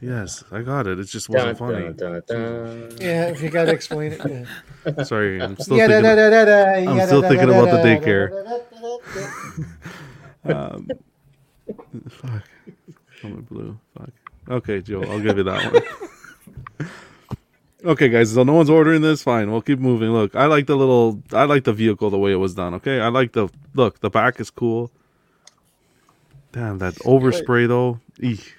[0.00, 1.00] Yes, I got it.
[1.00, 1.92] It just wasn't funny.
[1.92, 2.96] dun, dun, dun.
[3.00, 4.46] yeah, if you got to explain it.
[4.86, 5.02] Yeah.
[5.04, 6.04] Sorry, I'm still Yeah, thinking.
[6.04, 8.30] da, da, da, I'm yeah, still da, da, thinking da, about the da, da, daycare.
[8.30, 8.58] da, da,
[10.44, 10.74] da, da.
[10.76, 10.88] Um,
[12.10, 12.42] fuck.
[13.22, 13.78] Color blue.
[13.96, 14.10] Fuck.
[14.48, 15.72] Okay, Joe, I'll give you that
[16.78, 16.90] one.
[17.84, 19.22] okay, guys, so no one's ordering this.
[19.22, 20.10] Fine, we'll keep moving.
[20.10, 21.22] Look, I like the little.
[21.32, 22.74] I like the vehicle the way it was done.
[22.74, 24.00] Okay, I like the look.
[24.00, 24.90] The back is cool.
[26.50, 28.00] Damn that overspray though.
[28.20, 28.56] Eek.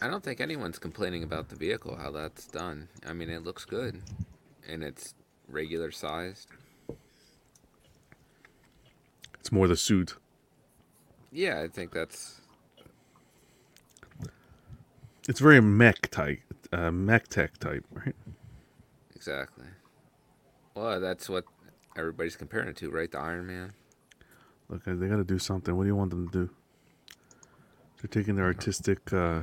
[0.00, 2.88] I don't think anyone's complaining about the vehicle, how that's done.
[3.06, 4.00] I mean, it looks good.
[4.66, 5.14] And it's
[5.46, 6.48] regular sized.
[9.38, 10.16] It's more the suit.
[11.32, 12.39] Yeah, I think that's.
[15.30, 16.40] It's very mech type,
[16.72, 18.16] uh, mech tech type, right?
[19.14, 19.66] Exactly.
[20.74, 21.44] Well, that's what
[21.96, 23.08] everybody's comparing it to, right?
[23.08, 23.72] The Iron Man.
[24.68, 25.76] Look, they got to do something.
[25.76, 26.50] What do you want them to do?
[28.02, 29.42] They're taking their artistic, uh,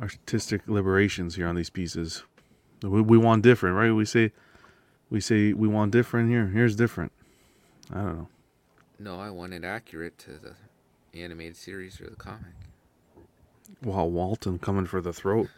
[0.00, 2.22] artistic liberations here on these pieces.
[2.84, 3.90] We, we want different, right?
[3.90, 4.30] We say,
[5.10, 6.46] we say we want different here.
[6.46, 7.10] Here's different.
[7.92, 8.28] I don't know.
[9.00, 10.54] No, I want it accurate to the
[11.20, 12.54] animated series or the comic.
[13.82, 15.48] Wow, Walton coming for the throat.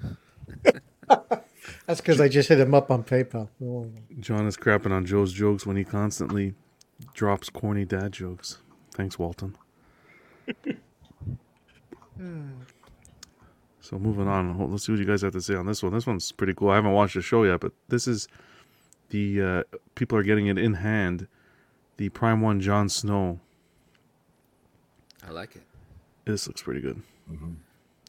[1.86, 3.48] That's because I just hit him up on PayPal.
[3.62, 3.90] Oh,
[4.20, 6.54] John is crapping on Joe's jokes when he constantly
[7.14, 8.58] drops corny dad jokes.
[8.92, 9.56] Thanks, Walton.
[13.80, 15.92] So moving on, let's see what you guys have to say on this one.
[15.92, 16.70] This one's pretty cool.
[16.70, 18.28] I haven't watched the show yet, but this is
[19.10, 19.62] the uh,
[19.96, 21.26] people are getting it in hand.
[21.96, 23.40] The Prime One Jon Snow.
[25.26, 25.62] I like it.
[26.24, 27.02] This looks pretty good.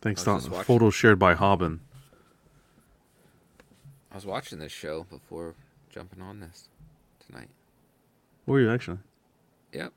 [0.03, 0.63] Thanks, I was Don.
[0.65, 1.79] Photo shared by Hobbin.
[4.11, 5.55] I was watching this show before
[5.89, 6.67] jumping on this
[7.25, 7.47] tonight.
[8.45, 8.97] Where are you actually?
[9.71, 9.93] Yep.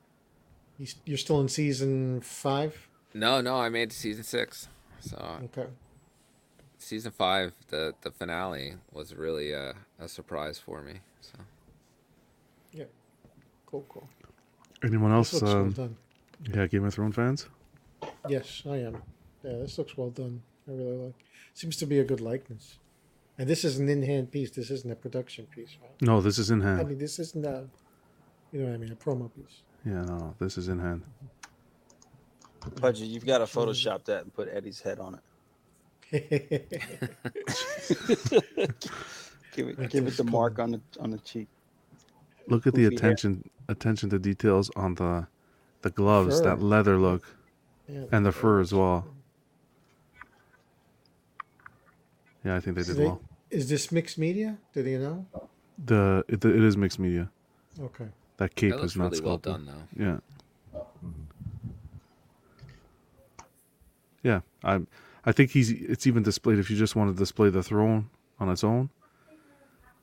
[0.79, 2.87] You- You're still in season five?
[3.13, 4.69] No, no, I made season six.
[5.01, 5.67] So Okay.
[6.77, 11.01] season five, the the finale was really a, a surprise for me.
[11.19, 11.33] So
[12.71, 12.85] Yeah.
[13.65, 14.09] Cool, cool.
[14.83, 15.33] Anyone else?
[15.33, 15.97] looks well Um,
[16.53, 17.47] yeah, Game of Thrones fans.
[18.29, 19.01] Yes, I am.
[19.47, 20.41] Yeah, this looks well done.
[20.67, 21.13] I really like.
[21.53, 22.77] Seems to be a good likeness.
[23.37, 24.51] And this is an in-hand piece.
[24.51, 25.91] This isn't a production piece, right?
[26.01, 26.81] No, this is in hand.
[26.81, 27.65] I mean, this isn't a,
[28.51, 29.61] you know what I mean, a promo piece.
[29.85, 31.03] Yeah, no, no, this is in hand.
[31.03, 32.75] Mm-hmm.
[32.81, 35.21] Pudgy, you've got to Photoshop that and put Eddie's head on it.
[39.55, 41.47] give it, give it the mark on the on the cheek.
[42.47, 43.11] Look at the Goofy hair.
[43.11, 45.27] attention attention to details on the
[45.81, 46.45] the gloves, Fur.
[46.45, 47.35] that leather look,
[47.87, 49.05] Yeah, and the fur as well.
[52.43, 53.21] Yeah, I think they So did they- well.
[53.49, 54.57] Is this mixed media?
[54.73, 55.25] Did you know?
[55.85, 57.29] The it, it is mixed media.
[57.79, 58.07] Okay.
[58.37, 59.83] That cape That looks is not really well done, though.
[60.05, 60.81] Yeah.
[64.23, 64.81] Yeah, I
[65.25, 68.09] I think he's it's even displayed if you just want to display the throne
[68.39, 68.89] on its own.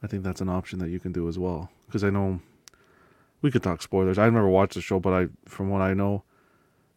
[0.03, 2.41] I think that's an option that you can do as well because I know
[3.43, 4.19] we could talk spoilers.
[4.19, 6.23] I've never watched the show, but I from what I know,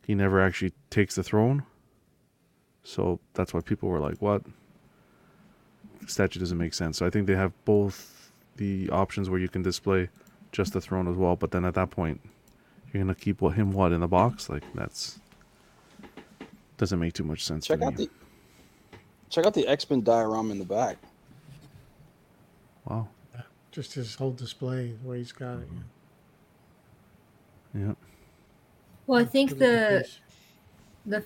[0.05, 1.63] he never actually takes the throne.
[2.83, 4.43] So that's why people were like, "What?"
[6.09, 6.97] Statue doesn't make sense.
[6.97, 10.09] So I think they have both the options where you can display
[10.51, 12.21] just the throne as well, but then at that point,
[12.91, 14.49] you're gonna keep what him what in the box?
[14.49, 15.19] Like that's
[16.77, 17.67] doesn't make too much sense.
[17.67, 18.05] Check out me.
[18.05, 18.09] the
[19.29, 20.97] check out the X Men diorama in the back.
[22.85, 23.07] wow.
[23.71, 25.67] Just his whole display, where he's got it.
[27.75, 27.93] Yeah.
[29.05, 30.07] Well, I think the
[31.05, 31.23] the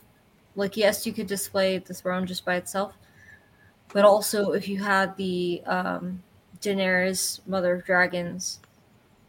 [0.55, 2.93] like yes, you could display the throne just by itself,
[3.93, 6.21] but also if you had the um,
[6.61, 8.59] Daenerys, Mother of Dragons,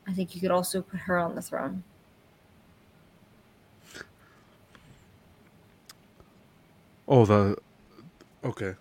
[0.07, 1.83] I think you could also put her on the throne.
[7.09, 7.57] Oh, the
[8.45, 8.75] okay.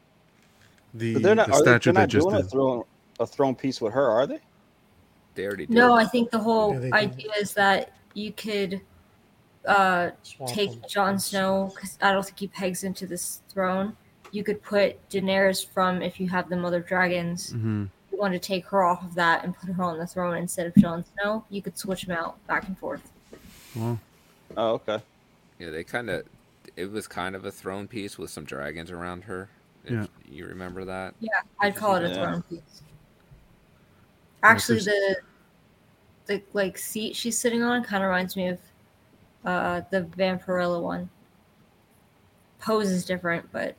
[0.94, 2.84] The, But they're not, the are they, statue they're they not just doing a throne
[3.20, 4.40] a throne piece with her, are they?
[5.36, 5.76] They already did.
[5.76, 8.82] No, I think the whole Yeah, idea is that you could
[9.66, 10.12] uh,
[10.48, 10.86] take.
[10.88, 13.96] Jon Snow because I don't think he pegs into this throne.
[14.32, 17.52] You could put Daenerys from if you have the Mother of Dragons.
[17.52, 20.38] hmm You want to take her off of that and put her on the throne
[20.38, 21.46] instead of Jon Snow.
[21.50, 23.12] You could switch them out back and forth.
[23.76, 24.00] Well,
[24.58, 25.02] Oh, okay.
[25.60, 26.26] Yeah, they kind of
[26.76, 29.50] it was kind of a throne piece with some dragons around her.
[29.84, 30.06] If Yeah.
[30.26, 31.16] you remember that.
[31.20, 31.30] Yeah,
[31.60, 32.16] I'd call it a Yeah.
[32.24, 32.82] throne piece.
[34.44, 35.18] Actually, the
[36.26, 38.60] the like seat she's sitting on kind of reminds me of
[39.44, 41.10] uh, the Vampirella one.
[42.60, 43.76] Pose is different, but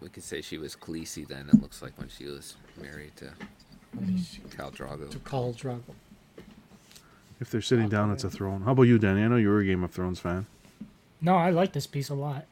[0.00, 1.48] We could say she was Khaleesi then.
[1.52, 3.32] It looks like when she was married to
[4.56, 5.10] Khal Drogo.
[5.10, 5.82] to Khal Drago.
[7.40, 8.62] If they're sitting down, it's a throne.
[8.62, 9.22] How about you, Danny?
[9.22, 10.46] I know you were a Game of Thrones fan.
[11.22, 12.44] No, I like this piece a lot.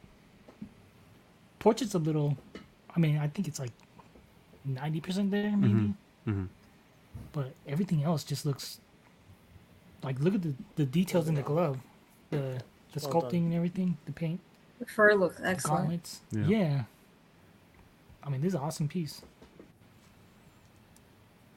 [1.59, 2.37] Portrait's a little.
[2.95, 3.71] I mean, I think it's like
[4.65, 5.93] ninety percent there, maybe.
[6.27, 6.47] Mhm.
[7.33, 8.79] But everything else just looks
[10.03, 11.77] like look at the, the details in the glove,
[12.29, 12.61] the
[12.93, 13.43] the Well sculpting done.
[13.45, 14.39] and everything, the paint,
[14.79, 15.77] the fur looks the excellent.
[15.81, 16.21] gauntlets.
[16.31, 16.45] Yeah.
[16.47, 16.83] Yeah.
[18.23, 19.21] I mean, this is an awesome piece.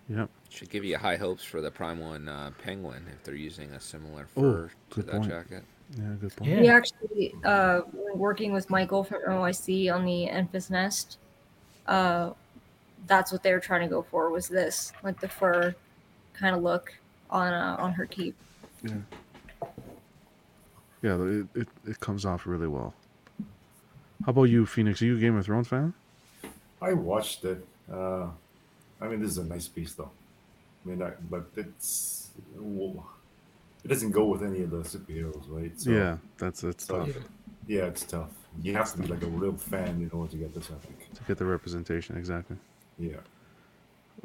[0.08, 0.28] Yep.
[0.50, 3.80] Should give you high hopes for the Prime One uh, Penguin if they're using a
[3.80, 5.28] similar fur to that point.
[5.28, 5.64] jacket.
[5.96, 6.50] Yeah, good point.
[6.50, 6.60] Yeah.
[6.60, 7.82] We actually, uh,
[8.14, 11.18] working with Michael from NYC on the Enfys Nest,
[11.86, 12.30] uh,
[13.06, 15.74] that's what they were trying to go for was this, like the fur
[16.34, 16.94] kind of look
[17.30, 18.36] on uh, on her cape.
[18.82, 18.94] Yeah.
[21.02, 22.94] Yeah, it, it, it comes off really well.
[24.24, 25.02] How about you, Phoenix?
[25.02, 25.94] Are you a Game of Thrones fan?
[26.82, 27.64] I watched it.
[27.90, 28.26] Uh,
[29.00, 30.10] I mean, this is a nice piece, though.
[30.84, 32.30] I mean, I, but it's
[33.84, 35.72] it doesn't go with any of the superheroes, right?
[35.80, 37.16] So, yeah, that's that's so, tough
[37.66, 38.30] yeah, it's tough.
[38.62, 40.70] You have to be like a real fan in order to get this.
[40.70, 41.14] I think.
[41.14, 42.56] to get the representation exactly.
[42.98, 43.16] Yeah.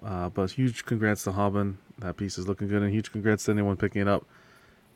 [0.04, 1.78] Uh, but huge congrats to Hobbin.
[2.00, 4.26] That piece is looking good, and huge congrats to anyone picking it up.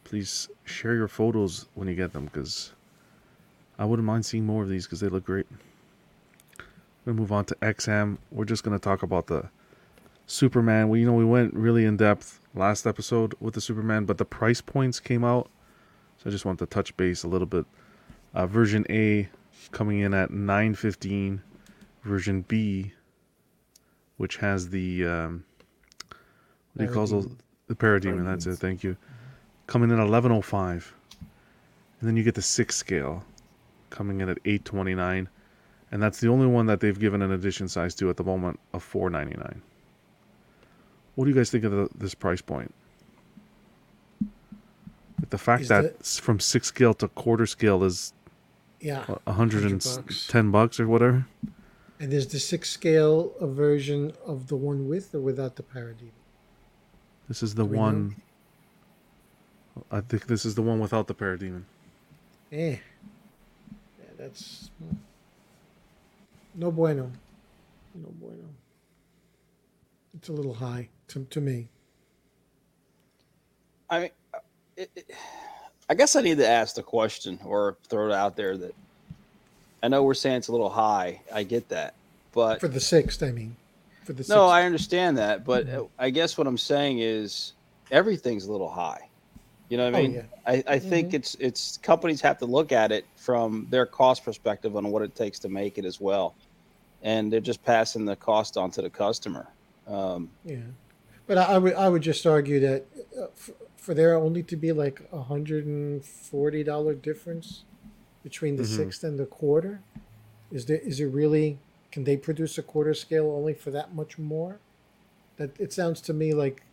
[0.03, 2.73] Please share your photos when you get them, because
[3.79, 5.47] I wouldn't mind seeing more of these because they look great.
[7.05, 8.17] We're move on to XM.
[8.31, 9.49] We're just gonna talk about the
[10.27, 10.89] Superman.
[10.89, 14.25] We you know we went really in depth last episode with the Superman, but the
[14.25, 15.49] price points came out,
[16.17, 17.65] so I just want to touch base a little bit.
[18.33, 19.29] Uh, version A
[19.71, 21.41] coming in at nine fifteen.
[22.03, 22.93] Version B
[24.21, 25.43] which has the um,
[26.07, 27.27] what do you call those?
[27.65, 28.23] The parademon.
[28.23, 28.57] That's it.
[28.57, 28.95] Thank you.
[29.65, 30.93] Coming in at eleven oh five,
[31.99, 33.23] and then you get the six scale,
[33.89, 35.27] coming in at eight twenty nine,
[35.91, 38.59] and that's the only one that they've given an edition size to at the moment
[38.73, 39.61] of four ninety nine.
[41.15, 42.73] What do you guys think of the, this price point?
[45.29, 48.13] The fact Is that from six scale to quarter scale is
[48.79, 49.05] Yeah.
[49.27, 50.31] a hundred and bucks.
[50.31, 51.27] bucks or whatever.
[51.99, 56.11] And is the six scale a version of the one with or without the parademon?
[57.27, 57.77] This is the know?
[57.79, 58.15] one.
[59.91, 61.63] I think this is the one without the parademon.
[62.51, 62.77] Eh.
[63.99, 64.71] Yeah, that's
[66.55, 67.11] no bueno.
[67.95, 68.49] No bueno.
[70.13, 71.67] It's a little high to, to me.
[73.89, 74.39] I mean, uh,
[74.77, 75.11] it, it,
[75.89, 78.73] I guess I need to ask the question or throw it out there that
[79.83, 81.21] I know we're saying it's a little high.
[81.33, 81.95] I get that,
[82.31, 83.55] but For the sixth, I mean.
[84.03, 84.37] For the no, sixth.
[84.37, 85.43] I understand that.
[85.43, 87.53] But uh, I guess what I'm saying is
[87.91, 89.09] everything's a little high.
[89.71, 90.15] You know what I Oh, mean?
[90.15, 90.25] yeah.
[90.45, 91.13] I, I think Mhm.
[91.13, 95.15] it's it's companies have to look at it from their cost perspective on what it
[95.15, 96.35] takes to make it as well,
[97.01, 99.47] and they're just passing the cost on to the customer.
[99.87, 100.71] Um, Yeah,
[101.25, 102.85] but I, I would I would just argue that
[103.17, 107.63] uh, for, for there only to be like a hundred and forty dollar difference
[108.23, 108.75] between the Mhm.
[108.75, 109.79] sixth and the quarter,
[110.51, 111.59] is there is it really?
[111.93, 114.59] Can they produce a quarter scale only for that much more?
[115.37, 116.63] That it sounds to me like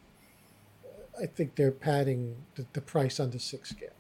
[1.20, 3.90] I think they're padding the, the price on the six scale.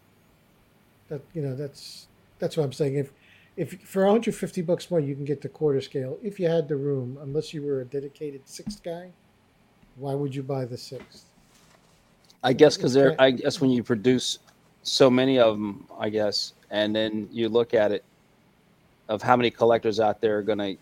[1.08, 2.06] That you know that's
[2.38, 2.96] that's what I'm saying.
[2.96, 3.12] If
[3.56, 6.76] if for 150 bucks more you can get the quarter scale if you had the
[6.76, 9.10] room, unless you were a dedicated sixth guy,
[9.96, 11.24] why would you buy the sixth?
[12.42, 13.16] I guess because they're.
[13.18, 14.38] I guess when you produce
[14.82, 18.04] so many of them, I guess, and then you look at it
[19.08, 20.74] of how many collectors out there are gonna.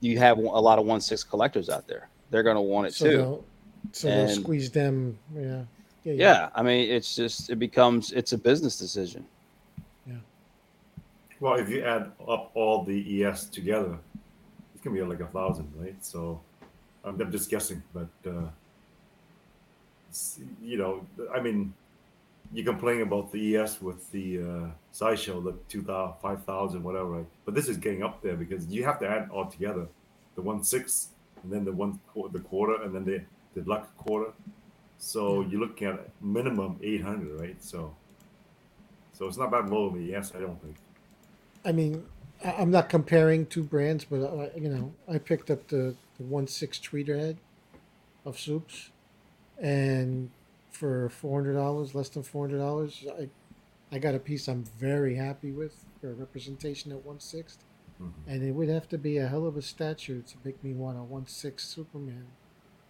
[0.00, 2.08] You have a lot of one six collectors out there.
[2.30, 3.44] They're gonna want it So too.
[3.84, 5.18] They'll, so they'll squeeze them.
[5.34, 5.64] Yeah.
[6.04, 6.12] Yeah.
[6.14, 9.24] Yeah, I mean, it's just it becomes it's a business decision.
[10.06, 10.14] Yeah.
[11.38, 13.96] Well, if you add up all the ES together,
[14.74, 15.94] it's gonna be like a thousand, right?
[16.04, 16.40] So
[17.04, 18.48] I'm, I'm just guessing, but uh,
[20.60, 21.72] you know, I mean,
[22.52, 27.26] you complain about the ES with the uh, sideshow, the 2,000, 5,000, whatever, right?
[27.44, 29.86] But this is getting up there because you have to add all together
[30.34, 31.08] the one six,
[31.42, 33.22] and then the one qu- the quarter, and then the
[33.54, 34.32] the luck quarter.
[34.98, 37.62] So you're looking at minimum 800, right?
[37.62, 37.94] So
[39.12, 40.76] so it's not that low of the ES, I don't think.
[41.64, 42.04] I mean,
[42.44, 46.24] I- I'm not comparing two brands, but uh, you know, I picked up the, the
[46.24, 47.36] one six Tweeterhead
[48.24, 48.90] of soups,
[49.60, 50.30] and
[50.70, 53.28] for four hundred dollars, less than four hundred dollars, I
[53.94, 57.58] I got a piece I'm very happy with for representation at one sixth,
[58.00, 58.12] Mhm.
[58.26, 60.98] and it would have to be a hell of a statue to make me want
[60.98, 62.26] a one six Superman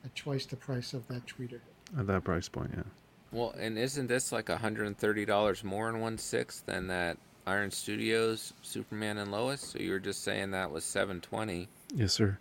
[0.04, 1.60] at twice the price of that tweeter.
[1.98, 2.82] At that price point, yeah.
[3.32, 7.16] Well, and isn't this like $130 more in one sixth than that
[7.46, 9.60] Iron Studios Superman and Lois?
[9.60, 12.38] So you were just saying that was 720 Yes, sir.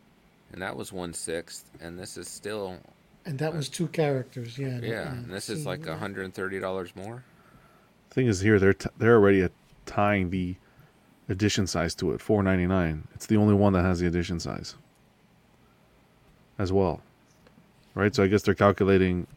[0.51, 2.77] and that was one sixth, and this is still
[3.25, 4.79] And that was two characters, yeah.
[4.79, 7.23] that- yeah, and this is like $130 more.
[8.09, 9.51] thing is here they're t- they're already at
[9.85, 10.55] tying the
[11.29, 14.75] edition size to it 499 it's the only one that has the edition size
[16.59, 17.01] as well
[17.95, 19.27] right so i guess they're calculating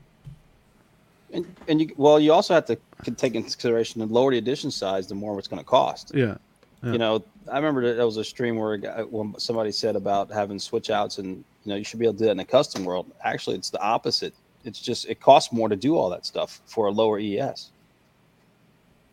[1.33, 2.77] And, and you well, you also have to
[3.17, 6.13] take into consideration the lower the edition size, the more it's going to cost.
[6.15, 6.37] yeah
[6.85, 6.93] Yeah.
[6.93, 10.31] You know, I remember that there was a stream where guy, when somebody said about
[10.31, 11.29] having switch outs, and
[11.65, 13.07] you know, you should be able to do that in a custom world.
[13.25, 14.35] Actually, it's the opposite.
[14.65, 17.71] It's just it costs more to do all that stuff for a lower ES.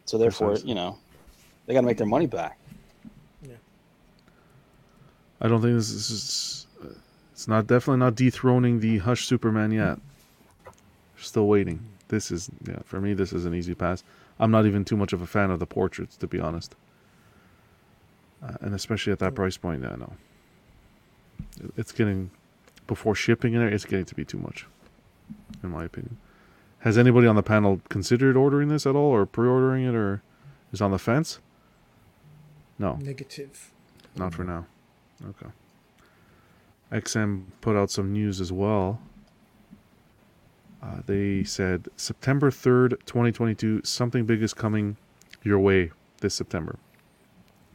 [0.06, 0.70] So therefore, Precisely.
[0.70, 0.98] you know,
[1.66, 2.58] they got to make their money back.
[3.42, 3.56] Yeah.
[5.42, 6.68] I don't think this is
[7.42, 9.98] it's not definitely not dethroning the hush superman yet.
[11.18, 11.80] Still waiting.
[12.08, 14.04] This is yeah for me this is an easy pass.
[14.40, 16.76] I'm not even too much of a fan of the portraits to be honest.
[18.44, 20.14] Uh, and especially at that price point yeah no
[21.64, 22.30] It- it's getting
[22.86, 24.68] before shipping in there it's getting to be too much
[25.64, 26.18] in my opinion.
[26.82, 30.22] Has anybody on the panel considered ordering this at all or pre-ordering it or
[30.72, 31.40] is on the fence?
[32.78, 32.98] No.
[33.02, 33.72] Negative.
[34.16, 34.68] not for now.
[35.28, 35.50] Okay.
[36.92, 39.02] XM put out some news as well.
[40.84, 44.98] Uh, they said September 3rd, 2022, something big is coming
[45.44, 45.92] your way
[46.22, 46.78] this September.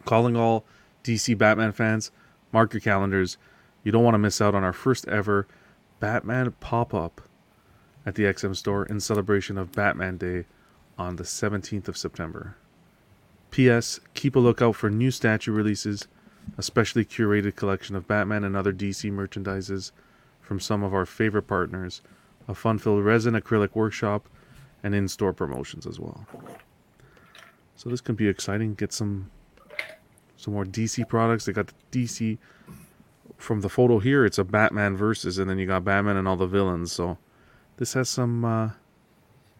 [0.04, 0.64] Calling all
[1.04, 2.10] DC Batman fans,
[2.52, 3.38] mark your calendars.
[3.84, 5.46] You don't want to miss out on our first ever
[6.00, 7.22] Batman pop up
[8.04, 10.44] at the XM store in celebration of Batman Day
[10.98, 12.56] on the 17th of September.
[13.50, 14.00] P.S.
[14.14, 16.08] Keep a lookout for new statue releases,
[16.58, 19.92] a specially curated collection of Batman and other DC merchandises
[20.40, 22.02] from some of our favorite partners,
[22.48, 24.28] a fun-filled resin acrylic workshop,
[24.82, 26.26] and in-store promotions as well.
[27.74, 28.74] So this can be exciting.
[28.74, 29.30] Get some
[30.36, 31.46] some more DC products.
[31.46, 31.74] They got the
[32.06, 32.38] DC
[33.38, 34.24] from the photo here.
[34.24, 36.92] It's a Batman versus, and then you got Batman and all the villains.
[36.92, 37.18] So
[37.78, 38.70] this has some uh,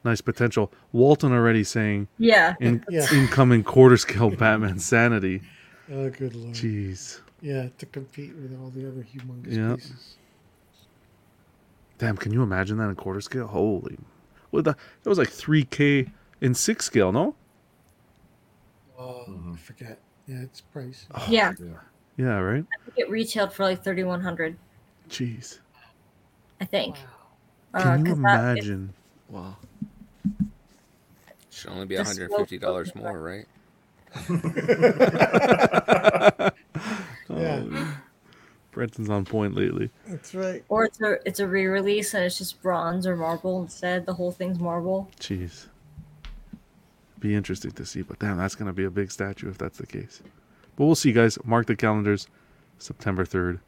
[0.04, 0.70] nice potential.
[0.92, 2.54] Walton already saying Yeah.
[2.60, 3.06] in, Yeah.
[3.12, 5.42] incoming quarter scale Batman sanity.
[5.90, 6.54] Oh, good lord.
[6.54, 7.20] Jeez.
[7.40, 9.74] Yeah, to compete with all the other humongous Yeah.
[9.76, 10.16] pieces.
[11.98, 13.46] Damn, can you imagine that in quarter scale?
[13.46, 13.96] Holy.
[14.50, 16.10] Well, that, that was like 3K
[16.40, 17.34] in 6 scale, no?
[18.98, 19.52] Oh, Mm-hmm.
[19.52, 19.98] I forget.
[20.26, 21.06] Yeah, it's price.
[21.28, 21.52] Yeah.
[22.16, 22.64] Yeah, right?
[22.72, 24.56] I think it retailed for like thirty one hundred.
[25.10, 25.58] Jeez.
[26.60, 26.96] I think.
[27.74, 28.94] Uh, Can you 'cause that is- imagine?
[29.28, 29.56] Wow.
[31.50, 33.46] Should only be $150 more, right?
[37.28, 37.64] Yeah.
[37.68, 37.98] Oh,
[38.72, 39.90] Brenton's on point lately.
[40.06, 40.64] That's right.
[40.68, 44.06] Or it's a it's a re release and it's just bronze or marble instead.
[44.06, 45.10] The whole thing's marble.
[45.18, 45.66] Jeez.
[47.18, 49.78] Be interesting to see, but damn, that's going to be a big statue if that's
[49.78, 50.22] the case.
[50.76, 51.38] But we'll see, guys.
[51.44, 52.28] Mark the calendars.
[52.78, 53.60] September 3rd.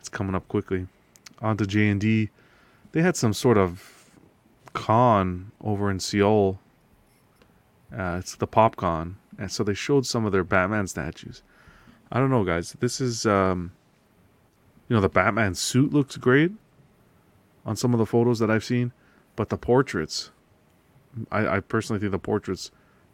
[0.00, 0.88] It's coming up quickly.
[1.40, 2.30] On to J&D.
[2.90, 4.10] They had some sort of
[4.72, 6.58] con over in Seoul.
[7.96, 9.14] Uh, it's the PopCon.
[9.38, 11.42] And so they showed some of their Batman statues.
[12.10, 12.76] I don't know, guys.
[12.80, 13.72] This is, um,
[14.88, 16.52] you know, the Batman suit looks great
[17.64, 18.92] on some of the photos that I've seen,
[19.34, 20.30] but the portraits,
[21.32, 22.70] I, I personally think the portraits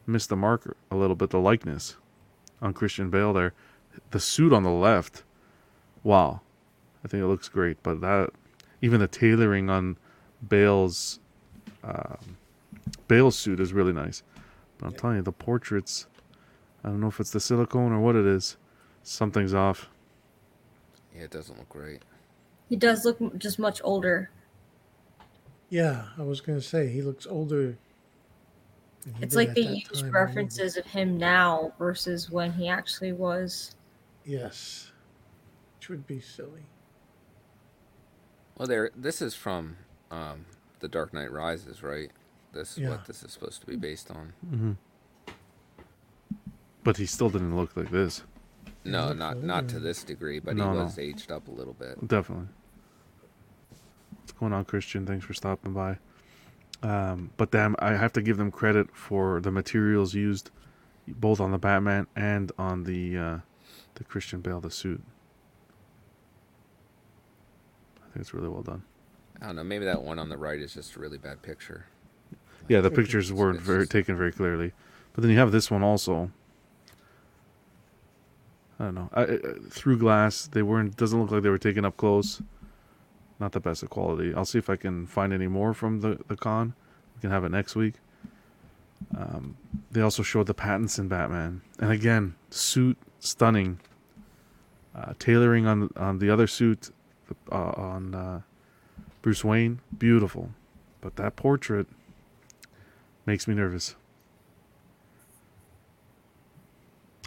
[0.07, 1.31] missed the mark a little bit.
[1.31, 1.97] The likeness
[2.61, 3.55] on Christian Bale there,
[4.11, 5.25] the suit on the left,
[6.03, 6.43] wow,
[7.05, 7.83] I think it looks great.
[7.83, 8.31] But that,
[8.83, 9.97] even the tailoring on
[10.47, 11.19] Bale's,
[11.83, 12.37] um,
[13.09, 14.23] Bale's suit is really nice.
[14.79, 16.07] But I'm telling you, the portraits,
[16.85, 18.57] I don't know if it's the silicone or what it is.
[19.03, 19.89] Something's off.
[21.15, 22.03] Yeah, it doesn't look great.
[22.69, 24.31] He does look just much older.
[25.69, 27.77] Yeah, I was gonna say he looks older.
[29.05, 33.75] he It's like they that use references of him now versus when he actually was.
[34.25, 34.93] Yes,
[35.79, 36.63] which would be silly.
[38.57, 38.91] Well, there.
[38.95, 39.77] This is from
[40.11, 40.47] um,
[40.81, 42.11] The Dark Knight Rises, right?
[42.53, 42.91] This is Yeah.
[42.91, 44.33] what this is supposed to be based on.
[44.49, 44.73] hmm
[46.85, 48.23] But he still didn't look like this.
[48.85, 50.85] No, not not to this degree, but No, he no.
[50.85, 52.07] was aged up a little bit.
[52.09, 52.49] Definitely.
[54.19, 55.07] What's going on, Christian?
[55.07, 55.99] Thanks for stopping by.
[56.83, 60.51] Um, but damn, I have to give them credit for the materials used,
[61.07, 63.39] both on the Batman and on the uh,
[63.95, 65.01] the Christian Bale the suit.
[68.01, 68.83] I think it's really well done.
[69.41, 69.65] I don't know.
[69.65, 71.87] Maybe that one on the right is just a really bad picture.
[72.69, 74.73] Yeah, the pictures weren't very taken very clearly,
[75.15, 76.31] But then you have this one also.
[78.83, 79.11] I don't know.
[79.15, 79.39] I, I,
[79.71, 80.97] through glass, they weren't.
[80.97, 82.43] Doesn't look like they were taken up close.
[83.39, 84.35] Not the best of quality.
[84.35, 86.75] I'll see if I can find any more from the the con.
[87.15, 87.95] We can have it next week.
[89.17, 89.57] Um,
[89.93, 93.79] they also showed the Pattinson Batman, and again, suit stunning.
[94.97, 96.91] Uh, tailoring on on the other suit,
[97.53, 98.41] uh, on uh,
[99.23, 100.51] Bruce Wayne, beautiful,
[101.01, 101.87] but that portrait
[103.27, 103.95] makes me nervous.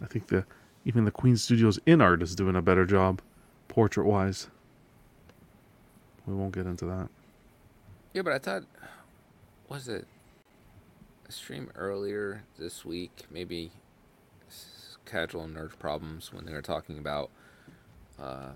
[0.02, 0.45] I think the
[0.86, 3.22] even the Queen Studios InArt is doing a better job,
[3.68, 4.48] portrait wise.
[6.28, 7.10] We won't get into that.
[8.14, 8.64] Yeah, but I thought,
[9.68, 10.07] was it
[11.28, 13.26] a stream earlier this week?
[13.30, 13.72] Maybe
[15.06, 17.30] casual nerd problems when they were talking about
[18.20, 18.52] uh,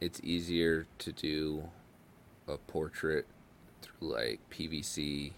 [0.00, 1.68] it's easier to do
[2.48, 3.26] a portrait
[3.80, 5.32] through like PVC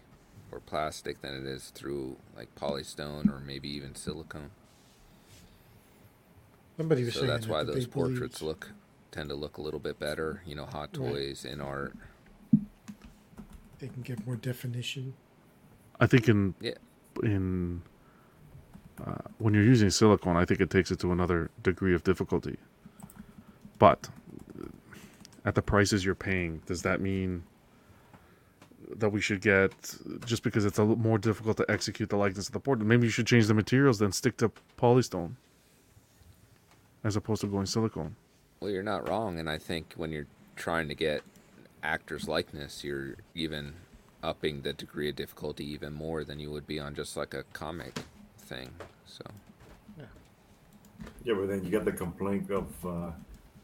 [0.51, 4.51] or plastic than it is through like polystone or maybe even silicone.
[6.77, 8.71] Somebody was so saying that's why that those they believe- portraits look
[9.11, 10.43] tend to look a little bit better.
[10.45, 11.13] You know, hot Right.
[11.13, 11.93] toys InArt.
[13.79, 15.15] They can get more definition.
[16.01, 16.73] I think in Yeah.
[17.23, 17.83] in
[19.05, 22.59] uh, when you're using silicone, I think it takes it to another degree of difficulty.
[23.79, 24.09] But
[24.61, 24.69] uh,
[25.45, 27.43] at the prices you're paying, does that mean
[28.97, 29.73] that we should get
[30.25, 32.87] just because it's a little more difficult to execute the likeness of the portrait?
[32.87, 35.35] Maybe you should change the materials, then stick to polystone
[37.05, 38.17] as opposed to going silicone.
[38.61, 40.27] Well, you're not wrong, and I think when you're
[40.57, 41.23] trying to get
[41.83, 43.75] actors' likeness, you're even
[44.23, 47.43] upping the degree of difficulty even more than you would be on just like a
[47.53, 48.01] comic
[48.39, 48.71] thing.
[49.05, 49.23] So
[49.99, 50.05] Yeah,
[51.25, 53.11] Yeah, but then you get the complaint of uh,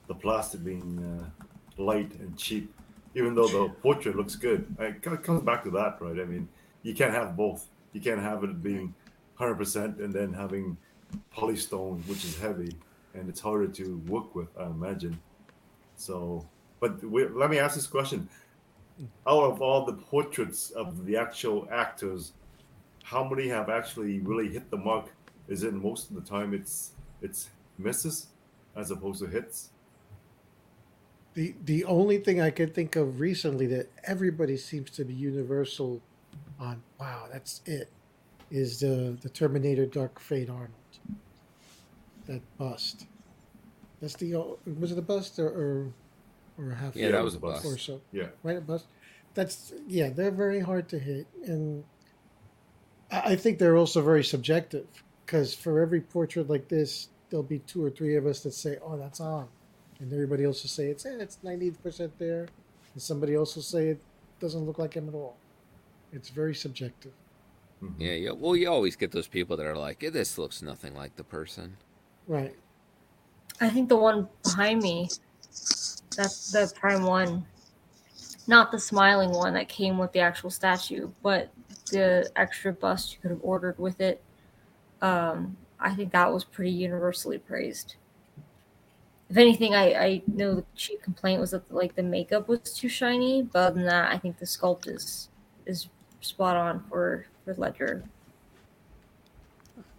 [0.06, 2.74] the plastic being uh, light and cheap,
[3.14, 4.66] even though the portrait looks good.
[4.78, 6.20] It kind of comes back to that, right?
[6.20, 6.46] I mean,
[6.82, 7.66] you can't have both.
[7.94, 8.94] You can't have it being
[9.38, 10.76] 100% and then having
[11.34, 12.76] polystone, which is heavy
[13.14, 15.20] and it's harder to work with, I imagine.
[15.96, 16.46] So,
[16.80, 18.28] but we, let me ask this question:
[19.26, 22.32] Out of all the portraits of the actual actors,
[23.02, 25.06] how many have actually really hit the mark?
[25.48, 28.28] Is it most of the time it's it's misses
[28.76, 29.70] as opposed to hits?
[31.34, 36.00] The the only thing I could think of recently that everybody seems to be universal
[36.58, 37.88] on wow, that's it,
[38.50, 40.79] is the the Terminator Dark Fate Arnold.
[42.30, 43.06] That bust.
[44.00, 45.92] That's the o- was it a bust or or,
[46.58, 46.94] or a half?
[46.94, 47.64] Yeah, that was a bust.
[47.64, 48.00] Or so.
[48.12, 48.28] Yeah.
[48.44, 48.86] Right, a bust.
[49.34, 51.82] That's yeah, they're very hard to hit, and
[53.10, 54.86] I I think they're also very subjective
[55.26, 58.78] because for every portrait like this, there'll be two or three of us that say,
[58.80, 59.48] "Oh, that's on,"
[59.98, 62.46] and everybody else will say it's eh, it's ninety percent there,
[62.94, 64.00] and somebody else will say it
[64.38, 65.36] doesn't look like him at all.
[66.12, 67.12] It's very subjective.
[67.98, 68.30] yeah, yeah.
[68.30, 71.24] Well, you always get those people that are like, "Eh, "This looks nothing like the
[71.24, 71.76] person."
[72.30, 72.54] Right.
[73.60, 75.08] I think the one behind me,
[76.16, 77.44] that's the prime one,
[78.46, 81.50] not the smiling one that came with the actual statue, but
[81.90, 84.22] the extra bust you could have ordered with it.
[85.02, 87.96] Um, I think that was pretty universally praised.
[89.28, 92.88] If anything, I, I know the chief complaint was that like the makeup was too
[92.88, 95.30] shiny, but other than that, I think the sculpt is
[95.66, 95.88] is
[96.20, 98.04] spot on for for Ledger.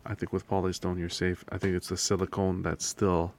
[0.06, 1.44] I think with polystone you're safe.
[1.52, 3.34] I think it's the silicone that's still.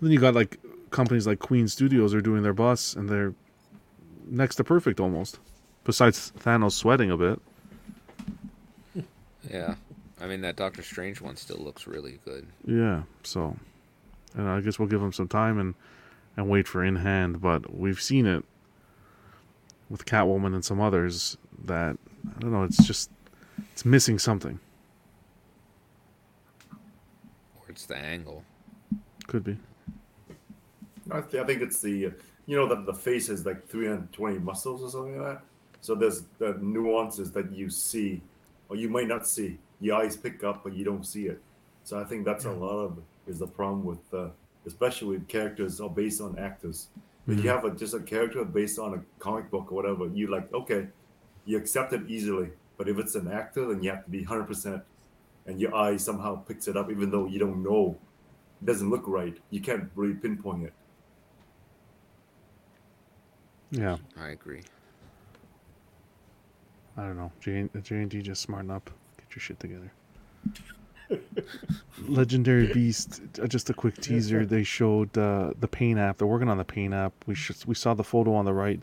[0.00, 0.58] Then you got like
[0.90, 3.34] companies like Queen Studios are doing their busts and they're
[4.26, 5.38] next to perfect almost.
[5.84, 7.40] Besides Thanos sweating a bit.
[9.50, 9.76] Yeah,
[10.20, 12.46] I mean that Doctor Strange one still looks really good.
[12.66, 13.56] Yeah, so
[14.34, 15.74] and I guess we'll give them some time and
[16.36, 18.44] and wait for in hand, but we've seen it
[19.88, 21.96] with Catwoman and some others that
[22.36, 23.10] I don't know, it's just
[23.72, 24.60] it's missing something.
[26.72, 28.44] Or it's the angle.
[29.26, 29.56] Could be.
[31.10, 32.10] I, th- I think it's the uh,
[32.46, 35.42] you know that the face is like 320 muscles or something like that.
[35.80, 38.20] So there's the nuances that you see,
[38.68, 39.58] or you might not see.
[39.80, 41.40] Your eyes pick up, but you don't see it.
[41.84, 44.28] So I think that's a lot of is the problem with, uh,
[44.66, 46.88] especially with characters or based on actors.
[47.26, 47.54] If you Mhm.
[47.54, 50.88] have a, just a character based on a comic book or whatever, you like okay,
[51.46, 52.50] you accept it easily.
[52.76, 54.82] But if it's an actor, then you have to be 100 percent,
[55.46, 57.96] and your eye somehow picks it up, even though you don't know,
[58.62, 59.36] it doesn't look right.
[59.50, 60.72] You can't really pinpoint it.
[63.70, 63.96] Yeah.
[64.18, 64.62] I agree.
[66.96, 67.32] I don't know.
[67.40, 68.90] J J and D just smarten up.
[69.16, 69.92] Get your shit together.
[72.08, 73.20] Legendary Beast.
[73.42, 74.44] uh, Just a quick teaser.
[74.44, 76.18] They showed uh, the paint app.
[76.18, 77.12] They're working on the paint app.
[77.26, 78.80] We should, we saw the photo on the right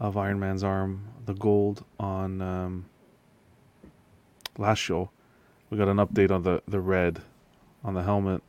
[0.00, 2.86] of Iron Man's arm, the gold on um,
[4.58, 5.10] last show,
[5.72, 7.22] we got an update on the the red
[7.82, 8.42] on the helmet.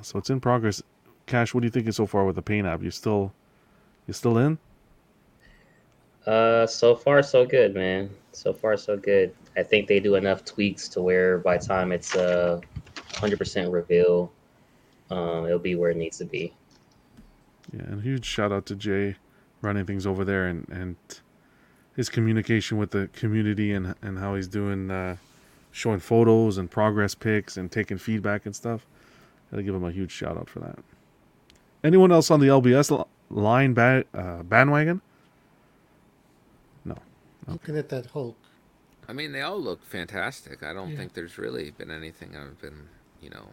[0.00, 0.82] So it's in progress.
[1.26, 2.82] Cash, what do you think so far with the paint app?
[2.82, 3.34] You still
[4.06, 4.58] you still in?
[6.26, 8.08] Uh, so far so good, man.
[8.32, 9.34] So far so good.
[9.58, 12.62] I think they do enough tweaks to where by the time it's a
[13.14, 14.32] hundred percent reveal,
[15.10, 16.50] um, it'll be where it needs to be.
[17.74, 19.16] Yeah, and huge shout out to Jay
[19.60, 20.96] running things over there and and
[21.94, 25.16] his communication with the community and and how he's doing uh,
[25.76, 28.86] showing photos and progress pics and taking feedback and stuff.
[29.50, 30.78] Gotta give him a huge shout out for that.
[31.84, 35.02] Anyone else on the LBS line ba- uh, bandwagon?
[36.86, 36.94] No.
[37.46, 38.36] Looking at that Hulk.
[39.06, 40.62] I mean, they all look fantastic.
[40.62, 40.96] I don't Yeah.
[40.96, 42.88] think there's really been anything I've been,
[43.20, 43.50] you know,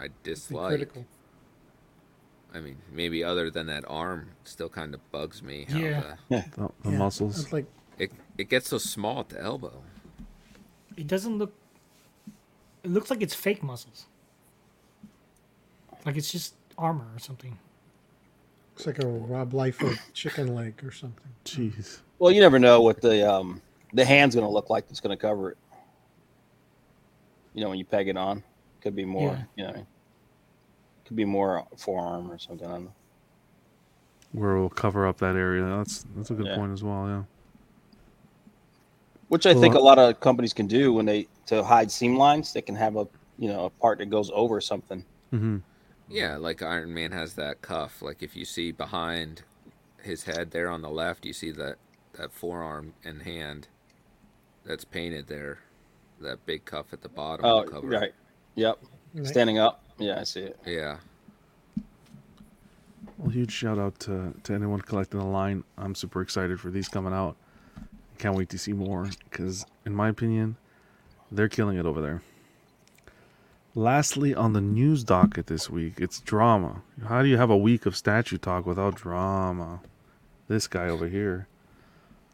[0.00, 0.70] I dislike.
[0.70, 1.04] critical.
[2.54, 5.66] I mean, maybe other than that arm, still kind of bugs me.
[5.68, 6.14] How Yeah.
[6.30, 6.44] The,
[6.82, 7.40] the Yeah, muscles.
[7.44, 7.66] It's like
[7.98, 9.82] it it gets so small at the elbow.
[10.96, 11.52] It doesn't look.
[12.82, 14.06] It looks like it's fake muscles.
[16.04, 17.58] Like it's just armor or something.
[18.76, 21.28] it's like a Rob Liefeld chicken leg or something.
[21.44, 22.00] Jeez.
[22.18, 23.60] Well, you never know what the um
[23.92, 25.58] the hand's going to look like that's going to cover it.
[27.54, 28.42] You know, when you peg it on,
[28.80, 29.46] could be more.
[29.56, 29.68] Yeah.
[29.68, 29.86] You know,
[31.06, 32.66] could be more forearm or something.
[32.66, 32.92] I don't know.
[34.32, 35.62] Where we'll cover up that area.
[35.64, 36.56] That's that's a good Yeah.
[36.56, 37.06] point as well.
[37.06, 37.22] Yeah.
[39.34, 42.52] Which I think a lot of companies can do when they to hide seam lines.
[42.52, 45.04] They can have a you know a part that goes over something.
[45.32, 45.56] Mm-hmm.
[46.08, 48.00] Yeah, like Iron Man has that cuff.
[48.00, 49.42] Like if you see behind
[50.00, 51.78] his head there on the left, you see that
[52.12, 53.66] that forearm and hand
[54.64, 55.58] that's painted there.
[56.20, 57.44] That big cuff at the bottom.
[57.44, 57.88] Oh, to cover.
[57.88, 58.12] right.
[58.54, 58.78] Yep.
[59.14, 59.26] Right.
[59.26, 59.82] Standing up.
[59.98, 60.60] Yeah, I see it.
[60.64, 60.98] Yeah.
[63.18, 65.64] Well, huge shout out to, to anyone collecting the line.
[65.76, 67.36] I'm super excited for these coming out.
[68.18, 70.56] Can't wait to see more because, in my opinion,
[71.30, 72.22] they're killing it over there.
[73.74, 76.82] Lastly, on the news docket this week, it's drama.
[77.08, 79.80] How do you have a week of statue talk without drama?
[80.46, 81.48] This guy over here,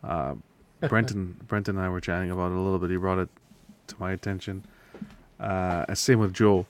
[0.04, 0.34] uh,
[0.80, 2.90] Brenton, Brenton and I were chatting about it a little bit.
[2.90, 3.30] He brought it
[3.86, 4.64] to my attention.
[5.38, 6.66] Uh, same with Joe.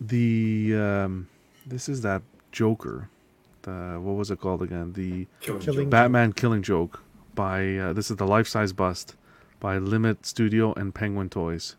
[0.00, 1.28] The um,
[1.64, 3.08] this is that Joker.
[3.62, 4.94] The what was it called again?
[4.94, 5.90] The Killing Killing Joke.
[5.90, 7.02] Batman Killing Joke
[7.38, 9.14] by uh, this is the life size bust
[9.60, 11.76] by Limit Studio and Penguin Toys.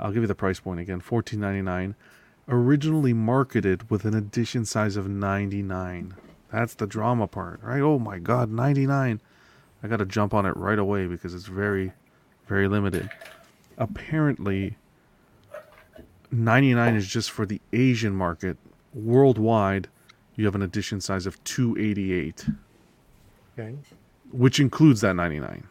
[0.00, 1.94] I'll give you the price point again: fourteen ninety nine.
[2.48, 6.14] Originally marketed with an edition size of ninety nine.
[6.50, 7.80] That's the drama part, right?
[7.80, 9.20] Oh my God, ninety nine!
[9.80, 11.92] I got to jump on it right away because it's very,
[12.48, 13.08] very limited.
[13.78, 14.76] Apparently,
[16.32, 18.56] ninety nine is just for the Asian market.
[18.92, 19.86] Worldwide,
[20.34, 22.44] you have an edition size of two eighty eight
[23.56, 23.76] Okay.
[24.34, 25.66] Which includes that 99.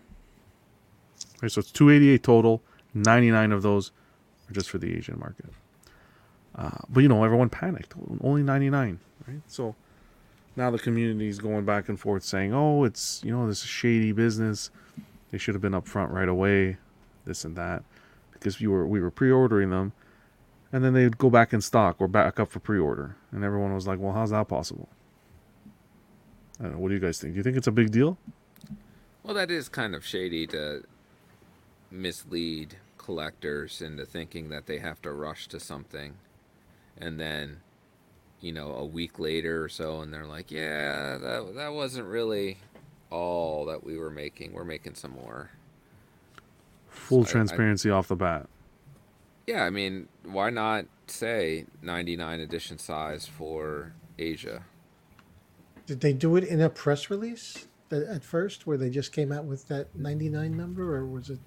[1.38, 2.62] Okay, so it's 288 total.
[2.94, 3.92] 99 of those
[4.50, 5.48] are just for the Asian market.
[6.56, 7.94] Uh, but you know, everyone panicked.
[8.22, 9.42] Only 99, right?
[9.48, 9.76] So
[10.56, 13.68] now the community is going back and forth saying, "Oh, it's you know this is
[13.68, 14.70] shady business.
[15.32, 16.78] They should have been upfront right away,
[17.26, 17.84] this and that,
[18.32, 19.94] because we were we were pre-ordering them,
[20.72, 23.88] and then they'd go back in stock or back up for pre-order, and everyone was
[23.88, 24.90] like, "Well, how's that possible?"
[26.60, 26.80] I don't know.
[26.80, 27.34] What do you guys think?
[27.34, 28.20] Do you think it's a big deal?
[29.24, 30.84] Well, that is kind of shady to
[31.90, 36.16] mislead collectors into thinking that they have to rush to something,
[36.98, 37.58] and then,
[38.42, 42.58] you know, a week later or so, and they're like, "Yeah, that that wasn't really
[43.10, 44.54] all that we were making.
[44.54, 45.52] We're making some more."
[46.90, 48.48] Full So I- I- transparency off the bat.
[49.48, 54.64] Yeah, I mean, why not say 99 edition size for Asia?
[55.86, 59.32] Did they do it in a press release that, at first, where they just came
[59.32, 61.40] out with that 99 number, or was it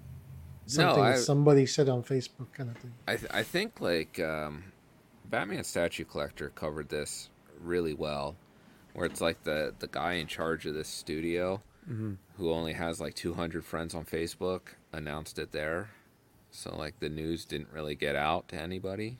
[0.66, 2.93] something I- that somebody said on Facebook kind of thing?
[3.06, 4.64] I th- I think like um,
[5.27, 8.36] Batman Statue Collector covered this really well,
[8.94, 11.60] where it's like the the guy in charge of this studio,
[11.90, 12.16] Mhm.
[12.36, 15.90] who only has like 200 friends on Facebook, announced it there,
[16.51, 19.18] so like the news didn't really get out to anybody.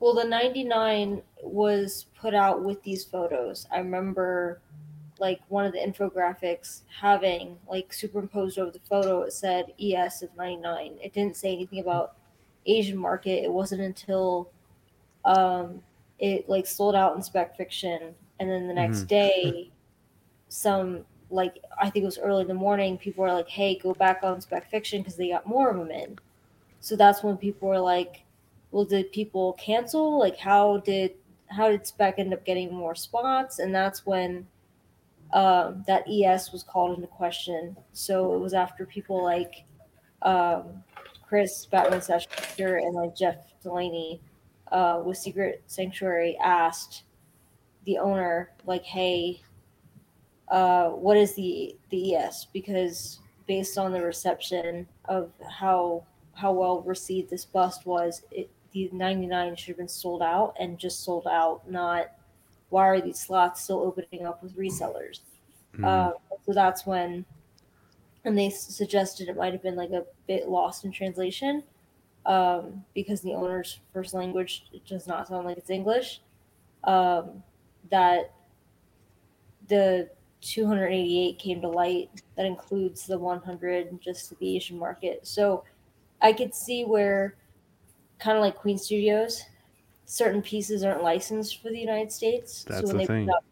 [0.00, 3.66] Well, the 99 was put out with these photos.
[3.72, 4.60] I remember
[5.18, 10.34] like one of the infographics having like superimposed over the photo it said ES of
[10.36, 10.98] 99.
[11.02, 12.16] It didn't say anything about
[12.66, 13.44] Asian market.
[13.44, 14.50] It wasn't until
[15.24, 15.82] um
[16.18, 19.08] it like sold out in spec fiction and then the next Mhm.
[19.08, 19.72] day
[20.48, 23.94] some like I think it was early in the morning people were like, "Hey, go
[23.94, 26.18] back on spec fiction because they got more of them in."
[26.80, 28.24] So that's when people were like,
[28.72, 31.16] well did people cancel like how did
[31.48, 34.46] how did spec end up getting more spots and that's when
[35.34, 39.64] um, that es was called into question so it was after people like
[40.22, 40.82] um,
[41.26, 44.20] Chris Batman Sasher and like Jeff Delaney
[44.72, 47.04] uh, with Secret Sanctuary asked
[47.84, 49.42] the owner like, "Hey,
[50.48, 56.04] uh, what is the the ES?" Because based on the reception of how
[56.34, 60.78] how well received this bust was, it, the 99 should have been sold out and
[60.78, 62.12] just sold out, not
[62.74, 65.20] why are these slots still opening up with resellers?
[65.78, 65.84] Mm.
[65.84, 66.12] Uh,
[66.44, 67.24] so that's when,
[68.24, 71.62] and they suggested it might have been like a bit lost in translation
[72.26, 76.20] um, because the owner's first language does not sound like it's English.
[76.82, 77.44] Um,
[77.92, 78.32] that
[79.68, 80.10] the
[80.40, 85.28] 288 came to light that includes the 100 just to the Asian market.
[85.28, 85.62] So
[86.20, 87.36] I could see where,
[88.18, 89.44] kind of like Queen Studios,
[90.04, 92.64] certain pieces aren't licensed for the United States.
[92.64, 93.26] That's so when the they thing.
[93.26, 93.44] put out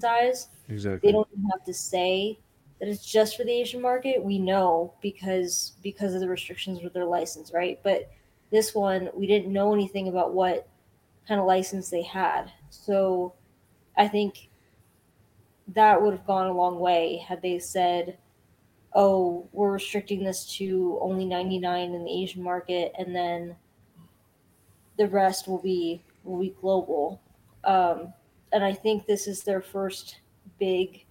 [0.00, 1.08] size, Exactly.
[1.08, 2.38] they don't even have to say
[2.78, 4.22] that it's just for the Asian market.
[4.22, 7.80] We know because because of the restrictions with their license, right?
[7.82, 8.10] But
[8.50, 10.68] this one, we didn't know anything about what
[11.26, 12.52] kind of license they had.
[12.70, 13.34] So
[13.96, 14.48] I think
[15.68, 18.18] that would have gone a long way had they said,
[18.94, 23.56] "Oh, we're restricting this to only 99 in the Asian market, and then
[24.98, 27.20] the rest will be will be global."
[27.64, 28.12] Um,
[28.52, 30.20] and I think this is their first
[30.58, 31.04] big.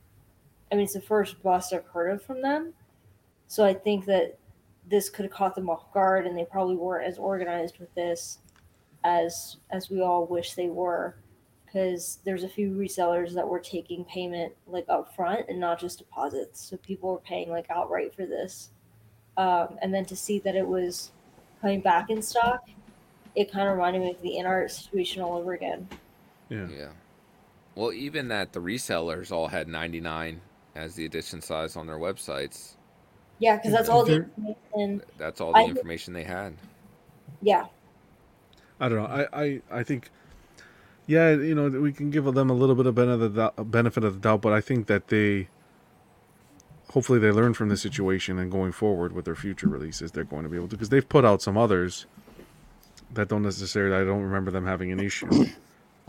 [0.71, 2.73] I mean, it's the first bust I've heard of from them.
[3.47, 4.37] So I think that
[4.89, 8.39] this could have caught them off guard, and they probably weren't as organized with this
[9.03, 11.15] as as we all wish they were
[11.65, 15.99] because there's a few resellers that were taking payment like up front and not just
[15.99, 18.71] deposits so people were paying like outright for this
[19.37, 21.11] um, and then to see that it was
[21.61, 22.67] coming back in stock
[23.37, 25.87] it kind of reminded me of the inart situation all over again
[26.49, 26.67] Yeah.
[26.67, 26.89] Yeah.
[27.75, 30.41] Well, even that the resellers all had 99
[30.75, 32.73] as the edition size on their websites.
[33.39, 36.53] yeah because that's all the information That's all the I- information they had.
[37.41, 37.65] yeah
[38.79, 39.05] I don't know.
[39.33, 40.11] I, I, I think,
[41.07, 44.03] yeah, you know, we can give them a little bit of benefit of the benefit
[44.03, 45.47] of the doubt, but I think that they,
[46.91, 50.43] hopefully, they learn from the situation and going forward with their future releases, they're going
[50.43, 52.05] to be able to because they've put out some others
[53.13, 53.95] that don't necessarily.
[53.95, 55.29] I don't remember them having an issue.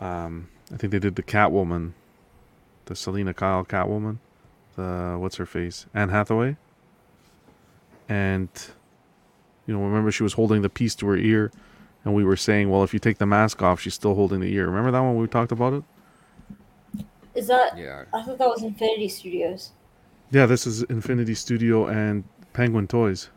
[0.01, 1.91] Um, I think they did the Catwoman,
[2.85, 4.19] the Selina Kyle Catwoman,
[4.77, 6.57] the what's her face, Anne Hathaway,
[8.09, 8.49] and
[9.67, 11.51] you know, remember she was holding the piece to her ear
[12.05, 14.55] and we were saying, well, if you take the mask off, she's still holding the
[14.55, 14.67] ear.
[14.67, 15.83] Remember that one we talked about it?
[17.35, 18.05] is that Yeah.
[18.15, 19.73] i thought that was infinity studios
[20.31, 22.23] Yeah, this is Infinity Studio and
[22.53, 23.31] Penguin Toys.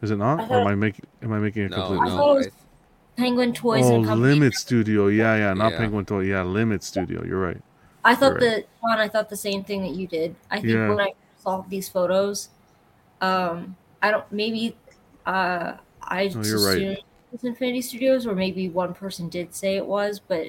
[0.00, 0.50] Is it not?
[0.50, 2.00] Or am I making am I making a No, complete?
[2.00, 2.16] I no.
[2.16, 2.50] thought it was I-
[3.18, 5.08] penguin toys oh, and company Limit Studio.
[5.08, 5.78] Yeah, yeah, not Yeah.
[5.78, 6.20] Penguin Toy.
[6.20, 7.24] Yeah, Limit Studio.
[7.24, 7.60] You're right.
[8.04, 8.40] I thought Right.
[8.40, 10.36] that Juan, I thought the same thing that you did.
[10.50, 10.88] I think Yeah.
[10.88, 12.48] when I saw these photos,
[13.20, 14.76] um, I don't maybe
[15.26, 16.78] uh, I No, just you're right.
[16.78, 20.46] assumed it was Infinity Studios, or maybe one person did say it was, but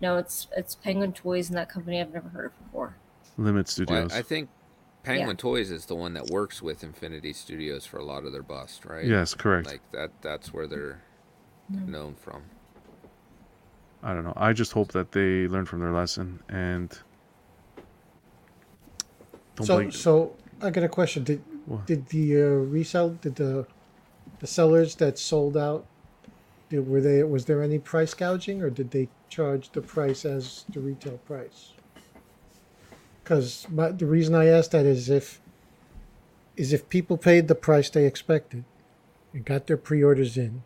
[0.00, 2.94] no, it's it's Penguin Toys and that company I've never heard of before.
[3.38, 4.12] Limit Well, Studios.
[4.12, 4.50] I I think
[5.02, 8.42] Penguin Toys is the one that works with Infinity Studios for a lot of their
[8.42, 9.06] bust, right?
[9.06, 9.66] yes, correct.
[9.66, 10.10] Like that.
[10.20, 11.00] That's where they're
[11.68, 12.42] known from.
[14.02, 14.32] I don't know.
[14.36, 16.96] I just hope that they learn from their lesson and
[19.54, 19.92] don't so, blame.
[19.92, 21.24] so I got a question.
[21.24, 21.86] Did What?
[21.86, 23.66] did the uh, resell did the
[24.40, 25.86] the sellers that sold out
[26.68, 30.64] did, were they was there any price gouging or did they charge the price as
[30.68, 31.72] the retail price?
[33.22, 35.40] Because the reason I asked that is if
[36.56, 38.64] is if people paid the price they expected
[39.32, 40.64] and got their pre-orders in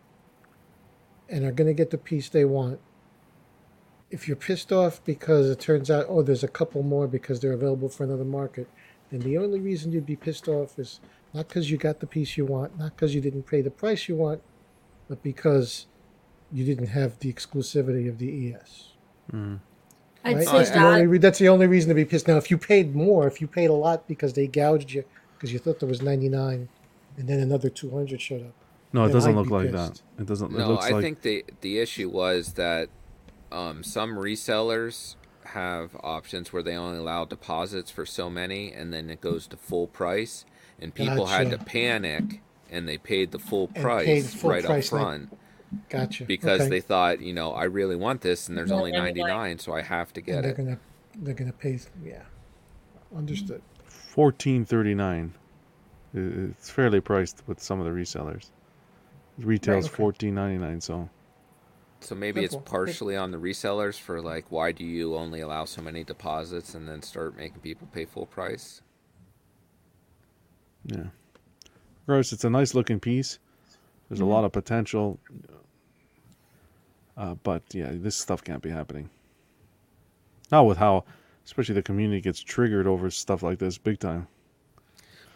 [1.29, 2.79] and are going to get the piece they want
[4.09, 7.53] if you're pissed off because it turns out oh there's a couple more because they're
[7.53, 8.67] available for another market
[9.11, 10.99] then the only reason you'd be pissed off is
[11.33, 14.07] not because you got the piece you want not because you didn't pay the price
[14.07, 14.41] you want
[15.09, 15.87] but because
[16.51, 18.83] you didn't have the exclusivity of the es
[19.33, 19.59] Mm.
[20.23, 20.45] I'd right?
[20.45, 20.85] say that's, the that.
[20.85, 23.41] only, re- that's the only reason to be pissed now if you paid more if
[23.41, 25.03] you paid a lot because they gouged you
[25.35, 26.69] because you thought there was 99
[27.17, 28.53] and then another 200 showed up
[28.93, 30.01] No, it then doesn't look be like that.
[30.19, 30.51] It doesn't.
[30.53, 32.89] it No, looks I like think the the issue was that
[33.51, 35.15] um, some resellers
[35.45, 39.57] have options where they only allow deposits for so many, and then it goes to
[39.57, 40.45] full price,
[40.79, 44.63] and people had to panic, and they paid the full And price paid full right
[44.65, 45.37] price, up not- front
[45.89, 46.69] gotcha because okay.
[46.69, 49.59] they thought, you know, I really want this, and there's only they're ninety like- nine,
[49.59, 50.57] so I have to and get they're it.
[50.57, 50.79] gonna
[51.15, 52.21] they're gonna pay yeah
[53.15, 55.33] understood fourteen thirty nine.
[56.13, 58.49] It's fairly priced with some of the resellers.
[59.37, 59.95] Retail's okay.
[59.95, 60.81] fourteen ninety nine.
[60.81, 61.09] So
[61.99, 62.69] So maybe it's Simple.
[62.69, 66.87] partially on the resellers for like, why do you only allow so many deposits, and
[66.87, 68.81] then start making people pay full price?
[70.85, 71.05] yeah.
[72.05, 73.39] Regardless, it's a nice looking piece.
[74.07, 75.19] There's a lot of potential.
[77.17, 79.09] Uh, but yeah, this stuff can't be happening.
[80.51, 81.03] Not with how,
[81.45, 84.27] especially the community gets triggered over stuff like this big time.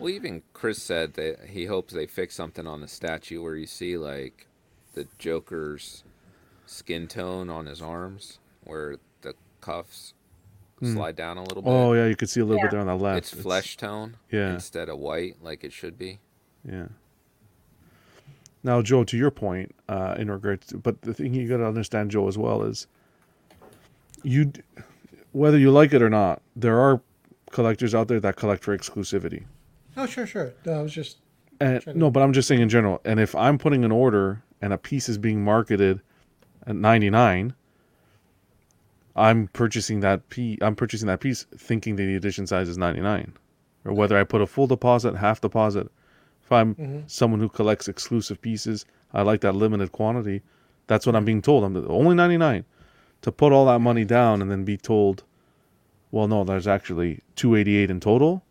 [0.02, 3.68] Well, even Chris said that he hopes they fix something on the statue where you
[3.68, 4.48] see like
[4.96, 6.04] the Joker's
[6.66, 10.14] skin tone on his arms, where the cuffs
[10.80, 10.94] Hmm.
[10.94, 11.70] slide down a little bit.
[11.70, 12.64] Oh yeah, you can see a little Yeah.
[12.64, 13.18] bit there on the left.
[13.20, 14.52] It's flesh tone yeah.
[14.54, 16.20] instead of white like it should be.
[16.68, 16.88] Yeah.
[18.64, 21.66] Now, Joe, to your point, uh, in regards, to, but the thing you got to
[21.68, 22.88] understand, Joe, as well is,
[24.24, 24.52] you,
[25.32, 27.02] whether you like it or not, there are
[27.52, 29.46] collectors out there that collect for exclusivity.
[29.98, 30.54] Oh, sure, sure.
[30.66, 31.18] No, I was just
[31.60, 33.02] And to- no, but I'm just saying in general.
[33.06, 36.02] And if I'm putting an order and a piece is being marketed
[36.66, 37.54] at 99,
[39.16, 40.58] I'm purchasing that piece.
[40.62, 43.34] I'm purchasing that piece thinking that the edition size is 99,
[43.86, 45.88] or whether I put a full deposit, half deposit.
[46.44, 47.10] If I'm Mhm.
[47.10, 50.42] someone who collects exclusive pieces, I like that limited quantity.
[50.88, 51.64] That's what I'm being told.
[51.64, 52.64] I'm only 99.
[53.24, 55.24] To put all that money down and then be told,
[56.10, 58.44] well, no, there's actually 288 in total.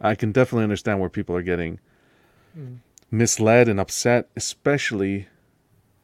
[0.00, 1.80] I can definitely understand where people are getting
[3.10, 5.26] misled and upset, especially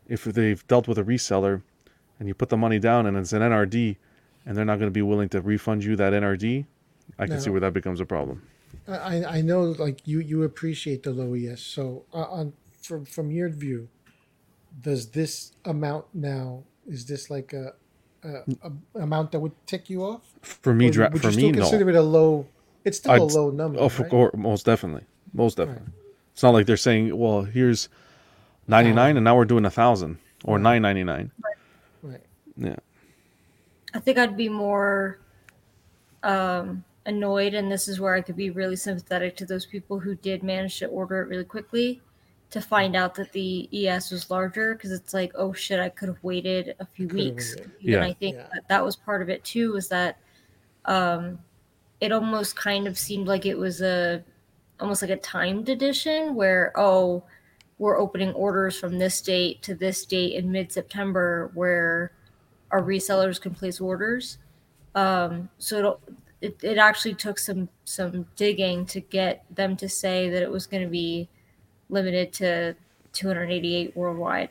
[0.09, 1.62] if they've dealt with a reseller
[2.19, 3.97] and you put the money down and it's an NRD
[4.47, 6.66] and they're not going to be willing to refund you that NRD.
[7.19, 8.43] I can see where that becomes a problem.
[8.89, 11.62] I, I- know like you you appreciate the low ES.
[11.62, 12.53] So uh, on
[12.83, 13.89] from from your view,
[14.81, 17.75] does this amount now is this like a,
[18.23, 20.23] a, a amount that would tick you off?
[20.43, 21.61] For me, dra- would for you me, still no.
[21.62, 22.47] consider it a low?
[22.85, 23.81] It's still a I'd- low number.
[23.81, 24.11] Oh, for right?
[24.11, 25.93] course, most definitely, most definitely.
[26.32, 27.89] It's not like they're saying, "Well, here's
[28.69, 31.31] 99 and now we're doing a thousand or 999."
[32.02, 32.20] Right.
[32.56, 32.77] Yeah.
[33.94, 35.19] I think I'd be more
[36.23, 40.15] um, annoyed, and this is where I could be really sympathetic to those people who
[40.16, 42.01] did manage to order it really quickly
[42.51, 46.09] to find out that the ES was larger because it's like, oh shit, I could
[46.09, 47.56] have waited a few Could weeks.
[47.56, 47.94] waited.
[47.97, 48.47] And I think Yeah.
[48.55, 50.19] that, that was part of it too, was that
[50.85, 51.39] um,
[52.05, 54.22] it almost kind of seemed like it was a
[54.78, 57.22] almost like a timed edition where, oh,
[57.78, 62.12] we're opening orders from this date to this date in mid September where
[62.70, 64.36] our resellers can place orders.
[64.94, 65.98] Um, so
[66.40, 70.51] it, it, it actually took some some digging to get them to say that it
[70.51, 71.28] was going to be
[71.89, 72.76] limited to
[73.14, 74.51] 288 worldwide.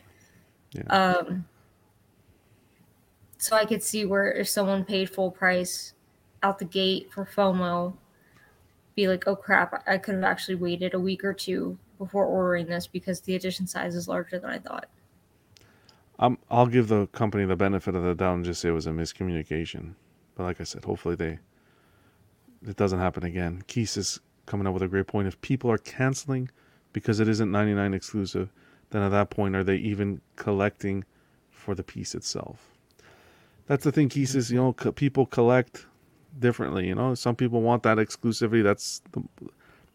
[0.71, 0.83] Yeah.
[0.87, 1.45] Um,
[3.37, 5.93] so I could see where if someone paid full price
[6.43, 7.93] out the gate for FOMO,
[8.95, 12.67] be like, oh crap, I could have actually waited a week or two before ordering
[12.67, 14.87] this because the edition size is larger than I thought.
[16.19, 18.87] I'm, I'll give the company the benefit of the doubt and just say it was
[18.87, 19.95] a miscommunication.
[20.35, 21.39] But like I said, hopefully they
[22.65, 23.63] it doesn't happen again.
[23.67, 25.27] Keith is coming up with a great point.
[25.27, 26.49] If people are canceling
[26.93, 28.53] because it isn't 99 exclusive,
[28.91, 31.03] then at that point are they even collecting
[31.49, 32.69] for the piece itself?
[33.67, 35.85] That's the thing, Keith is you know people collect
[36.39, 36.87] differently.
[36.87, 38.63] You know, some people want that exclusivity.
[38.63, 39.23] That's the,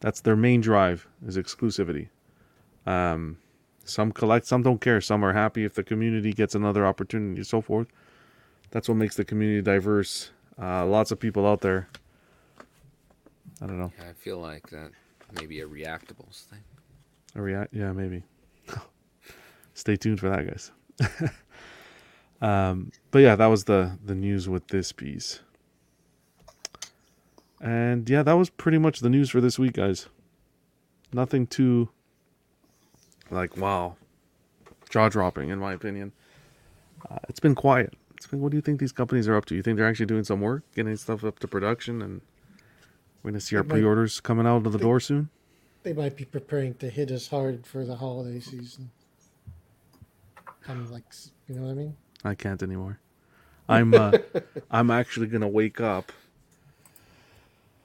[0.00, 2.08] that's their main drive is exclusivity.
[2.86, 3.38] Um,
[3.84, 5.00] some collect, some don't care.
[5.00, 7.88] Some are happy if the community gets another opportunity, so forth.
[8.70, 10.30] That's what makes the community diverse.
[10.60, 11.88] Uh, lots of people out there.
[13.62, 13.92] I don't know.
[13.98, 14.90] Yeah, I feel like that
[15.32, 16.60] maybe a reactables thing.
[17.34, 17.74] A react?
[17.74, 18.22] Yeah, maybe.
[19.74, 20.72] Stay tuned for that, guys.
[22.40, 25.40] um, but yeah, that was the the news with this piece.
[27.60, 30.06] And yeah, that was pretty much the news for this week, guys.
[31.12, 31.88] Nothing too
[33.30, 33.96] like wow,
[34.90, 36.12] jaw dropping in my opinion.
[37.10, 37.94] Uh, it's been quiet.
[38.16, 38.40] It's been.
[38.40, 39.54] What do you think these companies are up to?
[39.54, 42.20] You think they're actually doing some work, getting stuff up to production, and
[43.22, 45.30] we're gonna see our might- pre-orders coming out of the door soon?
[45.82, 48.90] They might be preparing to hit us hard for the holiday season.
[50.60, 51.04] Kind of like,
[51.46, 51.96] you know what I mean?
[52.24, 52.98] I can't anymore.
[53.68, 54.12] I'm uh,
[54.70, 56.12] I'm actually gonna wake up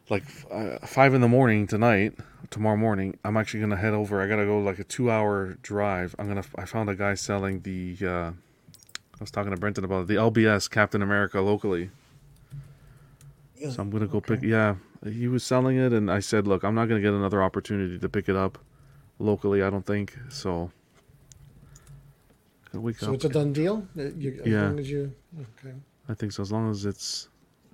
[0.09, 2.13] like uh, five in the morning tonight.
[2.49, 4.21] Tomorrow morning, I'm actually gonna head over.
[4.21, 6.15] I gotta go like a two hour drive.
[6.19, 6.43] I'm gonna.
[6.55, 7.97] I found a guy selling the.
[8.01, 11.89] Uh, I was talking to Brenton about it, the LBS Captain America locally.
[13.59, 14.41] So I'm gonna go pick.
[14.43, 17.97] Yeah, he was selling it, and I said, "Look, I'm not gonna get another opportunity
[17.97, 18.57] to pick it up
[19.19, 19.63] locally.
[19.63, 20.71] I don't think so."
[22.73, 23.13] So up.
[23.13, 23.87] it's a done deal.
[23.97, 24.73] Uh, You, Yeah.
[24.73, 25.75] as you, okay.
[26.09, 26.41] I think so.
[26.41, 27.29] As long as it's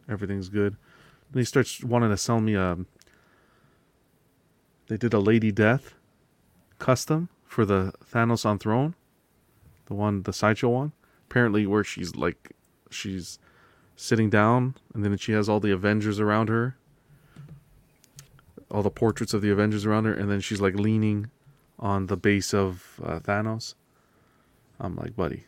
[0.09, 0.75] everything's good.
[1.31, 2.77] Then he starts wanting to sell me a.
[4.87, 5.93] They did a Lady Death
[6.79, 8.95] custom for the Thanos on Throne,
[9.85, 10.93] the one, the sideshow one.
[11.29, 12.51] Apparently, where she's like,
[12.89, 13.37] she's
[13.95, 16.75] sitting down, and then she has all the Avengers around her.
[18.71, 21.29] all the portraits of the Avengers around her, and then she's like leaning
[21.79, 23.75] on the base of uh, Thanos.
[24.79, 25.45] I'm like, buddy,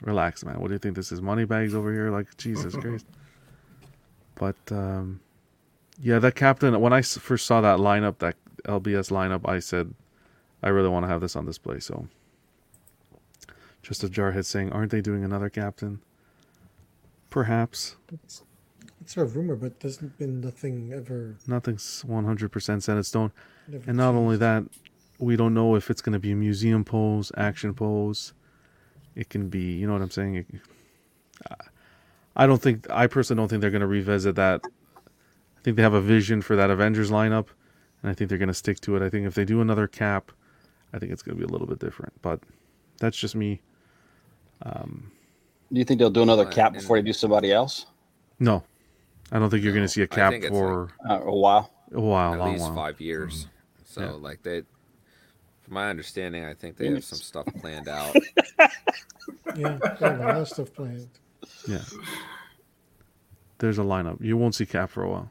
[0.00, 0.60] relax, man.
[0.60, 1.20] What do you think this is?
[1.22, 2.10] Money bags over here?
[2.10, 3.06] Like, Jesus Christ.
[4.34, 5.20] But um,
[6.00, 6.78] yeah, that captain.
[6.80, 9.94] When I first saw that lineup, that LBS lineup, I said,
[10.62, 11.80] I really want to have this on display.
[11.80, 12.08] So,
[13.82, 16.00] just a jarhead saying, aren't they doing another captain?
[17.30, 17.96] Perhaps.
[18.12, 18.42] It's,
[19.00, 21.36] it's a rumor, but there's been nothing ever.
[21.46, 23.32] Nothing's 100% set in stone.
[23.86, 24.64] And not only that,
[25.18, 28.32] we don't know if it's going to be a museum pose, action pose.
[29.14, 30.36] It can be, you know what I'm saying?
[30.36, 30.46] It,
[32.36, 34.60] I don't think, I personally don't think they're going to revisit that.
[34.66, 37.46] I think they have a vision for that Avengers lineup,
[38.02, 39.02] and I think they're going to stick to it.
[39.02, 40.30] I think if they do another cap,
[40.92, 42.12] I think it's going to be a little bit different.
[42.22, 42.40] But
[42.98, 43.60] that's just me.
[44.62, 45.10] Um,
[45.72, 47.86] Do you think they'll do another cap before they do somebody else?
[48.40, 48.62] no,
[49.32, 51.70] I don't think you're going to see a cap think it's for Uh, a while.
[51.92, 52.74] a while, At long least while.
[52.74, 53.46] five years.
[53.84, 54.10] So Yeah.
[54.10, 54.62] like they,
[55.62, 58.14] from my understanding, I think they have some stuff planned out.
[59.56, 61.08] Yeah, they have a lot of stuff planned.
[61.66, 61.82] Yeah.
[63.58, 64.20] There's a lineup.
[64.20, 65.30] You won't see Cap for a while,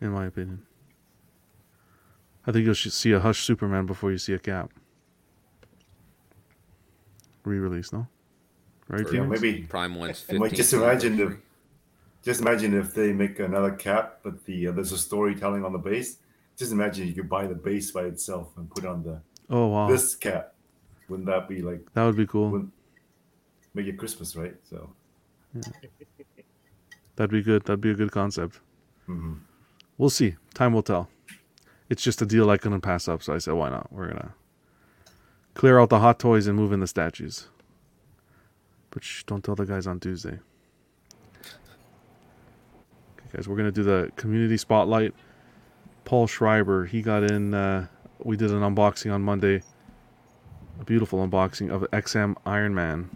[0.00, 0.66] in my opinion.
[2.46, 4.72] I think you'll see a Hush Superman before you see a Cap.
[7.44, 8.06] Re-release, no?
[8.88, 9.06] Right?
[9.12, 9.62] Yeah, maybe.
[9.62, 11.32] Prime one's And like, just imagine if,
[12.24, 15.78] just imagine if they make another cap, but the uh, there's a storytelling on the
[15.78, 16.18] base.
[16.56, 19.88] Just imagine you could buy the base by itself and put on the Oh wow,
[19.88, 20.54] this cap.
[21.08, 22.68] Wouldn't that be like that would be cool.
[23.74, 24.54] Make it Christmas, right?
[24.62, 24.90] So
[27.16, 27.64] That'd be good.
[27.64, 28.60] That'd be a good concept.
[29.08, 29.40] mhm.
[29.98, 30.36] We'll see.
[30.54, 31.10] Time will tell.
[31.90, 33.92] It's just a deal I couldn't pass up, so I said, why not?
[33.92, 34.34] We're gonna
[35.54, 37.48] clear out the hot toys and move in the statues.
[38.90, 40.38] But shh, don't tell the guys on Tuesday.
[43.18, 45.12] Okay, guys, we're gonna do the community spotlight.
[46.04, 47.52] Paul Schreiber, he got in.
[47.54, 47.86] Uh,
[48.22, 49.62] we did an unboxing on Monday.
[50.80, 53.10] A beautiful unboxing of XM Iron Man.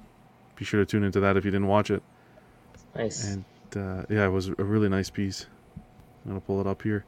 [0.57, 2.03] Be sure to tune into that if you didn't watch it.
[2.95, 3.25] Nice.
[3.33, 3.45] And
[3.77, 5.47] uh, yeah, it was a really nice piece.
[6.25, 7.05] I'm gonna pull it up here.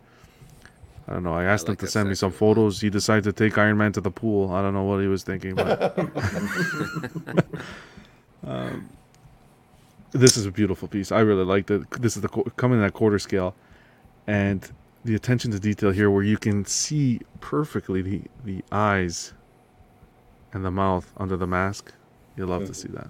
[1.09, 1.35] I don't know.
[1.35, 2.81] I asked him like to that send me some photos.
[2.81, 4.52] He decided to take Iron Man to the pool.
[4.52, 5.97] I don't know what he was thinking, but
[8.44, 8.89] um,
[10.10, 11.12] this is a beautiful piece.
[11.12, 11.89] I really liked it.
[11.93, 13.55] This is the qu- coming in at quarter scale,
[14.27, 14.68] and
[15.05, 19.32] the attention to detail here, where you can see perfectly the the eyes
[20.52, 21.93] and the mouth under the mask.
[22.36, 23.09] You'll love to see that.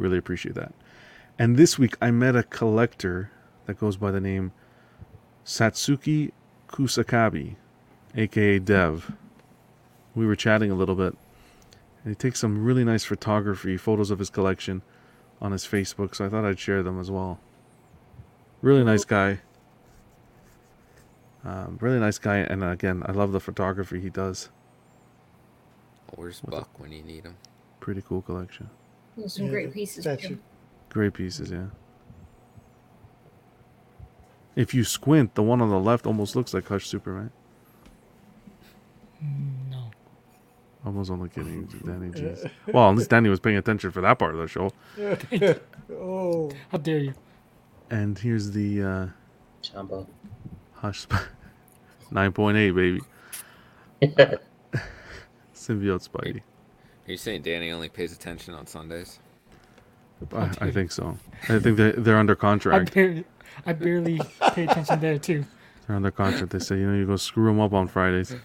[0.00, 0.72] Really appreciate that.
[1.38, 3.30] And this week I met a collector
[3.66, 4.52] that goes by the name
[5.44, 6.32] Satsuki
[6.68, 7.56] Kusakabe,
[8.16, 9.12] aka Dev.
[10.14, 11.14] We were chatting a little bit.
[12.02, 14.80] And he takes some really nice photography, photos of his collection
[15.38, 17.38] on his Facebook, so I thought I'd share them as well.
[18.62, 19.40] Really nice guy.
[21.44, 24.48] Um, really nice guy, and again, I love the photography he does.
[26.14, 27.36] Where's Buck when you need him?
[27.80, 28.70] Pretty cool collection.
[29.20, 30.02] There's some Yeah, great pieces.
[30.04, 30.28] statue.
[30.28, 30.38] too.
[30.88, 31.66] Great pieces, yeah.
[34.56, 37.30] If you squint, the one on the left almost looks like Hush Superman.
[39.70, 39.90] No.
[40.84, 42.08] I was only kidding, Danny.
[42.10, 42.50] Jeez.
[42.72, 44.72] Well, at least Danny was paying attention for that part of the show.
[45.92, 47.14] oh, How dare you?
[47.90, 49.06] And here's the uh,
[49.62, 50.06] Jumbo.
[50.74, 51.06] Hush
[52.10, 53.00] 9.8, baby.
[55.54, 56.42] Symbiote Spidey.
[57.10, 59.18] Are you saying Danny only pays attention on Sundays?
[60.32, 61.18] I, I think so.
[61.48, 62.94] I think they're, they're under I contract.
[62.94, 63.24] barely,
[63.66, 64.20] I barely
[64.52, 65.44] pay attention there too.
[65.88, 66.52] They're under contract.
[66.52, 68.36] They say, you know, you go screw them up on Fridays.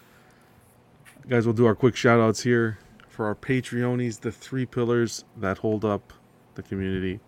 [1.30, 5.60] Guys, we'll do our quick shout outs here for our Patreonies, the three pillars that
[5.60, 6.12] hold up
[6.56, 7.20] the community.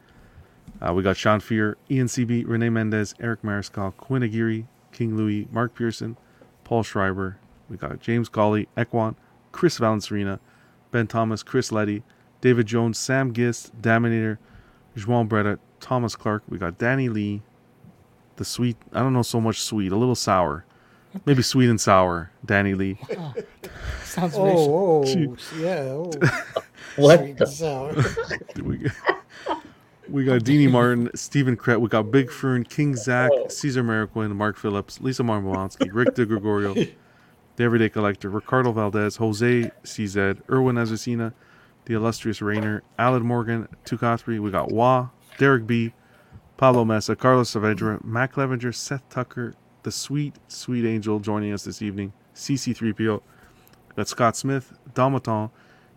[0.81, 5.47] Uh, we got Sean Fear, Ian CB, Renee Mendez, Eric Mariscal, Quinn Aguirre, King Louis,
[5.51, 6.18] Mark Pearson,
[6.64, 7.38] Paul Schreiber.
[7.69, 9.14] We got James Colley, Ekwan,
[9.51, 10.39] Chris Valencerina,
[10.97, 12.01] Ben Thomas, Chris Letty,
[12.41, 14.39] David Jones, Sam Gist, Daminator,
[14.97, 16.41] João Bretta, Thomas Clark.
[16.49, 17.43] We got Danny Lee,
[18.37, 20.65] the sweet, I don't know so much sweet, a little sour.
[21.27, 22.97] Maybe sweet and sour, Danny Lee.
[23.15, 23.33] Oh,
[24.03, 24.73] sounds racial.
[24.73, 25.81] oh, oh, yeah.
[25.83, 26.11] Oh,
[26.95, 27.45] What sweet the?
[27.45, 27.95] and sour.
[28.63, 28.89] we,
[30.09, 33.47] we got Deanie Martin, Stephen Kret, we got Big Fern, King Zach, oh.
[33.49, 36.91] Caesar Mariquin, Mark Phillips, Lisa Marmolowski, Rick DeGregorio,
[37.57, 41.34] The Everyday Collector, Ricardo Valdez, Jose CZ, Erwin Azucena,
[41.85, 45.09] The Illustrious Rainer, Alan Morgan, Tukathri, we got Wah,
[45.39, 45.91] Derek B,
[46.57, 51.81] Pablo Mesa, Carlos Saavedra, Mac Clevenger, Seth Tucker, The Sweet, Sweet Angel joining us this
[51.81, 53.21] evening, CC3PO,
[53.89, 55.49] we got Scott Smith, Domaton,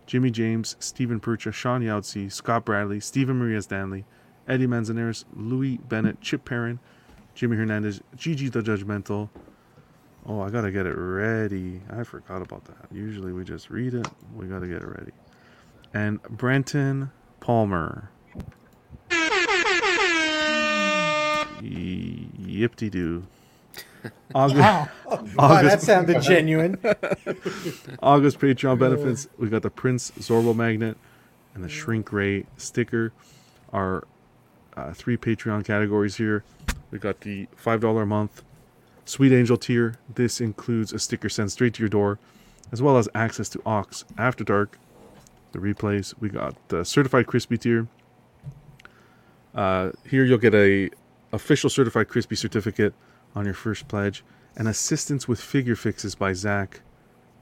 [0.07, 4.03] Jimmy James, Stephen Percha, Sean Yautsy, Scott Bradley, Stephen Maria Stanley,
[4.47, 6.79] Eddie Manzanares, Louis Bennett, Chip Perrin,
[7.35, 9.29] Jimmy Hernandez, Gigi the Judgmental.
[10.25, 11.81] Oh, I gotta get it ready.
[11.89, 12.91] I forgot about that.
[12.91, 14.07] Usually we just read it.
[14.35, 15.11] We gotta get it ready.
[15.93, 18.09] And Brenton Palmer.
[21.61, 23.23] Yip de doo.
[24.35, 24.89] August, Wow.
[25.35, 26.77] Wow, that sounded genuine.
[28.01, 29.27] August Patreon benefits.
[29.37, 30.97] We got the Prince Zorbo magnet
[31.53, 33.11] and the Shrink Ray sticker.
[33.73, 34.07] Our
[34.75, 36.43] uh, three Patreon categories here.
[36.89, 38.43] We got the five dollar a month
[39.05, 39.95] Sweet Angel tier.
[40.13, 42.19] This includes a sticker sent straight to your door,
[42.71, 44.77] as well as access to Ox After Dark,
[45.51, 46.13] the replays.
[46.19, 47.87] We got the certified crispy tier.
[49.53, 50.89] Uh, here you'll get a
[51.33, 52.93] official certified crispy certificate
[53.35, 54.23] on your first pledge,
[54.55, 56.81] and assistance with figure fixes by Zach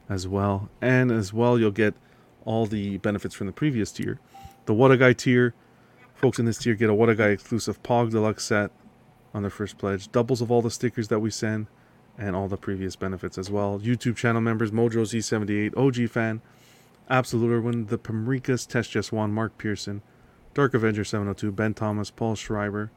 [0.08, 0.70] as well.
[0.82, 1.96] And as well, you'll get
[2.46, 4.20] all the benefits from the previous tier.
[4.66, 5.54] The What a Guy tier,
[6.16, 8.72] folks in this tier get a What a Guy exclusive Pog Deluxe set
[9.34, 11.68] on their first pledge, doubles of all the stickers that we send,
[12.18, 13.80] and all the previous benefits as well.
[13.80, 16.42] YouTube channel members Mojo Z78, OG fan,
[17.10, 20.02] Absolute Irwin, The Pamrikas, Test Just One, Mark Pearson,
[20.54, 22.92] Dark Avenger 702, Ben Thomas, Paul Schreiber,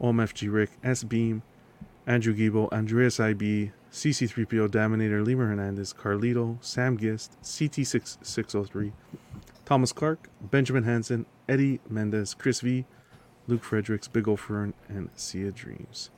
[0.00, 1.42] OMFG Rick, S Beam,
[2.06, 8.92] Andrew Gibo, Andreas IB, CC3PO, Daminator, Lima Hernandez, Carlito, Sam Gist, CT6603,
[9.64, 12.84] Thomas Clark, Benjamin Hansen, Eddie Mendez, Chris V,
[13.46, 16.10] Luke Fredericks, Big O Fern, and Sia Dreams.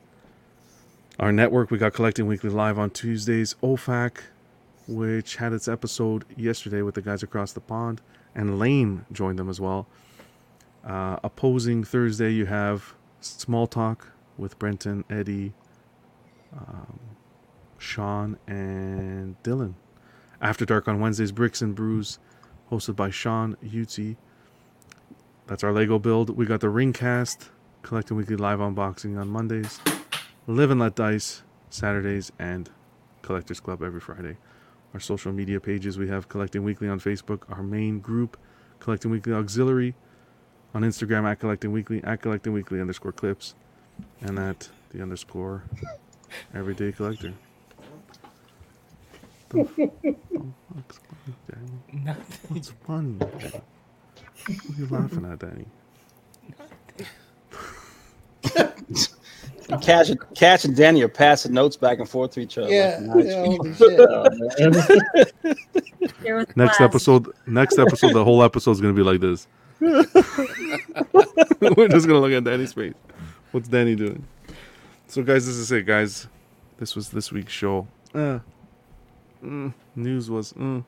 [1.18, 3.54] Our network, we got Collecting Weekly live on Tuesdays.
[3.62, 4.18] OFAC,
[4.86, 8.00] which had its episode yesterday with the guys across the pond,
[8.34, 9.86] and Lane joined them as well.
[10.84, 15.52] Uh, opposing Thursday, you have Small Talk with Brenton, Eddie,
[16.56, 17.00] um,
[17.78, 19.74] Sean, and Dylan.
[20.40, 22.18] After Dark on Wednesdays, Bricks and Brews,
[22.70, 24.16] hosted by Sean Utzi.
[25.46, 26.30] That's our Lego build.
[26.36, 27.48] We got the Ringcast,
[27.82, 29.80] Collecting Weekly live unboxing on Mondays,
[30.46, 32.68] Live and Let Dice Saturdays, and
[33.22, 34.36] Collectors Club every Friday.
[34.94, 38.36] Our social media pages we have Collecting Weekly on Facebook, our main group,
[38.80, 39.94] Collecting Weekly Auxiliary,
[40.74, 43.54] on Instagram at Collecting Weekly, at Collecting Weekly underscore clips,
[44.20, 45.62] and at the underscore
[46.54, 47.32] Everyday Collector.
[49.48, 50.16] The f- the
[50.74, 52.04] fuck's funny, Danny?
[52.04, 52.56] Nothing.
[52.56, 53.18] What's funny?
[54.44, 55.66] What are you laughing at, Danny?
[59.82, 62.68] Cash, Cash and Danny are passing notes back and forth to each other.
[62.70, 63.88] Yeah, like in yeah, high holy school.
[65.42, 65.58] shit.
[66.22, 66.88] There was Next class.
[66.88, 69.48] episode, next episode, the whole episode is gonna be like this.
[69.80, 70.04] We're
[71.88, 72.94] just gonna look at Danny's face.
[73.50, 74.24] What's Danny doing?
[75.08, 76.28] So, guys, this is it, guys.
[76.78, 77.88] This was this week's show.
[78.14, 78.38] Uh,
[79.44, 80.84] mm, news was, mm,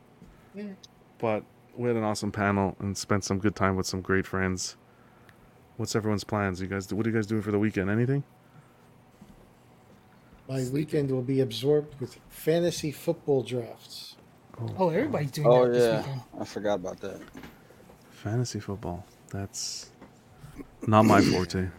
[1.18, 1.42] but
[1.78, 4.76] we had an awesome panel and spent some good time with some great friends.
[5.76, 6.60] What's everyone's plans?
[6.60, 7.88] You guys, what are you guys doing for the weekend?
[7.88, 8.24] Anything?
[10.48, 14.16] My weekend will be absorbed with fantasy football drafts.
[14.60, 16.20] Oh, oh everybody's doing Oh that this yeah, weekend.
[16.40, 17.20] I forgot about that.
[18.10, 19.04] Fantasy football.
[19.30, 19.90] That's
[20.86, 21.68] not my forte.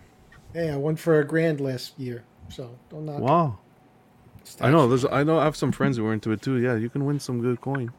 [0.52, 3.18] Hey, I won for a grand last year, so don't knock.
[3.18, 3.22] it.
[3.22, 3.60] Wow.
[4.60, 4.88] I know.
[4.88, 5.06] There's.
[5.06, 5.38] I know.
[5.38, 6.58] I have some friends who are into it too.
[6.58, 7.92] Yeah, you can win some good coin.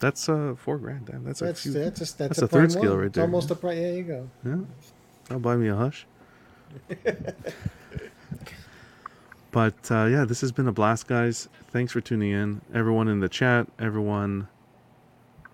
[0.00, 1.06] That's uh four grand.
[1.06, 1.72] Damn, that's, That's a few.
[1.72, 3.24] that's a, that's, that's a, a third skill right It's there.
[3.24, 3.76] almost a prime.
[3.76, 4.30] There you go.
[4.44, 4.56] Yeah,
[5.28, 6.06] that'll buy me a hush.
[9.50, 11.48] but uh, yeah, this has been a blast, guys.
[11.70, 12.60] Thanks for tuning in.
[12.72, 14.48] Everyone in the chat, everyone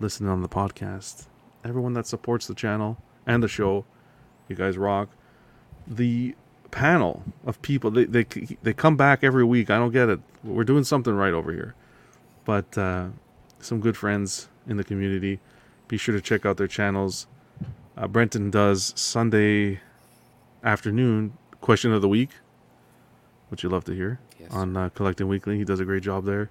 [0.01, 1.27] listening on the podcast,
[1.65, 3.85] everyone that supports the channel and the show.
[4.49, 5.09] You guys rock.
[5.87, 6.35] The
[6.71, 8.25] panel of people they they
[8.63, 9.71] they come back every week.
[9.71, 10.21] I don't get it.
[10.45, 11.75] We're doing something right over here.
[12.45, 13.09] But uh,
[13.67, 15.41] some good friends in the community.
[15.89, 17.27] Be sure to check out their channels.
[17.97, 19.81] Uh, Brenton does Sunday
[20.63, 22.31] afternoon question of the week,
[23.49, 24.53] which you love to hear Yes.
[24.53, 25.57] on uh, Collecting Weekly.
[25.59, 26.51] He does a great job there.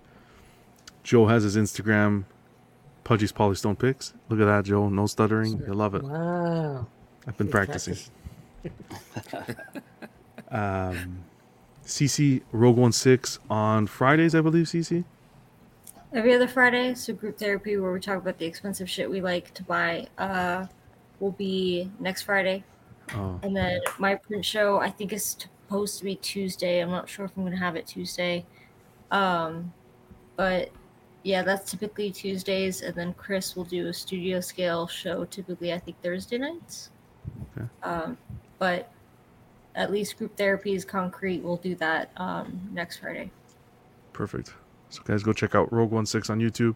[1.04, 2.24] Joe has his Instagram,
[3.04, 4.14] Pudgy's Polystone Picks.
[4.30, 4.90] Look at that, Joe.
[4.90, 5.60] No stuttering.
[5.68, 6.04] You love it.
[6.04, 6.88] Wow.
[7.28, 7.98] I've been Good practicing.
[10.52, 11.20] um,
[11.86, 14.66] CC Rogue One Six on Fridays, I believe.
[14.66, 15.04] CC.
[16.16, 19.54] Every other Friday, so group therapy where we talk about the expensive shit we like
[19.54, 20.66] to buy, uh,
[21.20, 22.64] will be next Friday.
[23.14, 26.80] Oh, And then my print show, I think is supposed to be Tuesday.
[26.80, 28.46] I'm not sure if I'm gonna have it Tuesday.
[29.12, 29.74] Um,
[30.38, 30.72] but
[31.24, 35.26] yeah, that's typically Tuesdays, and then Chris will do a studio scale show.
[35.26, 36.92] Typically, I think Thursday nights.
[37.58, 37.68] Okay.
[37.84, 38.18] Um,
[38.58, 38.90] but
[39.76, 41.44] at least group therapy is concrete.
[41.44, 43.32] We'll do that um, next Friday.
[44.14, 44.54] perfect.
[44.90, 46.76] So guys, go check out Rogue One Six on YouTube.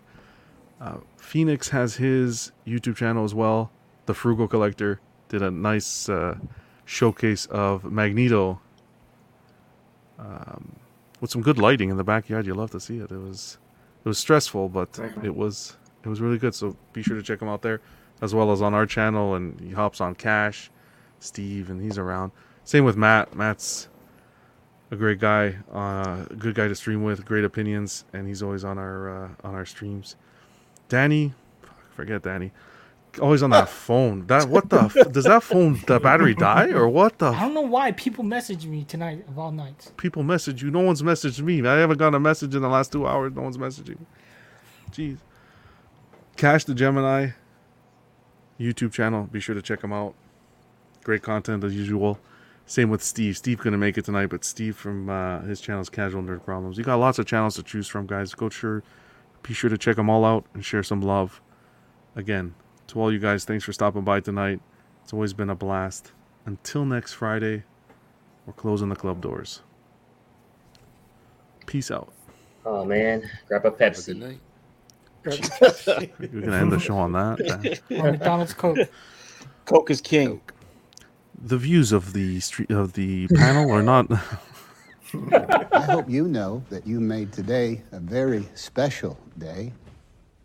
[0.81, 3.71] Uh, Phoenix has his YouTube channel as well.
[4.05, 6.37] The Frugal Collector did a nice uh,
[6.85, 8.59] showcase of Magneto
[10.17, 10.75] um,
[11.21, 12.45] with some good lighting in the backyard.
[12.45, 13.11] You'll love to see it.
[13.11, 13.57] It was
[14.03, 16.55] it was stressful, but it was it was really good.
[16.55, 17.81] So be sure to check him out there,
[18.21, 19.35] as well as on our channel.
[19.35, 20.71] And he hops on Cash,
[21.19, 22.31] Steve, and he's around.
[22.63, 23.35] Same with Matt.
[23.35, 23.89] Matt's
[24.91, 28.63] a great guy, uh, a good guy to stream with, great opinions, and he's always
[28.63, 30.15] on our uh, on our streams.
[30.87, 31.33] Danny,
[31.95, 32.51] forget Danny,
[33.21, 34.25] always on that phone.
[34.27, 37.53] That what the f- does that phone the battery die or what the I don't
[37.53, 39.91] know why people message me tonight of all nights.
[39.97, 40.71] people message you?
[40.71, 41.65] No one's messaged me.
[41.67, 43.33] I haven't gotten a message in the last two hours.
[43.35, 44.05] No one's messaging me.
[44.91, 45.17] Jeez.
[46.35, 47.31] Cash the Gemini
[48.59, 49.23] YouTube channel.
[49.31, 50.15] Be sure to check him out.
[51.03, 52.17] Great content as usual.
[52.69, 53.35] Same with Steve.
[53.35, 56.77] Steve couldn't make it tonight, but Steve from uh, his channel is Casual Nerd Problems.
[56.77, 58.35] You got lots of channels to choose from, guys.
[58.35, 58.83] Go sure,
[59.41, 61.41] be sure to check them all out and share some love.
[62.15, 62.53] Again,
[62.85, 64.59] to all you guys, thanks for stopping by tonight.
[65.03, 66.11] It's always been a blast.
[66.45, 67.63] Until next Friday,
[68.45, 69.63] we're closing the club doors.
[71.65, 72.13] Peace out.
[72.67, 74.39] Oh man, grab a Pepsi.
[75.23, 75.41] Good
[75.87, 76.13] night.
[76.19, 77.79] You're gonna end the show on that.
[77.89, 78.77] Or McDonald's Coke.
[79.65, 80.39] Coke is king.
[81.41, 84.11] The views of the street of the panel are not.
[85.71, 89.71] I hope you know that you made today a very special day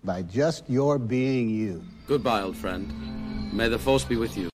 [0.04, 1.84] by just your being you.
[2.06, 3.52] Goodbye, old friend.
[3.52, 4.53] May the force be with you.